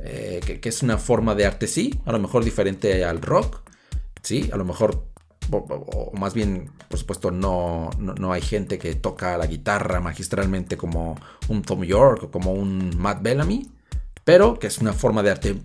Eh, 0.00 0.60
que, 0.60 0.68
es 0.68 0.82
una 0.82 0.98
forma 0.98 1.34
de 1.34 1.46
arte, 1.46 1.66
sí, 1.66 2.00
a 2.04 2.12
lo 2.12 2.18
mejor 2.18 2.44
diferente 2.44 3.04
al 3.04 3.20
rock, 3.22 3.62
sí, 4.22 4.50
a 4.52 4.56
lo 4.56 4.64
mejor, 4.64 5.04
o, 5.50 6.12
más 6.16 6.34
bien, 6.34 6.70
por 6.88 6.98
supuesto, 6.98 7.30
no, 7.30 7.90
no, 7.98 8.32
hay 8.32 8.42
gente 8.42 8.78
que 8.78 8.94
toca 8.94 9.36
la 9.36 9.46
guitarra 9.46 10.00
magistralmente 10.00 10.76
como 10.76 11.18
un 11.48 11.62
Tom 11.62 11.84
York 11.84 12.24
o 12.24 12.30
como 12.30 12.52
un 12.52 12.96
Matt 12.98 13.22
Bellamy, 13.22 13.70
pero 14.24 14.58
que 14.58 14.66
es 14.66 14.78
una 14.78 14.92
forma 14.92 15.22
de 15.22 15.30
arte 15.30 15.56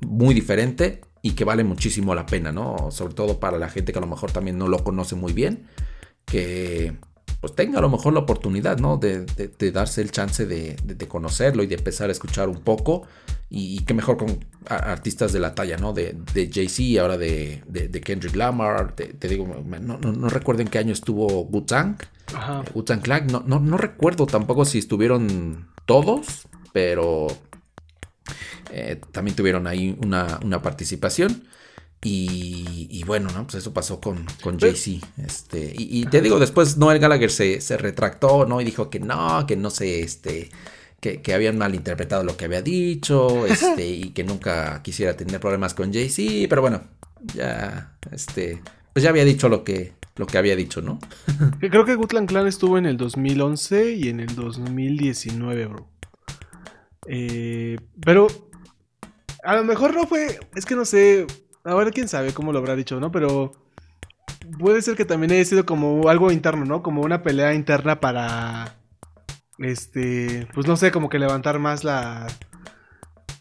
muy 0.00 0.34
diferente 0.34 1.00
y 1.22 1.32
que 1.32 1.44
vale 1.44 1.64
muchísimo 1.64 2.14
la 2.14 2.26
pena, 2.26 2.52
¿no? 2.52 2.90
Sobre 2.90 3.14
todo 3.14 3.40
para 3.40 3.58
la 3.58 3.68
gente 3.68 3.92
que 3.92 3.98
a 3.98 4.02
lo 4.02 4.06
mejor 4.06 4.32
también 4.32 4.58
no 4.58 4.68
lo 4.68 4.84
conoce 4.84 5.14
muy 5.14 5.32
bien, 5.32 5.66
que 6.24 6.96
pues 7.40 7.54
tenga 7.54 7.78
a 7.78 7.82
lo 7.82 7.90
mejor 7.90 8.12
la 8.12 8.20
oportunidad, 8.20 8.78
¿no? 8.78 8.96
De, 8.96 9.26
darse 9.72 10.00
el 10.00 10.10
chance 10.10 10.46
de, 10.46 10.76
conocerlo 11.08 11.62
y 11.62 11.66
de 11.66 11.74
empezar 11.74 12.08
a 12.08 12.12
escuchar 12.12 12.48
un 12.48 12.60
poco. 12.60 13.06
Y, 13.48 13.84
qué 13.84 13.94
mejor 13.94 14.16
con 14.16 14.44
artistas 14.68 15.32
de 15.32 15.40
la 15.40 15.54
talla, 15.54 15.76
¿no? 15.76 15.92
De, 15.92 16.16
Jay-Z, 16.52 17.00
ahora 17.00 17.18
de, 17.18 17.62
Kendrick 18.04 18.34
Lamar. 18.34 18.92
Te, 18.92 19.28
digo, 19.28 19.46
no, 19.64 19.98
no, 19.98 20.28
recuerdo 20.28 20.62
en 20.62 20.68
qué 20.68 20.78
año 20.78 20.92
estuvo 20.92 21.44
Wu-Tang. 21.44 21.96
Wu-Tang 22.74 23.00
Clan. 23.00 23.26
No, 23.28 23.44
no, 23.46 23.60
no 23.60 23.76
recuerdo 23.76 24.26
tampoco 24.26 24.64
si 24.64 24.78
estuvieron 24.78 25.68
todos, 25.84 26.48
pero 26.72 27.28
eh, 28.70 29.00
también 29.12 29.36
tuvieron 29.36 29.66
ahí 29.66 29.96
una, 30.02 30.62
participación. 30.62 31.44
Y, 32.02 33.02
bueno, 33.04 33.30
¿no? 33.32 33.44
Pues 33.44 33.56
eso 33.56 33.72
pasó 33.72 34.00
con, 34.00 34.26
con 34.40 34.60
Jay-Z. 34.60 35.04
Este, 35.16 35.74
y, 35.76 36.04
te 36.06 36.20
digo, 36.20 36.38
después 36.38 36.76
Noel 36.76 37.00
Gallagher 37.00 37.30
se, 37.30 37.76
retractó, 37.76 38.46
¿no? 38.46 38.60
Y 38.60 38.64
dijo 38.64 38.90
que 38.90 39.00
no, 39.00 39.44
que 39.46 39.56
no 39.56 39.70
sé, 39.70 40.00
este. 40.00 40.50
Que, 41.00 41.20
que, 41.20 41.34
habían 41.34 41.58
malinterpretado 41.58 42.24
lo 42.24 42.36
que 42.36 42.44
había 42.44 42.62
dicho. 42.62 43.46
Este, 43.48 43.86
y 43.88 44.10
que 44.10 44.22
nunca 44.22 44.82
quisiera 44.82 45.16
tener 45.16 45.40
problemas 45.40 45.74
con 45.74 45.92
Jay-Z. 45.92 46.46
Pero 46.48 46.62
bueno, 46.62 46.84
ya. 47.34 47.96
Este. 48.12 48.62
pues 48.92 49.02
ya 49.02 49.10
había 49.10 49.24
dicho 49.24 49.48
lo 49.48 49.64
que, 49.64 49.94
lo 50.16 50.26
que 50.26 50.38
había 50.38 50.54
dicho, 50.54 50.82
¿no? 50.82 51.00
Creo 51.60 51.84
que 51.84 51.96
Gutland 51.96 52.28
Clan 52.28 52.46
estuvo 52.46 52.78
en 52.78 52.86
el 52.86 52.96
2011 52.96 53.92
y 53.92 54.08
en 54.10 54.20
el 54.20 54.34
2019, 54.34 55.66
bro. 55.66 55.95
Eh, 57.08 57.78
pero 58.04 58.26
a 59.42 59.56
lo 59.56 59.64
mejor 59.64 59.94
no 59.94 60.06
fue, 60.06 60.38
es 60.54 60.66
que 60.66 60.74
no 60.74 60.84
sé, 60.84 61.26
ahora 61.64 61.90
quién 61.90 62.08
sabe 62.08 62.32
cómo 62.32 62.52
lo 62.52 62.58
habrá 62.58 62.76
dicho, 62.76 62.98
¿no? 63.00 63.10
Pero 63.12 63.52
puede 64.58 64.82
ser 64.82 64.96
que 64.96 65.04
también 65.04 65.32
haya 65.32 65.44
sido 65.44 65.66
como 65.66 66.08
algo 66.08 66.30
interno, 66.32 66.64
¿no? 66.64 66.82
Como 66.82 67.02
una 67.02 67.22
pelea 67.22 67.54
interna 67.54 68.00
para, 68.00 68.76
este, 69.58 70.48
pues 70.54 70.66
no 70.66 70.76
sé, 70.76 70.90
como 70.90 71.08
que 71.08 71.18
levantar 71.18 71.58
más 71.58 71.84
la, 71.84 72.26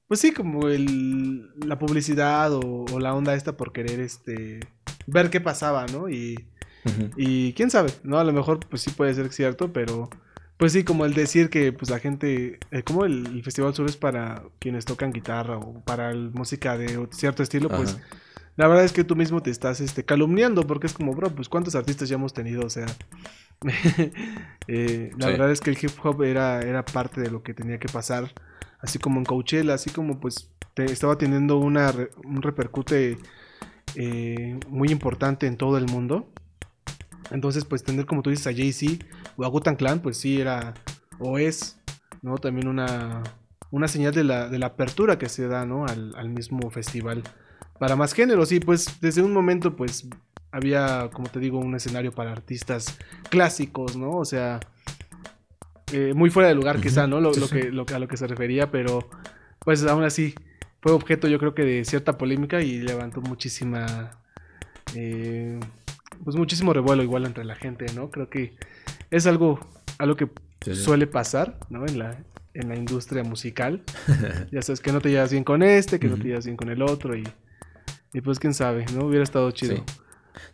pues 0.07 0.19
sí, 0.19 0.31
como 0.31 0.67
el, 0.67 1.49
la 1.59 1.79
publicidad 1.79 2.53
o, 2.53 2.85
o 2.91 2.99
la 2.99 3.13
onda 3.15 3.33
esta 3.33 3.57
por 3.57 3.73
querer, 3.73 3.99
este, 3.99 4.59
ver 5.07 5.29
qué 5.29 5.41
pasaba, 5.41 5.85
¿no? 5.87 6.09
Y, 6.09 6.47
y 7.17 7.53
quién 7.53 7.71
sabe, 7.71 7.91
¿no? 8.03 8.19
A 8.19 8.23
lo 8.23 8.31
mejor 8.31 8.59
pues 8.69 8.83
sí 8.83 8.91
puede 8.91 9.13
ser 9.15 9.31
cierto, 9.33 9.73
pero 9.73 10.09
pues 10.57 10.71
sí, 10.71 10.83
como 10.83 11.05
el 11.05 11.13
decir 11.13 11.49
que 11.49 11.73
pues 11.73 11.89
la 11.89 11.99
gente, 11.99 12.59
eh, 12.71 12.83
como 12.83 13.05
el, 13.05 13.43
Festival 13.43 13.73
Sur 13.73 13.89
es 13.89 13.97
para 13.97 14.43
quienes 14.59 14.85
tocan 14.85 15.11
guitarra 15.11 15.57
o 15.57 15.81
para 15.81 16.13
música 16.13 16.77
de 16.77 17.07
cierto 17.11 17.43
estilo, 17.43 17.69
pues 17.69 17.97
la 18.55 18.67
verdad 18.67 18.85
es 18.85 18.93
que 18.93 19.03
tú 19.03 19.15
mismo 19.15 19.41
te 19.41 19.51
estás 19.51 19.81
este, 19.81 20.05
calumniando 20.05 20.65
porque 20.65 20.87
es 20.87 20.93
como, 20.93 21.13
bro, 21.13 21.29
pues 21.29 21.49
cuántos 21.49 21.75
artistas 21.75 22.07
ya 22.07 22.15
hemos 22.15 22.33
tenido, 22.33 22.65
o 22.65 22.69
sea, 22.69 22.85
eh, 24.67 25.11
la 25.17 25.27
verdad 25.27 25.51
es 25.51 25.59
que 25.59 25.71
el 25.71 25.77
hip 25.81 25.91
hop 26.03 26.23
era, 26.23 26.61
era 26.61 26.85
parte 26.85 27.19
de 27.19 27.29
lo 27.29 27.43
que 27.43 27.53
tenía 27.53 27.77
que 27.77 27.89
pasar, 27.89 28.31
así 28.79 28.97
como 28.97 29.19
en 29.19 29.25
Coachella, 29.25 29.73
así 29.73 29.89
como 29.89 30.19
pues 30.21 30.49
estaba 30.77 31.17
teniendo 31.17 31.57
una, 31.57 31.93
un 32.23 32.41
repercute 32.41 33.17
eh, 33.95 34.59
muy 34.69 34.89
importante 34.89 35.47
en 35.47 35.57
todo 35.57 35.77
el 35.77 35.85
mundo. 35.85 36.29
Entonces, 37.31 37.65
pues 37.65 37.83
tener 37.83 38.05
como 38.05 38.21
tú 38.21 38.29
dices 38.29 38.47
a 38.47 38.53
Jay-Z 38.53 39.05
o 39.37 39.45
a 39.45 39.47
Gutan 39.47 39.75
Clan, 39.75 40.01
pues 40.01 40.17
sí 40.17 40.39
era 40.39 40.73
o 41.19 41.37
es, 41.37 41.77
¿no? 42.21 42.37
También 42.37 42.67
una, 42.67 43.23
una 43.71 43.87
señal 43.87 44.13
de 44.13 44.23
la, 44.23 44.49
de 44.49 44.59
la 44.59 44.67
apertura 44.67 45.17
que 45.17 45.29
se 45.29 45.47
da, 45.47 45.65
¿no? 45.65 45.85
Al, 45.85 46.13
al, 46.15 46.29
mismo 46.29 46.69
festival. 46.69 47.23
Para 47.79 47.95
más 47.95 48.13
géneros, 48.13 48.51
y 48.51 48.59
pues 48.59 48.99
desde 49.01 49.21
un 49.21 49.33
momento, 49.33 49.75
pues 49.75 50.07
había, 50.51 51.09
como 51.11 51.27
te 51.27 51.39
digo, 51.39 51.59
un 51.59 51.75
escenario 51.75 52.13
para 52.13 52.31
artistas 52.31 52.97
clásicos, 53.29 53.97
¿no? 53.97 54.17
O 54.17 54.25
sea, 54.25 54.59
eh, 55.91 56.13
muy 56.15 56.29
fuera 56.29 56.49
de 56.49 56.55
lugar 56.55 56.79
quizá, 56.79 57.07
¿no? 57.07 57.19
Lo, 57.19 57.33
lo 57.33 57.47
que, 57.49 57.71
lo, 57.71 57.85
a 57.93 57.99
lo 57.99 58.07
que 58.07 58.17
se 58.17 58.27
refería, 58.27 58.71
pero 58.71 59.09
pues 59.59 59.83
aún 59.85 60.03
así 60.03 60.35
fue 60.81 60.91
objeto 60.91 61.27
yo 61.27 61.39
creo 61.39 61.53
que 61.53 61.63
de 61.63 61.85
cierta 61.85 62.17
polémica 62.17 62.61
y 62.61 62.79
levantó 62.79 63.21
muchísima... 63.21 64.11
Eh, 64.93 65.59
pues 66.23 66.35
muchísimo 66.35 66.73
revuelo 66.73 67.03
igual 67.03 67.25
entre 67.25 67.45
la 67.45 67.55
gente, 67.55 67.85
¿no? 67.93 68.09
Creo 68.09 68.29
que 68.29 68.55
es 69.11 69.25
algo, 69.27 69.59
algo 69.97 70.15
que 70.15 70.29
suele 70.73 71.07
pasar, 71.07 71.59
¿no? 71.69 71.85
En 71.85 71.99
la, 71.99 72.17
en 72.53 72.69
la 72.69 72.75
industria 72.75 73.23
musical. 73.23 73.83
ya 74.51 74.61
sabes 74.61 74.79
que 74.79 74.91
no 74.91 75.01
te 75.01 75.09
llevas 75.09 75.31
bien 75.31 75.43
con 75.43 75.63
este, 75.63 75.99
que 75.99 76.07
no 76.07 76.17
te 76.17 76.23
llevas 76.23 76.45
bien 76.45 76.57
con 76.57 76.69
el 76.69 76.81
otro 76.81 77.15
y, 77.15 77.23
y 78.13 78.21
pues 78.21 78.39
quién 78.39 78.53
sabe, 78.53 78.85
¿no? 78.93 79.05
Hubiera 79.05 79.23
estado 79.23 79.51
chido. 79.51 79.83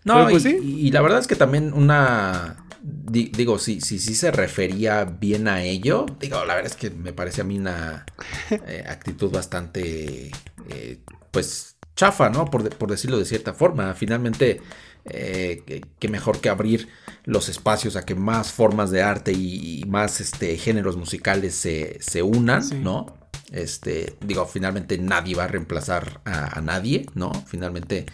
No, 0.03 0.27
pues, 0.29 0.45
y, 0.45 0.57
y, 0.57 0.91
la 0.91 1.01
verdad 1.01 1.19
es 1.19 1.27
que 1.27 1.35
también 1.35 1.73
una... 1.73 2.65
digo, 2.81 3.59
si 3.59 3.81
sí, 3.81 3.99
sí, 3.99 4.15
se 4.15 4.31
refería 4.31 5.05
bien 5.05 5.47
a 5.47 5.63
ello. 5.63 6.05
Digo, 6.19 6.43
la 6.45 6.55
verdad 6.55 6.71
es 6.71 6.75
que 6.75 6.89
me 6.89 7.13
parece 7.13 7.41
a 7.41 7.43
mí 7.43 7.57
una 7.57 8.05
eh, 8.49 8.83
actitud 8.87 9.31
bastante, 9.31 10.31
eh, 10.69 10.99
pues, 11.31 11.77
chafa, 11.95 12.29
¿no? 12.29 12.45
Por, 12.45 12.67
por, 12.77 12.89
decirlo 12.89 13.17
de 13.17 13.25
cierta 13.25 13.53
forma. 13.53 13.93
Finalmente, 13.93 14.61
eh, 15.05 15.81
que, 15.99 16.07
mejor 16.07 16.39
que 16.39 16.49
abrir 16.49 16.87
los 17.23 17.49
espacios 17.49 17.95
a 17.95 18.05
que 18.05 18.15
más 18.15 18.51
formas 18.51 18.91
de 18.91 19.01
arte 19.01 19.31
y, 19.33 19.83
más 19.87 20.21
este, 20.21 20.57
géneros 20.57 20.97
musicales 20.97 21.55
se, 21.55 21.97
se 22.01 22.21
unan, 22.23 22.83
¿no? 22.83 23.17
Este, 23.51 24.15
digo, 24.21 24.45
finalmente 24.45 24.97
nadie 24.97 25.35
va 25.35 25.43
a 25.43 25.47
reemplazar 25.47 26.21
a, 26.25 26.61
nadie, 26.61 27.05
¿no? 27.15 27.31
Finalmente, 27.47 28.05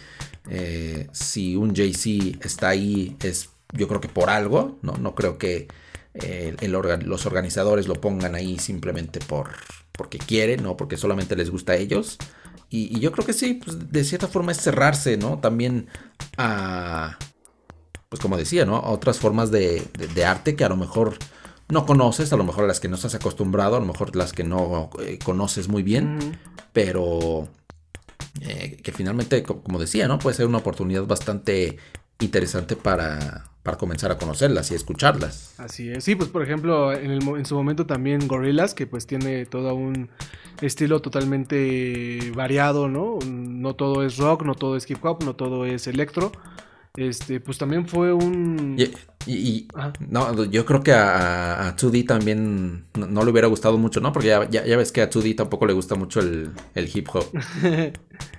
eh, 0.50 1.08
si 1.12 1.56
un 1.56 1.74
Jay-Z 1.74 2.38
está 2.44 2.68
ahí, 2.70 3.16
es 3.22 3.50
yo 3.72 3.86
creo 3.86 4.00
que 4.00 4.08
por 4.08 4.30
algo, 4.30 4.78
¿no? 4.82 4.96
No 4.96 5.14
creo 5.14 5.38
que 5.38 5.68
eh, 6.14 6.56
el 6.60 6.72
los 6.72 7.26
organizadores 7.26 7.86
lo 7.86 7.94
pongan 7.94 8.34
ahí 8.34 8.58
simplemente 8.58 9.20
por 9.20 9.50
porque 9.92 10.18
quieren, 10.18 10.62
¿no? 10.62 10.76
Porque 10.76 10.96
solamente 10.96 11.36
les 11.36 11.50
gusta 11.50 11.72
a 11.72 11.76
ellos. 11.76 12.18
Y, 12.70 12.98
yo 13.00 13.12
creo 13.12 13.24
que 13.24 13.32
sí, 13.32 13.54
pues 13.54 13.90
de 13.90 14.04
cierta 14.04 14.28
forma 14.28 14.52
es 14.52 14.58
cerrarse, 14.60 15.16
¿no? 15.16 15.38
También 15.38 15.88
a, 16.36 17.18
pues 18.08 18.20
como 18.20 18.36
decía, 18.36 18.64
¿no? 18.64 18.76
A 18.76 18.90
otras 18.90 19.18
formas 19.18 19.50
de, 19.50 19.88
arte 20.26 20.56
que 20.56 20.64
a 20.64 20.68
lo 20.68 20.76
mejor 20.76 21.18
no 21.68 21.86
conoces, 21.86 22.32
a 22.32 22.36
lo 22.36 22.44
mejor 22.44 22.66
las 22.66 22.80
que 22.80 22.88
no 22.88 22.96
estás 22.96 23.14
acostumbrado, 23.14 23.76
a 23.76 23.80
lo 23.80 23.86
mejor 23.86 24.16
las 24.16 24.32
que 24.32 24.44
no 24.44 24.90
eh, 25.00 25.18
conoces 25.22 25.68
muy 25.68 25.82
bien, 25.82 26.38
pero 26.72 27.48
eh, 28.40 28.80
que 28.82 28.92
finalmente, 28.92 29.42
como 29.42 29.78
decía, 29.78 30.08
¿no? 30.08 30.18
Puede 30.18 30.36
ser 30.36 30.46
una 30.46 30.58
oportunidad 30.58 31.04
bastante 31.04 31.78
interesante 32.20 32.76
para, 32.76 33.50
para 33.62 33.76
comenzar 33.76 34.10
a 34.10 34.18
conocerlas 34.18 34.70
y 34.70 34.74
escucharlas. 34.74 35.54
Así 35.58 35.90
es, 35.90 36.04
sí, 36.04 36.14
pues 36.14 36.28
por 36.30 36.42
ejemplo, 36.42 36.92
en, 36.92 37.10
el, 37.10 37.22
en 37.22 37.44
su 37.44 37.54
momento 37.54 37.86
también 37.86 38.26
Gorillaz, 38.26 38.74
que 38.74 38.86
pues 38.86 39.06
tiene 39.06 39.46
todo 39.46 39.74
un 39.74 40.08
estilo 40.60 41.00
totalmente 41.00 42.32
variado, 42.34 42.88
¿no? 42.88 43.18
No 43.26 43.74
todo 43.74 44.04
es 44.04 44.16
rock, 44.16 44.42
no 44.44 44.54
todo 44.54 44.76
es 44.76 44.90
hip 44.90 45.04
hop, 45.04 45.22
no 45.24 45.36
todo 45.36 45.64
es 45.64 45.86
electro. 45.86 46.32
Este, 46.96 47.38
pues 47.38 47.58
también 47.58 47.86
fue 47.86 48.12
un. 48.12 48.76
Y, 49.26 49.68
no, 50.08 50.44
yo 50.46 50.64
creo 50.64 50.82
que 50.82 50.92
a, 50.92 51.68
a 51.68 51.76
2D 51.76 52.06
también 52.06 52.86
no, 52.94 53.24
le 53.24 53.30
hubiera 53.30 53.46
gustado 53.46 53.78
mucho, 53.78 54.00
¿no? 54.00 54.12
Porque 54.12 54.28
ya, 54.28 54.48
ya, 54.50 54.76
ves 54.76 54.90
que 54.90 55.02
a 55.02 55.10
2D 55.10 55.36
tampoco 55.36 55.66
le 55.66 55.74
gusta 55.74 55.94
mucho 55.94 56.18
el, 56.18 56.50
el 56.74 56.90
hip 56.92 57.08
hop. 57.12 57.24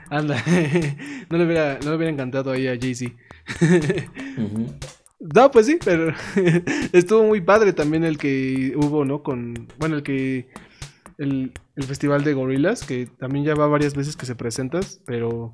Anda, 0.09 0.43
no, 1.29 1.37
le 1.37 1.45
hubiera, 1.45 1.79
no 1.83 1.91
le 1.91 1.95
hubiera 1.95 2.11
encantado 2.11 2.51
ahí 2.51 2.67
a 2.67 2.77
Jay-Z. 2.77 3.13
No, 5.19 5.51
pues 5.51 5.65
sí, 5.65 5.77
pero 5.83 6.13
estuvo 6.93 7.23
muy 7.23 7.41
padre 7.41 7.73
también 7.73 8.05
el 8.05 8.17
que 8.17 8.73
hubo, 8.77 9.03
¿no? 9.03 9.21
Con, 9.21 9.67
bueno, 9.77 9.97
el 9.97 10.03
que 10.03 10.47
el, 11.17 11.51
festival 11.85 12.23
de 12.23 12.33
gorilas, 12.33 12.83
que 12.83 13.05
también 13.05 13.43
ya 13.43 13.53
va 13.53 13.67
varias 13.67 13.95
veces 13.95 14.15
que 14.15 14.25
se 14.25 14.35
presentas, 14.35 15.01
pero 15.05 15.51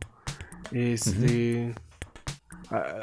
este... 0.72 1.74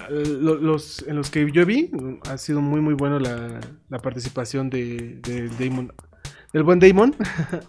los, 0.09 1.05
en 1.07 1.16
los 1.16 1.30
que 1.30 1.51
yo 1.53 1.66
vi, 1.66 1.90
ha 2.28 2.38
sido 2.38 2.61
muy 2.61 2.80
muy 2.80 2.95
bueno 2.95 3.18
la, 3.18 3.61
participación 4.01 4.70
de, 4.70 5.20
Damon, 5.59 5.93
del 6.53 6.62
buen 6.62 6.78
Damon, 6.78 7.16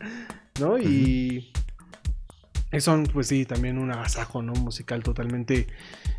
¿no? 0.59 0.77
Y 0.77 1.51
son, 2.79 3.05
pues 3.05 3.27
sí, 3.27 3.45
también 3.45 3.79
un 3.79 3.91
agasajo, 3.91 4.41
¿no? 4.41 4.53
Musical 4.53 5.03
totalmente, 5.03 5.67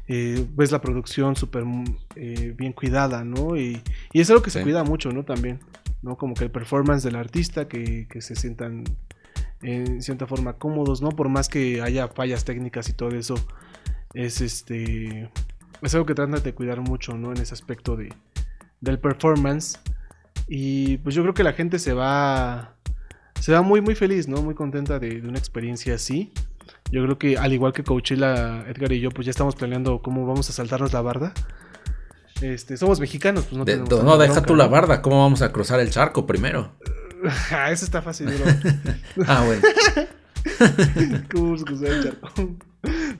eh, 0.09 0.47
ves 0.55 0.73
la 0.73 0.81
producción 0.81 1.37
súper 1.37 1.65
eh, 2.17 2.55
bien 2.57 2.73
cuidada, 2.73 3.25
¿no? 3.25 3.57
Y, 3.57 3.83
y 4.13 4.21
es 4.21 4.31
algo 4.31 4.43
que 4.43 4.51
se 4.51 4.63
cuida 4.63 4.85
mucho, 4.85 5.11
¿no? 5.11 5.25
También. 5.25 5.61
¿no? 6.05 6.17
Como 6.17 6.35
que 6.35 6.45
el 6.45 6.51
performance 6.51 7.03
del 7.03 7.17
artista, 7.17 7.67
que, 7.67 8.07
se 8.21 8.37
sientan 8.37 8.85
en 9.63 10.03
cierta 10.03 10.27
forma 10.27 10.59
cómodos, 10.59 11.01
¿no? 11.01 11.09
Por 11.09 11.29
más 11.31 11.49
que 11.49 11.81
haya 11.81 12.09
fallas 12.09 12.45
técnicas 12.45 12.89
y 12.91 12.93
todo 12.93 13.11
eso, 13.11 13.35
es 14.13 14.41
este... 14.41 15.31
Es 15.83 15.95
algo 15.95 16.07
que 16.07 16.15
tratan 16.15 16.43
de 16.43 16.55
cuidar 16.55 16.81
mucho, 16.81 17.15
¿no? 17.15 17.33
En 17.33 17.39
ese 17.39 17.55
aspecto 17.55 17.97
de, 17.97 18.13
del 18.81 18.99
performance. 18.99 19.81
Y 20.47 20.99
pues 20.99 21.15
yo 21.15 21.23
creo 21.23 21.35
que 21.35 21.43
la 21.43 21.55
gente 21.55 21.79
se 21.79 21.95
va... 21.95 22.77
Se 23.41 23.53
va 23.53 23.63
muy, 23.63 23.81
muy 23.81 23.95
feliz, 23.95 24.29
¿no? 24.29 24.43
Muy 24.43 24.55
contenta 24.55 24.99
de, 24.99 25.21
una 25.21 25.39
experiencia 25.39 25.95
así. 25.95 26.33
Yo 26.91 27.03
creo 27.05 27.19
que 27.19 27.39
al 27.39 27.53
igual 27.53 27.73
que 27.73 27.83
Coachella, 27.83 28.65
Edgar 28.69 28.93
y 28.93 29.01
yo, 29.01 29.11
pues 29.11 29.27
ya 29.27 29.31
estamos 29.31 29.57
planeando 29.57 30.01
cómo 30.03 30.27
vamos 30.27 30.49
a 30.51 30.53
saltarnos 30.53 30.93
la 30.93 31.01
barda. 31.01 31.33
Este, 32.41 32.77
somos 32.77 33.01
mexicanos, 33.01 33.45
pues 33.45 33.57
no 33.57 33.65
tenemos 33.65 34.05
No, 34.05 34.19
deja 34.19 34.43
tú 34.43 34.55
la 34.57 34.67
barda, 34.67 35.03
¿cómo 35.03 35.21
vamos 35.21 35.43
a 35.43 35.53
cruzar 35.53 35.81
el 35.81 35.91
charco 35.91 36.27
primero? 36.27 36.73
ah, 37.51 37.71
eso 37.71 37.85
está 37.85 38.03
fácil, 38.03 38.29
ah, 39.27 39.45
bueno. 39.47 39.63
¿Cómo 41.33 41.45
vamos 41.45 41.63
a 41.63 41.65
cruzar 41.65 41.89
el 41.89 42.05
charco? 42.05 42.29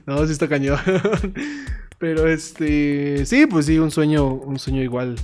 no, 0.05 0.25
sí 0.25 0.31
está 0.33 0.47
cañón. 0.47 0.79
Pero 1.97 2.27
este, 2.27 3.25
sí, 3.25 3.47
pues 3.47 3.65
sí, 3.65 3.79
un 3.79 3.89
sueño, 3.89 4.25
un 4.25 4.59
sueño 4.59 4.83
igual 4.83 5.15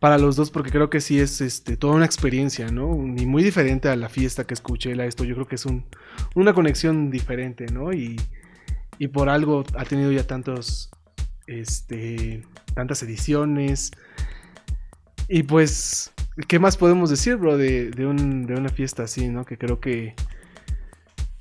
para 0.00 0.18
los 0.18 0.36
dos, 0.36 0.50
porque 0.50 0.70
creo 0.70 0.90
que 0.90 1.00
sí 1.00 1.18
es 1.18 1.40
este, 1.40 1.76
toda 1.76 1.94
una 1.94 2.04
experiencia, 2.04 2.68
¿no? 2.68 2.94
Y 3.16 3.26
muy 3.26 3.42
diferente 3.42 3.88
a 3.88 3.96
la 3.96 4.08
fiesta 4.08 4.44
que 4.44 4.54
escuché, 4.54 4.94
la 4.94 5.06
esto, 5.06 5.24
yo 5.24 5.34
creo 5.34 5.48
que 5.48 5.56
es 5.56 5.66
un, 5.66 5.84
una 6.34 6.52
conexión 6.52 7.10
diferente, 7.10 7.66
¿no? 7.66 7.92
Y, 7.92 8.20
y 8.98 9.08
por 9.08 9.28
algo 9.28 9.64
ha 9.76 9.84
tenido 9.84 10.12
ya 10.12 10.26
tantos 10.26 10.90
este, 11.46 12.42
tantas 12.74 13.02
ediciones. 13.02 13.92
Y 15.28 15.42
pues, 15.42 16.12
¿qué 16.48 16.58
más 16.58 16.76
podemos 16.76 17.10
decir, 17.10 17.36
bro, 17.36 17.56
de, 17.56 17.90
de, 17.90 18.06
una 18.06 18.68
fiesta 18.68 19.04
así, 19.04 19.28
¿no? 19.28 19.44
Que 19.44 19.58
creo 19.58 19.80
que, 19.80 20.14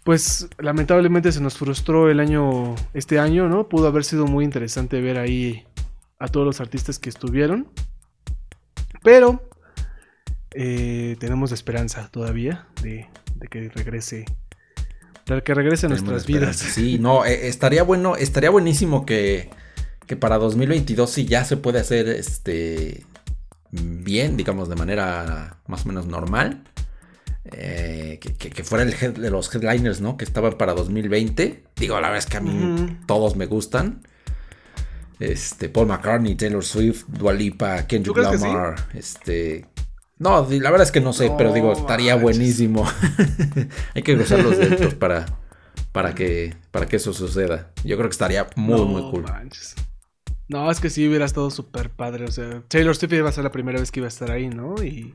pues 0.04 0.48
lamentablemente 0.58 1.32
se 1.32 1.42
nos 1.42 1.58
frustró 1.58 2.10
el 2.10 2.20
año, 2.20 2.76
este 2.94 3.20
año, 3.20 3.48
¿no? 3.48 3.70
Pudo 3.70 3.88
haber 3.88 4.04
sido 4.04 4.26
muy 4.26 4.46
interesante 4.46 5.02
ver 5.02 5.18
ahí 5.18 5.66
a 6.20 6.28
todos 6.28 6.46
los 6.46 6.62
artistas 6.62 7.00
que 7.00 7.10
estuvieron. 7.10 7.68
Pero 9.06 9.42
eh, 10.52 11.16
tenemos 11.20 11.52
esperanza 11.52 12.10
todavía 12.12 12.68
de, 12.82 13.08
que 13.50 13.70
regrese. 13.70 14.26
De 15.28 15.42
que 15.44 15.54
regrese 15.54 15.86
a 15.86 15.90
nuestras 15.90 16.26
vidas. 16.26 16.58
Sí, 16.58 16.98
no, 17.00 17.24
eh, 17.24 17.48
estaría 17.48 17.84
bueno, 17.84 18.16
estaría 18.16 18.50
buenísimo 18.50 19.06
que, 19.06 19.50
que 20.08 20.18
para 20.18 20.40
2022 20.40 21.10
si 21.10 21.26
ya 21.26 21.46
se 21.46 21.56
puede 21.56 21.80
hacer 21.80 22.10
este 22.10 23.06
bien, 23.72 24.38
digamos, 24.38 24.70
de 24.70 24.76
manera 24.76 25.58
más 25.68 25.86
o 25.86 25.90
menos 25.90 26.08
normal. 26.08 26.64
Eh, 27.52 28.20
que, 28.20 28.64
fuera 28.64 28.84
el 28.84 28.94
head 29.00 29.14
de 29.14 29.30
los 29.30 29.54
headliners, 29.54 30.02
¿no? 30.02 30.18
Que 30.18 30.26
estaban 30.26 30.58
para 30.58 30.74
2020. 30.74 31.64
Digo, 31.76 31.96
la 31.96 32.08
verdad 32.10 32.18
es 32.18 32.26
que 32.26 32.38
a 32.38 32.42
mí 32.42 32.98
todos 33.06 33.36
me 33.36 33.46
gustan. 33.46 34.02
Este, 35.20 35.70
Paul 35.70 35.88
McCartney, 35.88 36.36
Taylor 36.36 36.64
Swift, 36.64 37.06
Dua 37.08 37.34
Lipa, 37.34 37.86
Kendrick 37.88 38.18
Lamar, 38.18 38.76
este... 38.94 39.66
No, 40.18 40.48
la 40.50 40.72
verdad 40.72 40.84
es 40.84 40.94
que 40.94 41.02
no 41.02 41.12
sé, 41.12 41.32
pero 41.38 41.52
digo, 41.52 41.74
estaría 41.74 42.16
buenísimo. 42.16 42.86
Hay 43.96 44.02
que 44.02 44.16
cruzar 44.16 44.42
los 44.42 44.58
dedos 44.58 44.94
para, 44.94 45.26
para, 45.92 46.16
que, 46.16 46.56
para 46.72 46.86
que 46.86 46.96
eso 46.96 47.12
suceda. 47.12 47.72
Yo 47.84 47.98
creo 47.98 48.08
que 48.08 48.14
estaría 48.14 48.48
muy, 48.56 48.86
muy 48.86 49.02
cool. 49.12 49.26
No, 50.48 50.72
es 50.72 50.80
que 50.80 50.90
sí 50.90 51.08
hubiera 51.08 51.26
estado 51.26 51.50
súper 51.50 51.90
padre. 51.90 52.26
O 52.26 52.32
sea, 52.32 52.62
Taylor 52.70 52.96
Swift 52.96 53.12
iba 53.12 53.28
a 53.28 53.34
ser 53.34 53.44
la 53.44 53.52
primera 53.52 53.80
vez 53.80 53.92
que 53.92 54.00
iba 54.00 54.08
a 54.08 54.10
estar 54.10 54.32
ahí, 54.32 54.48
¿no? 54.48 54.76
Y, 54.82 55.14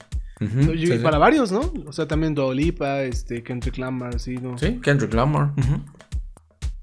para 1.02 1.18
varios, 1.18 1.50
¿no? 1.52 1.60
O 1.86 1.92
sea, 1.92 2.06
también 2.06 2.34
Dolipa, 2.34 3.02
este, 3.02 3.42
Kendrick 3.42 3.78
Lamar, 3.78 4.18
sí, 4.18 4.36
¿no? 4.36 4.58
Sí, 4.58 4.80
Kendrick 4.82 5.14
Lamar. 5.14 5.52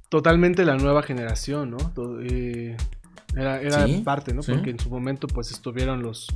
Totalmente 0.10 0.64
la 0.64 0.78
nueva 0.78 1.04
generación, 1.04 1.72
¿no? 1.72 1.78
Eh, 2.24 2.78
era, 3.38 3.86
parte, 4.04 4.34
¿no? 4.34 4.42
Porque 4.42 4.70
en 4.70 4.80
su 4.80 4.90
momento, 4.90 5.28
pues, 5.28 5.52
estuvieron 5.52 6.02
los... 6.02 6.28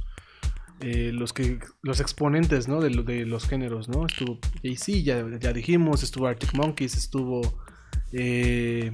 Eh, 0.83 1.11
los 1.13 1.31
que 1.31 1.59
los 1.83 1.99
exponentes 1.99 2.67
¿no? 2.67 2.81
de, 2.81 2.89
de 2.89 3.27
los 3.27 3.47
géneros 3.47 3.87
no 3.87 4.07
estuvo 4.07 4.39
y 4.63 4.77
sí 4.77 5.03
ya, 5.03 5.23
ya 5.39 5.53
dijimos 5.53 6.01
estuvo 6.01 6.25
Arctic 6.25 6.55
Monkeys 6.55 6.97
estuvo 6.97 7.43
eh, 8.13 8.89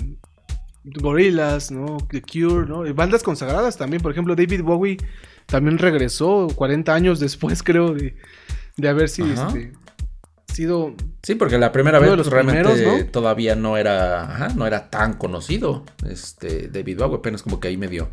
Gorillaz, 0.96 1.72
¿no? 1.72 1.98
The 2.10 2.22
Cure, 2.22 2.68
¿no? 2.68 2.86
Y 2.86 2.92
bandas 2.92 3.24
consagradas 3.24 3.78
también. 3.78 4.02
Por 4.02 4.12
ejemplo, 4.12 4.36
David 4.36 4.64
Bowie 4.64 4.98
también 5.46 5.78
regresó 5.78 6.48
40 6.56 6.94
años 6.94 7.20
después, 7.20 7.64
creo, 7.64 7.94
de, 7.94 8.16
haber 8.88 9.10
sido, 9.10 9.34
este, 9.34 9.74
sido. 10.58 10.94
Sí, 11.24 11.36
porque 11.36 11.58
la 11.58 11.72
primera 11.72 12.00
vez 12.00 12.12
pues, 12.16 12.28
realmente 12.28 13.04
todavía 13.06 13.56
no 13.56 13.78
era, 13.78 14.50
no 14.56 14.66
era 14.66 14.90
tan 14.90 15.14
conocido. 15.14 15.86
Este, 16.10 16.68
David 16.68 16.98
Bowie 16.98 17.18
apenas 17.18 17.44
como 17.44 17.60
que 17.60 17.70
ahí 17.70 17.78
medio 17.78 18.10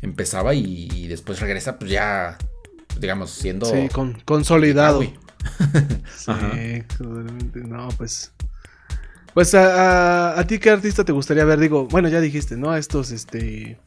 empezaba 0.00 0.54
y, 0.54 1.08
después 1.08 1.40
regresa, 1.40 1.78
pues 1.78 1.90
ya, 1.90 2.38
digamos, 2.98 3.30
siendo. 3.30 3.66
Sí, 3.66 3.88
consolidado. 4.24 5.02
sí, 6.16 6.32
no, 7.54 7.88
pues. 7.96 8.32
Pues 9.34 9.54
a, 9.54 10.42
ti 10.48 10.58
qué 10.58 10.70
artista 10.70 11.04
te 11.04 11.12
gustaría 11.12 11.44
ver, 11.44 11.60
digo, 11.60 11.86
bueno, 11.86 12.08
ya 12.08 12.20
dijiste, 12.20 12.56
¿no? 12.56 12.70
A 12.70 12.78
estos, 12.78 13.10
este... 13.10 13.78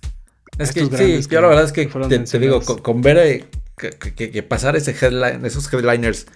Es 0.57 0.72
que 0.72 0.86
sí, 0.86 1.28
yo 1.30 1.41
la 1.41 1.47
verdad 1.47 1.64
es 1.64 1.72
que 1.72 1.86
te, 1.86 2.39
digo, 2.39 2.62
con, 2.62 3.01
ver 3.01 3.18
eh, 3.18 3.45
que, 3.76 4.43
pasar 4.43 4.76
ese 4.76 4.91
headline, 4.91 5.45
esos 5.45 5.72
headliners 5.74 6.28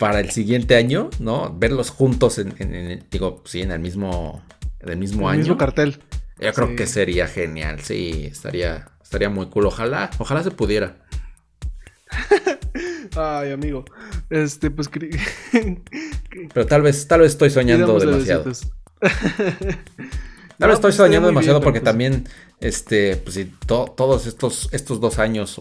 para 0.00 0.18
el 0.20 0.30
siguiente 0.30 0.76
año, 0.76 1.10
¿no? 1.18 1.54
Verlos 1.54 1.90
juntos 1.90 2.38
en, 2.38 3.04
digo, 3.10 3.42
sí, 3.44 3.60
en 3.60 3.70
el 3.70 3.80
mismo, 3.80 4.42
en 4.80 4.88
el 4.88 4.96
mismo 4.96 5.28
año. 5.28 5.40
mismo 5.40 5.58
cartel. 5.58 6.00
Yo 6.38 6.54
creo 6.54 6.74
que 6.74 6.86
sería 6.86 7.28
genial, 7.28 7.80
sí, 7.82 8.28
estaría, 8.32 8.88
estaría 9.02 9.28
muy 9.28 9.50
cool. 9.50 9.66
Ojalá, 9.66 10.08
ojalá 10.16 10.42
se 10.42 10.52
pudiera. 10.52 10.96
Ay, 13.14 13.52
amigo. 13.52 13.84
Este, 14.30 14.70
pues. 14.70 14.88
Pero 16.54 16.66
tal 16.66 16.80
vez, 16.80 17.06
tal 17.06 17.20
vez 17.20 17.32
estoy 17.32 17.50
soñando 17.50 17.98
demasiado. 17.98 18.44
tal 19.04 20.68
vez 20.68 20.76
estoy 20.76 20.78
pues, 20.80 20.94
soñando 20.94 21.28
demasiado 21.28 21.60
porque 21.60 21.80
pues 21.80 21.90
también, 21.90 22.26
este, 22.60 23.16
pues 23.16 23.34
si 23.34 23.44
todos 23.66 24.26
estos, 24.26 24.70
estos 24.72 24.98
dos 24.98 25.18
años, 25.18 25.60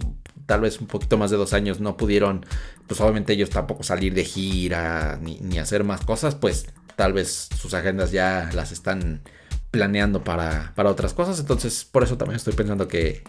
tal 0.50 0.62
vez 0.62 0.82
un 0.82 0.88
poquito 0.88 1.16
más 1.16 1.30
de 1.30 1.38
dos 1.38 1.54
años, 1.54 1.80
no 1.80 1.96
pudieron, 1.96 2.44
pues 2.88 3.00
obviamente 3.02 3.34
ellos 3.34 3.52
tampoco 3.52 3.84
salir 3.84 4.16
de 4.16 4.26
gira 4.26 5.20
ni, 5.22 5.60
hacer 5.60 5.84
más 5.84 6.02
cosas, 6.02 6.34
pues 6.34 6.66
tal 6.96 7.14
vez 7.14 7.50
sus 7.56 7.76
agendas 7.76 8.12
ya 8.12 8.50
las 8.56 8.72
están 8.72 9.22
planeando 9.70 10.24
para, 10.24 10.74
para 10.74 10.90
otras 10.90 11.14
cosas. 11.14 11.40
Entonces, 11.40 11.86
por 11.86 12.02
eso 12.02 12.18
también 12.18 12.38
estoy 12.38 12.54
pensando 12.54 12.88
que, 12.88 13.24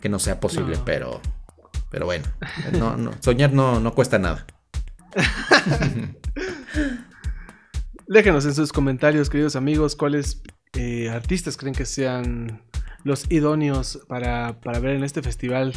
que 0.00 0.08
no 0.08 0.18
sea 0.18 0.40
posible, 0.40 0.78
pero 0.82 1.20
pero 1.90 2.06
bueno, 2.06 2.24
soñar 3.20 3.52
no, 3.52 3.94
cuesta 3.94 4.18
nada. 4.18 4.46
Déjenos 8.06 8.46
en 8.46 8.54
sus 8.54 8.72
comentarios, 8.72 9.28
queridos 9.28 9.56
amigos, 9.56 9.94
cuáles 9.94 10.40
eh, 10.72 11.10
artistas 11.10 11.58
creen 11.58 11.74
que 11.74 11.84
sean 11.84 12.62
los 13.04 13.30
idóneos 13.30 14.00
para, 14.08 14.52
ver 14.62 14.96
en 14.96 15.04
este 15.04 15.20
festival 15.22 15.74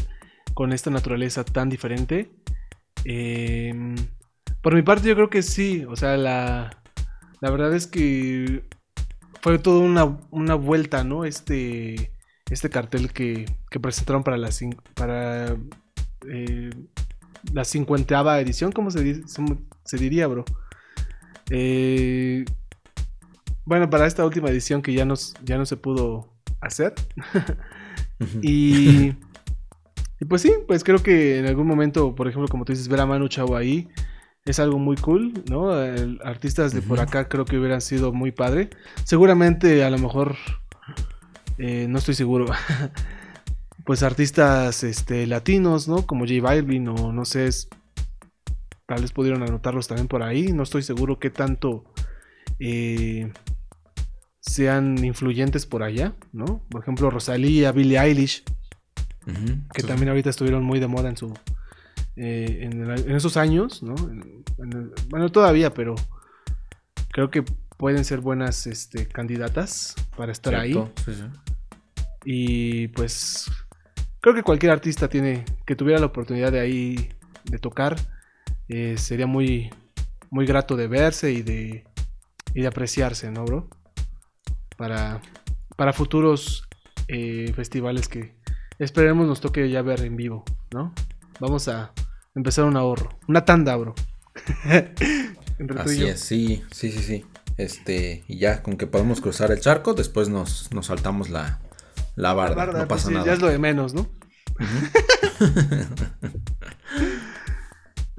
con 0.55 0.73
esta 0.73 0.89
naturaleza 0.91 1.45
tan 1.45 1.69
diferente. 1.69 2.31
Em, 3.05 3.95
por 4.61 4.75
mi 4.75 4.81
parte, 4.83 5.07
yo 5.09 5.15
creo 5.15 5.29
que 5.29 5.43
sí. 5.43 5.85
O 5.89 5.95
sea, 5.97 6.17
la, 6.17 6.81
la 7.41 7.51
verdad 7.51 7.75
es 7.75 7.87
que 7.87 8.67
fue 9.41 9.59
toda 9.59 9.81
una, 9.81 10.19
una 10.31 10.55
vuelta, 10.55 11.03
¿no? 11.03 11.25
Este, 11.25 12.11
este 12.49 12.69
cartel 12.69 13.13
que, 13.13 13.45
que 13.71 13.79
presentaron 13.79 14.23
para, 14.23 14.37
la, 14.37 14.49
para 14.95 15.57
eh, 16.29 16.71
la 17.53 17.65
cincuenteava 17.65 18.39
edición, 18.41 18.71
¿cómo 18.71 18.91
se, 18.91 19.23
se 19.85 19.97
diría, 19.97 20.27
bro? 20.27 20.45
Eh, 21.51 22.45
bueno, 23.65 23.89
para 23.89 24.07
esta 24.07 24.25
última 24.25 24.49
edición 24.49 24.81
que 24.81 24.93
ya, 24.93 25.05
nos, 25.05 25.33
ya 25.43 25.57
no 25.57 25.65
se 25.65 25.77
pudo 25.77 26.33
hacer. 26.61 26.93
y, 28.41 29.13
y, 30.19 30.25
pues 30.25 30.41
sí, 30.41 30.53
pues 30.67 30.83
creo 30.83 31.01
que 31.01 31.39
en 31.39 31.45
algún 31.45 31.67
momento, 31.67 32.15
por 32.15 32.27
ejemplo, 32.27 32.47
como 32.47 32.65
tú 32.65 32.73
dices, 32.73 32.87
ver 32.87 33.01
a 33.01 33.05
Manu 33.05 33.27
Chao 33.27 33.55
ahí 33.55 33.89
es 34.45 34.59
algo 34.59 34.77
muy 34.77 34.95
cool, 34.97 35.33
¿no? 35.49 35.71
artistas 36.23 36.71
de 36.71 36.83
por 36.83 36.99
acá 36.99 37.27
creo 37.27 37.45
que 37.45 37.57
hubieran 37.57 37.81
sido 37.81 38.13
muy 38.13 38.31
padre. 38.31 38.69
Seguramente 39.03 39.83
a 39.83 39.89
lo 39.89 39.97
mejor, 39.97 40.35
eh, 41.57 41.87
no 41.89 41.97
estoy 41.97 42.13
seguro, 42.13 42.45
pues 43.85 44.03
artistas 44.03 44.83
este, 44.83 45.25
latinos, 45.25 45.87
¿no? 45.87 46.05
Como 46.05 46.25
J 46.25 46.41
Balvin 46.41 46.87
o 46.89 47.11
no 47.11 47.25
sé, 47.25 47.49
tal 48.85 49.01
vez 49.01 49.11
pudieron 49.11 49.41
anotarlos 49.41 49.87
también 49.87 50.07
por 50.07 50.21
ahí. 50.21 50.53
No 50.53 50.61
estoy 50.61 50.83
seguro 50.83 51.17
qué 51.17 51.31
tanto 51.31 51.83
eh, 52.59 53.31
sean 54.39 55.03
influyentes 55.03 55.65
por 55.65 55.81
allá, 55.81 56.13
¿no? 56.31 56.61
Por 56.69 56.81
ejemplo, 56.81 57.09
Rosalía, 57.09 57.71
Billie 57.71 57.99
Eilish, 57.99 58.43
que 59.73 59.83
también 59.83 60.09
ahorita 60.09 60.29
estuvieron 60.29 60.63
muy 60.63 60.79
de 60.79 60.87
moda 60.87 61.09
en 61.09 61.17
su 61.17 61.33
eh, 62.15 62.59
en, 62.61 62.89
esos 63.15 63.35
años, 63.35 63.83
¿no? 63.83 63.95
bueno, 65.09 65.29
todavía, 65.29 65.73
pero 65.73 65.95
creo 67.11 67.29
que 67.29 67.43
pueden 67.77 68.05
ser 68.05 68.21
buenas 68.21 68.67
este, 68.67 69.07
candidatas 69.07 69.95
para 70.15 70.31
estar 70.31 70.55
ahí. 70.55 70.81
Y 72.23 72.87
pues 72.89 73.51
creo 74.21 74.33
que 74.33 74.43
cualquier 74.43 74.71
artista 74.71 75.09
tiene 75.09 75.45
que 75.65 75.75
tuviera 75.75 75.99
la 75.99 76.07
oportunidad 76.07 76.51
de 76.51 76.59
ahí 76.59 77.09
de 77.43 77.59
tocar 77.59 77.95
eh, 78.69 78.97
sería 78.97 79.27
muy 79.27 79.69
muy 80.31 80.47
grato 80.47 80.75
de 80.75 80.87
verse 80.87 81.31
y 81.31 81.43
de 81.43 81.85
y 82.55 82.61
de 82.61 82.67
apreciarse 82.67 83.29
no 83.29 83.45
bro 83.45 83.69
para 84.77 85.21
para 85.75 85.93
futuros 85.93 86.67
eh, 87.07 87.53
festivales 87.55 88.07
que 88.07 88.33
esperemos 88.79 89.27
nos 89.27 89.41
toque 89.41 89.69
ya 89.69 89.81
ver 89.81 90.01
en 90.01 90.15
vivo 90.15 90.43
no 90.71 90.93
vamos 91.39 91.67
a 91.67 91.91
empezar 92.33 92.65
un 92.65 92.77
ahorro 92.77 93.17
una 93.27 93.45
tanda 93.45 93.75
bro 93.75 93.95
Así 95.77 96.03
es, 96.03 96.19
sí, 96.19 96.63
sí, 96.71 96.91
sí, 96.91 96.99
sí. 96.99 97.25
Este, 97.57 98.23
y 98.27 98.37
ya 98.37 98.61
con 98.61 98.75
que 98.77 98.87
podemos 98.87 99.21
cruzar 99.21 99.51
el 99.51 99.61
charco, 99.61 99.93
después 99.93 100.27
nos, 100.27 100.73
nos 100.73 100.87
saltamos 100.87 101.29
la, 101.29 101.59
la 102.15 102.33
barda, 102.33 102.65
no 102.65 102.87
pasa 102.87 103.05
pues 103.05 103.13
nada. 103.13 103.25
Ya 103.25 103.33
es 103.33 103.41
lo 103.41 103.47
de 103.47 103.59
menos, 103.59 103.93
¿no? 103.93 104.09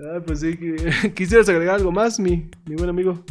ah, 0.00 0.20
pues 0.26 0.40
sí, 0.40 0.58
quisieras 1.14 1.48
agregar 1.48 1.76
algo 1.76 1.92
más, 1.92 2.18
mi, 2.18 2.50
mi 2.64 2.76
buen 2.76 2.88
amigo. 2.88 3.22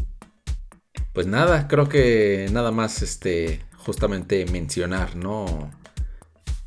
Pues 1.13 1.25
nada, 1.25 1.67
creo 1.67 1.89
que 1.89 2.47
nada 2.51 2.71
más, 2.71 3.01
este, 3.01 3.61
justamente 3.77 4.45
mencionar, 4.51 5.15
¿no? 5.15 5.71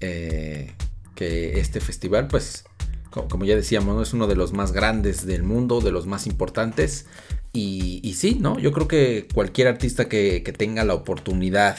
Eh, 0.01 0.75
que 1.15 1.59
este 1.59 1.81
festival, 1.81 2.29
pues, 2.29 2.65
como 3.11 3.45
ya 3.45 3.57
decíamos, 3.57 4.07
es 4.07 4.15
uno 4.15 4.29
de 4.29 4.37
los 4.37 4.53
más 4.53 4.71
grandes 4.71 5.27
del 5.27 5.43
mundo, 5.43 5.81
de 5.81 5.91
los 5.91 6.07
más 6.07 6.27
importantes. 6.27 7.07
Y, 7.53 8.15
sí, 8.17 8.39
¿no? 8.41 8.59
Yo 8.61 8.71
creo 8.71 8.87
que 8.87 9.27
cualquier 9.35 9.67
artista 9.67 10.09
que, 10.09 10.41
tenga 10.57 10.85
la 10.85 10.95
oportunidad 10.95 11.77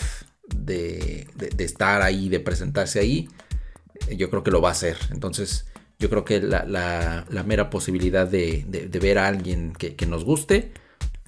de, 0.53 1.27
estar 1.57 2.01
ahí, 2.01 2.27
de 2.27 2.41
presentarse 2.41 2.99
ahí, 2.99 3.29
yo 4.17 4.29
creo 4.29 4.43
que 4.43 4.51
lo 4.51 4.61
va 4.61 4.69
a 4.69 4.71
hacer. 4.73 4.97
Entonces, 5.11 5.67
yo 5.99 6.09
creo 6.09 6.25
que 6.25 6.41
la, 6.41 7.25
mera 7.45 7.69
posibilidad 7.69 8.27
de, 8.27 8.65
ver 9.01 9.19
a 9.19 9.27
alguien 9.27 9.71
que, 9.71 10.05
nos 10.05 10.25
guste, 10.25 10.73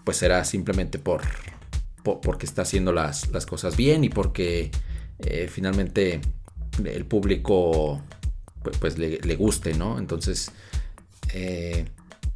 pues 0.03 0.17
será 0.17 0.43
simplemente 0.43 0.99
por, 0.99 1.21
porque 2.03 2.45
está 2.45 2.63
haciendo 2.63 2.91
las, 2.91 3.29
cosas 3.45 3.77
bien 3.77 4.03
y 4.03 4.09
porque 4.09 4.71
eh, 5.19 5.47
finalmente 5.49 6.19
el 6.87 7.05
público 7.05 8.01
pues, 8.63 8.77
pues 8.77 8.97
le, 8.97 9.35
guste, 9.35 9.73
¿no? 9.73 9.97
Entonces, 9.97 10.51
eh, 11.33 11.85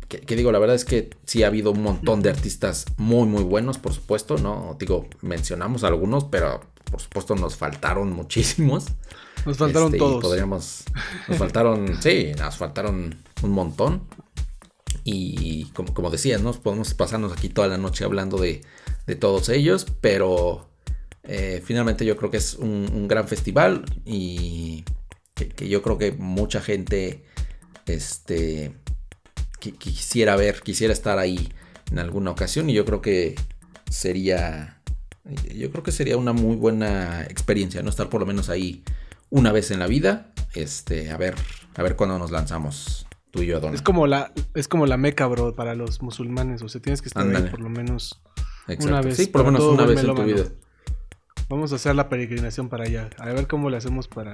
¿qué, 0.08 0.36
digo? 0.36 0.52
La 0.52 0.60
verdad 0.60 0.76
es 0.76 0.86
que 0.86 1.12
sí 1.26 1.44
ha 1.44 1.48
habido 1.48 1.72
un 1.72 1.84
montón 1.84 2.22
de 2.22 2.30
artistas 2.30 2.86
muy, 2.98 3.28
muy 3.28 3.44
buenos, 3.44 3.78
por 3.78 3.94
supuesto, 3.94 4.38
¿no? 4.38 4.76
Digo, 4.80 5.08
mencionamos 5.22 5.84
algunos, 5.84 6.26
pero 6.26 6.62
por 6.90 7.02
supuesto 7.02 7.36
nos 7.36 7.56
faltaron 7.56 8.12
muchísimos. 8.12 8.86
Nos 9.46 9.58
faltaron 9.58 9.88
este, 9.88 10.00
todos. 10.00 10.24
Podríamos, 10.24 10.84
nos 11.28 11.38
faltaron, 11.38 12.02
sí, 12.02 12.32
nos 12.38 12.58
faltaron 12.58 13.24
un 13.44 13.52
montón. 13.52 14.04
Y 15.04 15.66
como, 15.76 15.94
como 15.94 16.10
decías, 16.10 16.42
¿no? 16.42 16.52
Podemos 16.54 16.96
pasarnos 16.96 17.32
aquí 17.32 17.50
toda 17.50 17.68
la 17.68 17.78
noche 17.78 18.06
hablando 18.06 18.38
de, 18.38 18.62
de 19.06 19.16
todos 19.16 19.50
ellos, 19.50 19.86
pero 20.02 20.68
eh, 21.28 21.62
finalmente 21.64 22.06
yo 22.06 22.18
creo 22.18 22.30
que 22.30 22.38
es 22.38 22.56
un, 22.56 23.08
gran 23.08 23.28
festival 23.28 23.86
y 24.06 24.84
que, 25.34 25.68
yo 25.68 25.82
creo 25.82 25.98
que 25.98 26.12
mucha 26.12 26.62
gente 26.62 27.24
este, 27.86 28.74
quisiera 29.60 30.36
ver, 30.36 30.62
quisiera 30.62 30.94
estar 30.94 31.18
ahí 31.18 31.52
en 31.92 32.00
alguna 32.00 32.32
ocasión 32.32 32.70
y 32.70 32.74
yo 32.74 32.86
creo 32.86 33.02
que 33.02 33.36
sería, 33.90 34.82
yo 35.56 35.72
creo 35.72 35.84
que 35.84 35.92
sería 35.92 36.18
una 36.18 36.34
muy 36.34 36.56
buena 36.56 37.24
experiencia, 37.24 37.82
¿no? 37.82 37.90
Estar 37.90 38.10
por 38.10 38.22
lo 38.22 38.26
menos 38.26 38.50
ahí 38.50 38.84
una 39.30 39.52
vez 39.52 39.72
en 39.72 39.80
la 39.80 39.88
vida, 39.88 40.32
este, 40.54 41.12
a 41.12 41.18
ver, 41.18 41.36
a 41.76 41.84
ver 41.84 41.96
cuándo 41.96 42.20
nos 42.20 42.32
lanzamos 42.32 43.08
tú 43.32 43.42
y 43.42 43.48
yo, 43.48 43.60
Es 43.74 43.82
como 43.82 44.08
la, 44.08 44.32
es 44.54 44.68
como 44.68 44.86
la 44.86 44.98
meca, 44.98 45.28
bro, 45.28 45.56
para 45.56 45.76
los 45.76 46.02
musulmanes, 46.02 46.62
o 46.62 46.70
sea, 46.70 46.82
tienes 46.82 47.02
que 47.02 47.10
estar 47.10 47.28
ahí 47.28 47.50
por 47.50 47.62
lo 47.62 47.70
menos 47.70 48.22
una 48.80 49.02
vez. 49.02 49.18
Sí, 49.18 49.28
por 49.28 49.44
lo 49.44 49.52
menos 49.52 49.64
una 49.64 49.86
vez 49.86 50.04
en 50.04 50.16
tu 50.16 50.24
vida. 50.24 50.46
Vamos 51.50 51.72
a 51.72 51.76
hacer 51.76 51.96
la 51.96 52.10
peregrinación 52.10 52.70
para 52.70 52.86
allá, 52.86 53.10
a 53.18 53.26
ver 53.26 53.48
cómo 53.48 53.70
le 53.70 53.78
hacemos 53.78 54.08
para, 54.08 54.34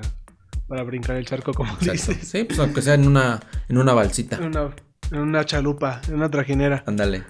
para 0.67 0.83
brincar 0.83 1.17
el 1.17 1.25
charco, 1.25 1.53
como 1.53 1.75
dices. 1.77 2.17
Sí, 2.23 2.45
pues 2.45 2.57
aunque 2.59 2.81
sea 2.81 2.93
en 2.93 3.05
una, 3.05 3.41
en 3.67 3.77
una 3.77 3.93
balsita. 3.93 4.37
En 4.37 4.45
una, 4.45 4.73
en 5.11 5.19
una 5.19 5.45
chalupa, 5.45 6.01
en 6.07 6.15
una 6.15 6.31
trajinera. 6.31 6.83
Ándale. 6.85 7.23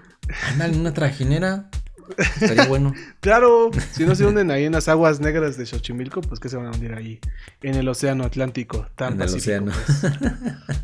Ándale, 0.51 0.73
en 0.75 0.82
una 0.82 0.93
trajinera. 0.93 1.69
Estaría 2.17 2.65
bueno. 2.65 2.93
claro, 3.21 3.71
si 3.91 4.05
no 4.05 4.15
se 4.15 4.25
hunden 4.25 4.51
ahí 4.51 4.65
en 4.65 4.73
las 4.73 4.88
aguas 4.88 5.19
negras 5.19 5.57
de 5.57 5.65
Xochimilco, 5.65 6.21
pues 6.21 6.39
que 6.39 6.49
se 6.49 6.57
van 6.57 6.67
a 6.67 6.71
hundir 6.71 6.93
ahí 6.93 7.19
en 7.61 7.75
el 7.75 7.88
océano 7.88 8.23
Atlántico, 8.23 8.88
tan 8.95 9.13
en 9.13 9.21
el 9.21 9.34
océano. 9.34 9.71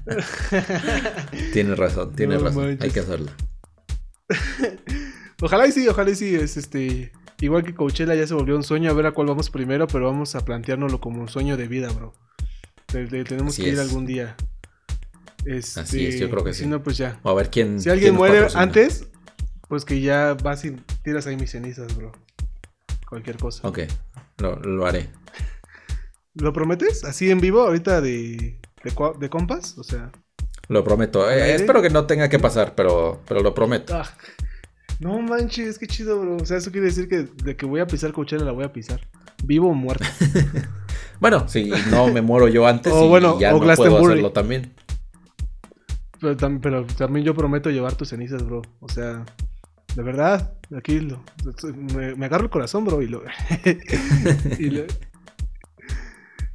Pues. 0.05 0.23
tienes 1.53 1.77
razón, 1.77 2.13
tienes 2.15 2.41
razón. 2.41 2.77
Hay 2.81 2.89
que 2.89 2.99
hacerlo. 2.99 3.31
ojalá 5.41 5.67
y 5.67 5.71
sí, 5.71 5.87
ojalá 5.87 6.09
y 6.11 6.15
sí, 6.15 6.35
es 6.35 6.57
este 6.57 7.11
igual 7.39 7.63
que 7.63 7.75
Coachella 7.75 8.15
ya 8.15 8.25
se 8.25 8.33
volvió 8.33 8.55
un 8.55 8.63
sueño, 8.63 8.89
a 8.89 8.93
ver 8.93 9.05
a 9.05 9.11
cuál 9.11 9.27
vamos 9.27 9.49
primero, 9.49 9.87
pero 9.87 10.05
vamos 10.05 10.35
a 10.35 10.43
planteárnoslo 10.43 10.99
como 10.99 11.21
un 11.21 11.29
sueño 11.29 11.57
de 11.57 11.67
vida, 11.67 11.89
bro. 11.91 12.13
tenemos 12.87 13.55
que 13.55 13.69
ir 13.69 13.79
algún 13.79 14.05
día. 14.05 14.35
Así 15.77 16.05
es, 16.05 16.19
yo 16.19 16.29
creo 16.29 16.43
que 16.43 16.53
sí. 16.53 16.63
Si 16.63 16.69
no, 16.69 16.83
pues 16.83 16.97
ya. 16.97 17.19
a 17.23 17.33
ver 17.33 17.49
quién. 17.49 17.79
Si 17.79 17.89
alguien 17.89 18.15
muere 18.15 18.47
antes, 18.55 19.07
pues 19.67 19.85
que 19.85 20.01
ya 20.01 20.35
vas 20.43 20.65
y 20.65 20.71
tiras 21.03 21.27
ahí 21.27 21.37
mis 21.37 21.51
cenizas, 21.51 21.95
bro. 21.95 22.11
Cualquier 23.07 23.37
cosa. 23.37 23.65
Ok, 23.65 23.79
lo, 24.39 24.85
haré. 24.85 25.09
¿Lo 26.33 26.51
prometes? 26.51 27.05
¿Así 27.05 27.31
en 27.31 27.39
vivo, 27.39 27.61
ahorita 27.61 28.01
de, 28.01 28.59
de, 28.83 29.29
compas? 29.29 29.77
O 29.77 29.83
sea. 29.83 30.11
Lo 30.67 30.83
prometo. 30.83 31.31
Eh, 31.31 31.55
espero 31.55 31.81
que 31.81 31.89
no 31.89 32.05
tenga 32.05 32.27
que 32.27 32.39
pasar, 32.39 32.75
pero, 32.75 33.21
pero 33.25 33.41
lo 33.41 33.53
prometo. 33.53 33.95
Ah, 33.95 34.09
no 34.99 35.21
manches, 35.21 35.77
qué 35.77 35.87
chido, 35.87 36.19
bro. 36.19 36.37
O 36.37 36.45
sea, 36.45 36.57
eso 36.57 36.71
quiere 36.71 36.87
decir 36.87 37.07
que 37.07 37.27
de 37.43 37.55
que 37.55 37.65
voy 37.65 37.79
a 37.79 37.87
pisar 37.87 38.11
Coachella 38.13 38.45
la 38.45 38.51
voy 38.51 38.65
a 38.65 38.73
pisar. 38.73 39.01
Vivo 39.43 39.69
o 39.69 39.73
muerto. 39.73 40.05
bueno, 41.19 41.47
si 41.47 41.71
no 41.91 42.07
me 42.07 42.21
muero 42.21 42.47
yo 42.47 42.65
antes 42.67 42.91
o 42.95 43.07
bueno, 43.07 43.39
ya 43.39 43.51
no 43.51 43.59
puedo 43.59 43.97
hacerlo 43.97 44.31
también. 44.31 44.73
Pero, 46.19 46.35
también 46.85 47.25
yo 47.25 47.35
prometo 47.35 47.69
llevar 47.69 47.95
tus 47.95 48.09
cenizas, 48.09 48.43
bro. 48.43 48.63
O 48.79 48.89
sea, 48.89 49.23
de 49.95 50.03
verdad, 50.03 50.53
aquí 50.75 50.99
lo, 50.99 51.23
me, 51.93 52.25
agarro 52.25 52.45
el 52.45 52.49
corazón, 52.49 52.85
bro, 52.85 53.01
y 53.03 53.07
lo... 53.07 53.23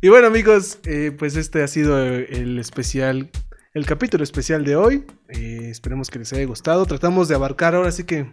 y, 0.03 0.09
bueno, 0.09 0.27
amigos, 0.27 0.81
eh, 0.85 1.15
pues 1.17 1.37
este 1.37 1.63
ha 1.63 1.69
sido 1.69 2.05
el 2.05 2.59
especial, 2.59 3.31
el 3.75 3.87
capítulo 3.87 4.25
especial 4.25 4.65
de 4.65 4.77
hoy. 4.77 5.05
Eh, 5.29 5.69
esperemos 5.71 6.11
que 6.11 6.19
les 6.19 6.33
haya 6.33 6.45
gustado. 6.47 6.87
Tratamos 6.87 7.29
de 7.29 7.35
abarcar 7.35 7.75
ahora 7.75 7.93
sí 7.93 8.05
que, 8.05 8.27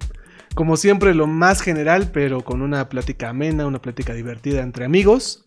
como 0.56 0.78
siempre, 0.78 1.14
lo 1.14 1.28
más 1.28 1.62
general, 1.62 2.12
pero 2.12 2.44
con 2.44 2.62
una 2.62 2.90
plática 2.90 3.30
amena, 3.30 3.66
una 3.66 3.82
plática 3.82 4.14
divertida 4.14 4.62
entre 4.62 4.86
amigos 4.86 5.46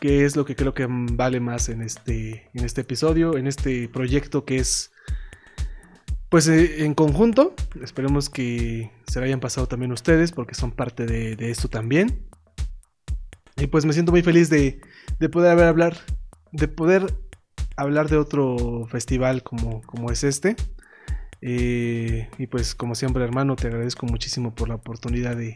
que 0.00 0.24
es 0.24 0.36
lo 0.36 0.44
que 0.44 0.56
creo 0.56 0.74
que 0.74 0.86
vale 0.88 1.40
más 1.40 1.68
en 1.68 1.82
este, 1.82 2.48
en 2.54 2.64
este 2.64 2.82
episodio, 2.82 3.36
en 3.36 3.46
este 3.46 3.88
proyecto 3.88 4.44
que 4.44 4.58
es, 4.58 4.92
pues 6.28 6.48
eh, 6.48 6.84
en 6.84 6.94
conjunto. 6.94 7.54
Esperemos 7.82 8.30
que 8.30 8.90
se 9.06 9.18
lo 9.18 9.24
hayan 9.24 9.40
pasado 9.40 9.66
también 9.66 9.92
ustedes, 9.92 10.32
porque 10.32 10.54
son 10.54 10.72
parte 10.72 11.06
de, 11.06 11.50
esto 11.50 11.68
también. 11.68 12.26
Y 13.56 13.68
pues 13.68 13.84
me 13.84 13.92
siento 13.92 14.12
muy 14.12 14.22
feliz 14.22 14.50
de, 14.50 14.80
poder 15.32 15.52
haber 15.52 15.66
hablar, 15.66 15.96
de 16.52 16.68
poder 16.68 17.12
hablar 17.76 18.08
de 18.08 18.16
otro 18.16 18.86
festival 18.88 19.42
como, 19.42 19.82
como 19.82 20.10
es 20.10 20.24
este. 20.24 20.56
Eh, 21.42 22.28
y 22.38 22.46
pues 22.46 22.74
como 22.74 22.94
siempre 22.94 23.22
hermano, 23.22 23.56
te 23.56 23.68
agradezco 23.68 24.06
muchísimo 24.06 24.54
por 24.54 24.68
la 24.68 24.76
oportunidad 24.76 25.36
de, 25.36 25.54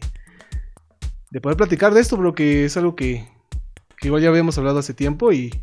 de 1.30 1.40
poder 1.40 1.56
platicar 1.56 1.94
de 1.94 2.00
esto, 2.00 2.16
pero 2.16 2.34
que 2.34 2.64
es 2.64 2.76
algo 2.76 2.94
que, 2.94 3.26
igual 4.02 4.22
ya 4.22 4.28
habíamos 4.28 4.58
hablado 4.58 4.78
hace 4.78 4.94
tiempo 4.94 5.32
y, 5.32 5.62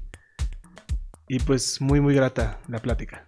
y 1.28 1.39
pues 1.39 1.82
muy, 1.82 2.01
muy 2.01 2.16
grata 2.16 2.60
la 2.68 2.80
plática. 2.80 3.26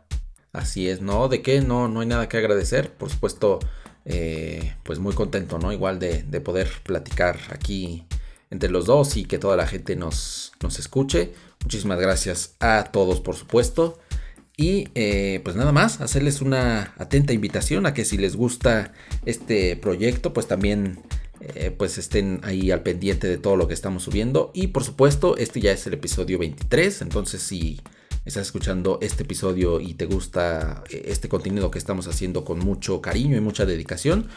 Así 0.51 0.89
es, 0.89 1.01
¿no? 1.01 1.27
¿De 1.27 1.41
qué? 1.41 1.61
No, 1.61 1.87
no 1.87 1.99
hay 1.99 2.07
nada 2.07 2.27
que 2.27 2.37
agradecer. 2.37 2.91
Por 2.91 3.09
supuesto, 3.09 3.59
eh, 4.05 4.75
pues 4.83 4.99
muy 4.99 5.13
contento, 5.13 5.59
¿no? 5.59 5.71
Igual 5.71 5.99
de, 5.99 6.23
poder 6.41 6.69
platicar 6.83 7.37
aquí 7.51 8.05
entre 8.49 8.69
los 8.71 8.87
dos 8.87 9.15
y 9.17 9.25
que 9.25 9.37
toda 9.37 9.55
la 9.55 9.67
gente 9.67 9.95
nos, 9.95 10.53
nos 10.61 10.79
escuche. 10.79 11.33
Muchísimas 11.63 11.99
gracias 11.99 12.55
a 12.59 12.89
todos, 12.91 13.21
por 13.21 13.35
supuesto. 13.35 13.99
Y 14.57 14.89
eh, 14.93 15.39
pues 15.43 15.55
nada 15.55 15.71
más, 15.71 16.01
hacerles 16.01 16.41
una 16.41 16.93
atenta 16.97 17.31
invitación 17.31 17.85
a 17.85 17.93
que 17.93 18.03
si 18.03 18.17
les 18.17 18.35
gusta 18.35 18.91
este 19.25 19.77
proyecto, 19.77 20.33
pues 20.33 20.47
también 20.47 20.99
eh, 21.41 21.73
pues 21.77 21.97
estén 21.97 22.41
ahí 22.43 22.69
al 22.69 22.83
pendiente 22.83 23.27
de 23.27 23.37
todo 23.37 23.55
lo 23.55 23.69
que 23.69 23.73
estamos 23.73 24.03
subiendo. 24.03 24.51
Y 24.53 24.67
por 24.67 24.83
supuesto, 24.83 25.37
este 25.37 25.61
ya 25.61 25.71
es 25.71 25.87
el 25.87 25.93
episodio 25.93 26.37
23, 26.37 27.01
entonces 27.01 27.41
si 27.41 27.79
estás 28.25 28.47
escuchando 28.47 28.99
este 29.01 29.23
episodio 29.23 29.79
y 29.79 29.93
te 29.93 30.05
gusta 30.05 30.83
eh, 30.89 31.03
este 31.05 31.29
contenido 31.29 31.71
que 31.71 31.79
estamos 31.79 32.07
haciendo 32.07 32.43
con 32.43 32.59
mucho 32.59 33.01
cariño 33.01 33.37
y 33.37 33.41
mucha 33.41 33.65
dedicación, 33.65 34.27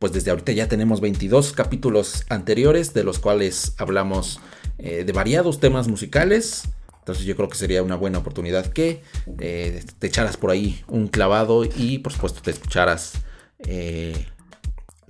pues 0.00 0.12
desde 0.12 0.32
ahorita 0.32 0.50
ya 0.50 0.66
tenemos 0.66 1.00
22 1.00 1.52
capítulos 1.52 2.24
anteriores 2.28 2.92
de 2.94 3.04
los 3.04 3.20
cuales 3.20 3.74
hablamos 3.78 4.40
eh, 4.78 5.04
de 5.04 5.12
variados 5.12 5.60
temas 5.60 5.88
musicales. 5.88 6.68
Entonces 7.00 7.24
yo 7.24 7.34
creo 7.34 7.48
que 7.48 7.56
sería 7.56 7.82
una 7.82 7.96
buena 7.96 8.18
oportunidad 8.18 8.66
que 8.66 9.02
te 9.36 10.06
echaras 10.06 10.36
por 10.36 10.52
ahí 10.52 10.84
un 10.86 11.08
clavado 11.08 11.64
y 11.64 11.98
por 11.98 12.12
supuesto 12.12 12.42
te 12.42 12.52
escucharas 12.52 13.14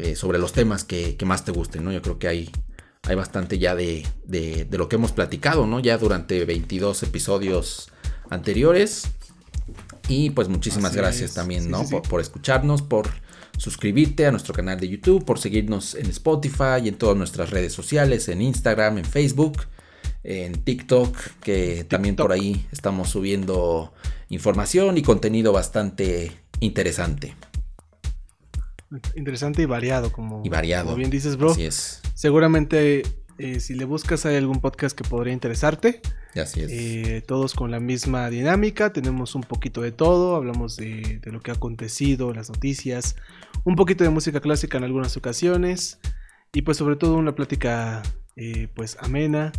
eh, 0.02 0.16
sobre 0.16 0.38
los 0.38 0.52
temas 0.52 0.84
que, 0.84 1.16
más 1.24 1.44
te 1.44 1.52
gusten, 1.52 1.84
¿no? 1.84 1.92
Yo 1.92 2.02
creo 2.02 2.18
que 2.18 2.26
hay, 2.26 2.50
hay 3.02 3.14
bastante 3.14 3.58
ya 3.58 3.76
de, 3.76 4.06
lo 4.70 4.88
que 4.88 4.96
hemos 4.96 5.12
platicado, 5.12 5.66
¿no? 5.66 5.80
Ya 5.80 5.98
durante 5.98 6.44
22 6.44 7.02
episodios 7.02 7.90
anteriores. 8.30 9.04
Y 10.12 10.28
pues 10.28 10.48
muchísimas 10.48 10.94
gracias 10.94 11.32
también, 11.32 11.70
¿no? 11.70 11.84
Por, 11.88 12.20
escucharnos, 12.20 12.82
por 12.82 13.08
suscribirte 13.56 14.26
a 14.26 14.30
nuestro 14.30 14.52
canal 14.52 14.78
de 14.78 14.86
YouTube, 14.86 15.24
por 15.24 15.38
seguirnos 15.38 15.94
en 15.94 16.06
Spotify 16.10 16.82
y 16.84 16.88
en 16.88 16.96
todas 16.96 17.16
nuestras 17.16 17.48
redes 17.48 17.72
sociales, 17.72 18.28
en 18.28 18.42
Instagram, 18.42 18.98
en 18.98 19.06
Facebook, 19.06 19.62
en 20.22 20.64
TikTok, 20.64 21.16
que 21.42 21.84
también 21.84 22.16
por 22.16 22.30
ahí 22.30 22.66
estamos 22.72 23.08
subiendo 23.08 23.94
información 24.28 24.98
y 24.98 25.02
contenido 25.02 25.50
bastante 25.50 26.32
interesante. 26.60 27.34
Interesante 29.16 29.62
y 29.62 29.64
variado, 29.64 30.12
como, 30.12 30.42
y 30.44 30.50
variado. 30.50 30.94
bien 30.94 31.08
dices, 31.08 31.38
bro. 31.38 31.52
Así 31.52 31.64
es. 31.64 32.02
Seguramente, 32.14 33.02
eh, 33.44 33.60
si 33.60 33.74
le 33.74 33.84
buscas, 33.84 34.24
hay 34.26 34.36
algún 34.36 34.60
podcast 34.60 34.96
que 34.96 35.08
podría 35.08 35.32
interesarte. 35.32 36.00
Así 36.34 36.60
es. 36.60 36.70
Eh, 36.70 37.22
todos 37.26 37.54
con 37.54 37.70
la 37.70 37.80
misma 37.80 38.30
dinámica, 38.30 38.92
tenemos 38.92 39.34
un 39.34 39.42
poquito 39.42 39.82
de 39.82 39.92
todo, 39.92 40.36
hablamos 40.36 40.76
de, 40.76 41.20
de, 41.22 41.32
lo 41.32 41.40
que 41.40 41.50
ha 41.50 41.54
acontecido, 41.54 42.32
las 42.32 42.48
noticias, 42.48 43.16
un 43.64 43.76
poquito 43.76 44.04
de 44.04 44.10
música 44.10 44.40
clásica 44.40 44.78
en 44.78 44.84
algunas 44.84 45.16
ocasiones 45.16 45.98
y 46.52 46.62
pues 46.62 46.76
sobre 46.76 46.96
todo 46.96 47.14
una 47.14 47.34
plática 47.34 48.02
eh, 48.36 48.68
pues 48.74 48.96
amena, 49.00 49.52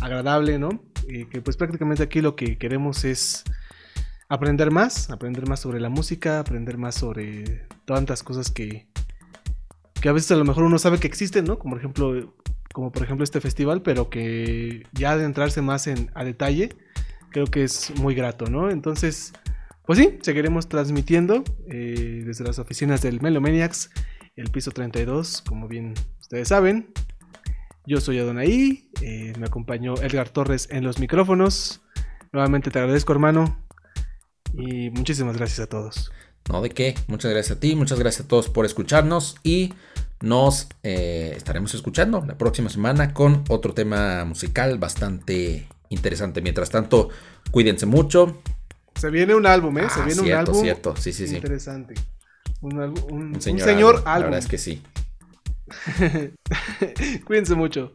agradable, 0.00 0.58
¿no? 0.58 0.82
Eh, 1.08 1.26
que 1.30 1.40
pues 1.40 1.56
prácticamente 1.56 2.02
aquí 2.02 2.20
lo 2.20 2.36
que 2.36 2.58
queremos 2.58 3.04
es 3.04 3.44
aprender 4.28 4.70
más, 4.70 5.10
aprender 5.10 5.48
más 5.48 5.60
sobre 5.60 5.80
la 5.80 5.88
música, 5.88 6.38
aprender 6.38 6.78
más 6.78 6.94
sobre 6.94 7.66
tantas 7.84 8.22
cosas 8.22 8.50
que, 8.50 8.86
que 10.00 10.08
a 10.08 10.12
veces 10.12 10.32
a 10.32 10.36
lo 10.36 10.44
mejor 10.44 10.64
uno 10.64 10.78
sabe 10.78 10.98
que 10.98 11.06
existen, 11.06 11.44
¿no? 11.44 11.58
Como 11.58 11.74
por 11.74 11.80
ejemplo, 11.80 12.34
como 12.74 12.90
por 12.90 13.04
ejemplo 13.04 13.22
este 13.22 13.40
festival, 13.40 13.82
pero 13.82 14.10
que 14.10 14.84
ya 14.92 15.12
adentrarse 15.12 15.62
más 15.62 15.86
en, 15.86 16.10
a 16.12 16.24
detalle, 16.24 16.70
creo 17.30 17.46
que 17.46 17.62
es 17.62 17.92
muy 18.00 18.16
grato, 18.16 18.46
¿no? 18.46 18.68
Entonces, 18.68 19.32
pues 19.86 19.96
sí, 20.00 20.18
seguiremos 20.22 20.68
transmitiendo 20.68 21.44
eh, 21.70 22.24
desde 22.26 22.42
las 22.42 22.58
oficinas 22.58 23.00
del 23.00 23.20
Melomaniacs, 23.20 23.90
el 24.34 24.50
piso 24.50 24.72
32, 24.72 25.42
como 25.42 25.68
bien 25.68 25.94
ustedes 26.20 26.48
saben. 26.48 26.92
Yo 27.86 28.00
soy 28.00 28.18
Adonai, 28.18 28.90
eh, 29.02 29.32
me 29.38 29.46
acompañó 29.46 29.94
Edgar 29.94 30.28
Torres 30.28 30.66
en 30.72 30.82
los 30.82 30.98
micrófonos. 30.98 31.80
Nuevamente 32.32 32.72
te 32.72 32.80
agradezco, 32.80 33.12
hermano. 33.12 33.56
Y 34.52 34.90
muchísimas 34.90 35.36
gracias 35.36 35.60
a 35.60 35.68
todos. 35.68 36.10
No, 36.50 36.60
de 36.60 36.70
qué. 36.70 36.96
Muchas 37.06 37.30
gracias 37.30 37.56
a 37.56 37.60
ti, 37.60 37.76
muchas 37.76 38.00
gracias 38.00 38.24
a 38.24 38.28
todos 38.28 38.48
por 38.48 38.66
escucharnos 38.66 39.36
y 39.44 39.74
nos 40.24 40.68
eh, 40.82 41.32
estaremos 41.36 41.74
escuchando 41.74 42.24
la 42.26 42.36
próxima 42.36 42.68
semana 42.70 43.12
con 43.14 43.44
otro 43.48 43.74
tema 43.74 44.24
musical 44.24 44.78
bastante 44.78 45.68
interesante. 45.90 46.40
Mientras 46.42 46.70
tanto, 46.70 47.10
cuídense 47.50 47.86
mucho. 47.86 48.40
Se 48.94 49.10
viene 49.10 49.34
un 49.34 49.46
álbum, 49.46 49.76
¿eh? 49.78 49.88
Se 49.90 50.00
Ah, 50.00 50.04
viene 50.04 50.20
un 50.20 50.26
cierto, 50.26 50.50
álbum 50.50 50.62
cierto. 50.62 50.96
Sí, 50.96 51.12
sí, 51.12 51.26
sí. 51.28 51.36
interesante. 51.36 51.94
Un, 52.60 52.78
un- 52.78 53.34
Un 53.34 53.40
señor, 53.40 53.60
un 53.68 53.74
señor 53.74 53.94
álbum, 53.96 54.04
La 54.06 54.18
verdad 54.20 54.38
es 54.38 54.46
que 54.48 54.58
sí. 54.58 54.82
Cuídense 57.26 57.54
mucho. 57.54 57.92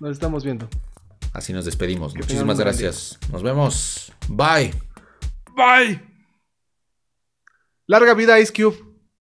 Nos 0.00 0.12
estamos 0.12 0.44
viendo. 0.44 0.68
Así 1.32 1.52
nos 1.52 1.64
despedimos. 1.64 2.12
Que 2.12 2.20
Muchísimas 2.20 2.56
un 2.58 2.64
gracias. 2.64 3.18
Nos 3.30 3.42
vemos. 3.42 4.12
Bye. 4.28 4.72
Bye. 5.56 6.00
Larga 7.86 8.14
vida 8.14 8.38
Ice 8.40 8.52
Cube. 8.52 8.89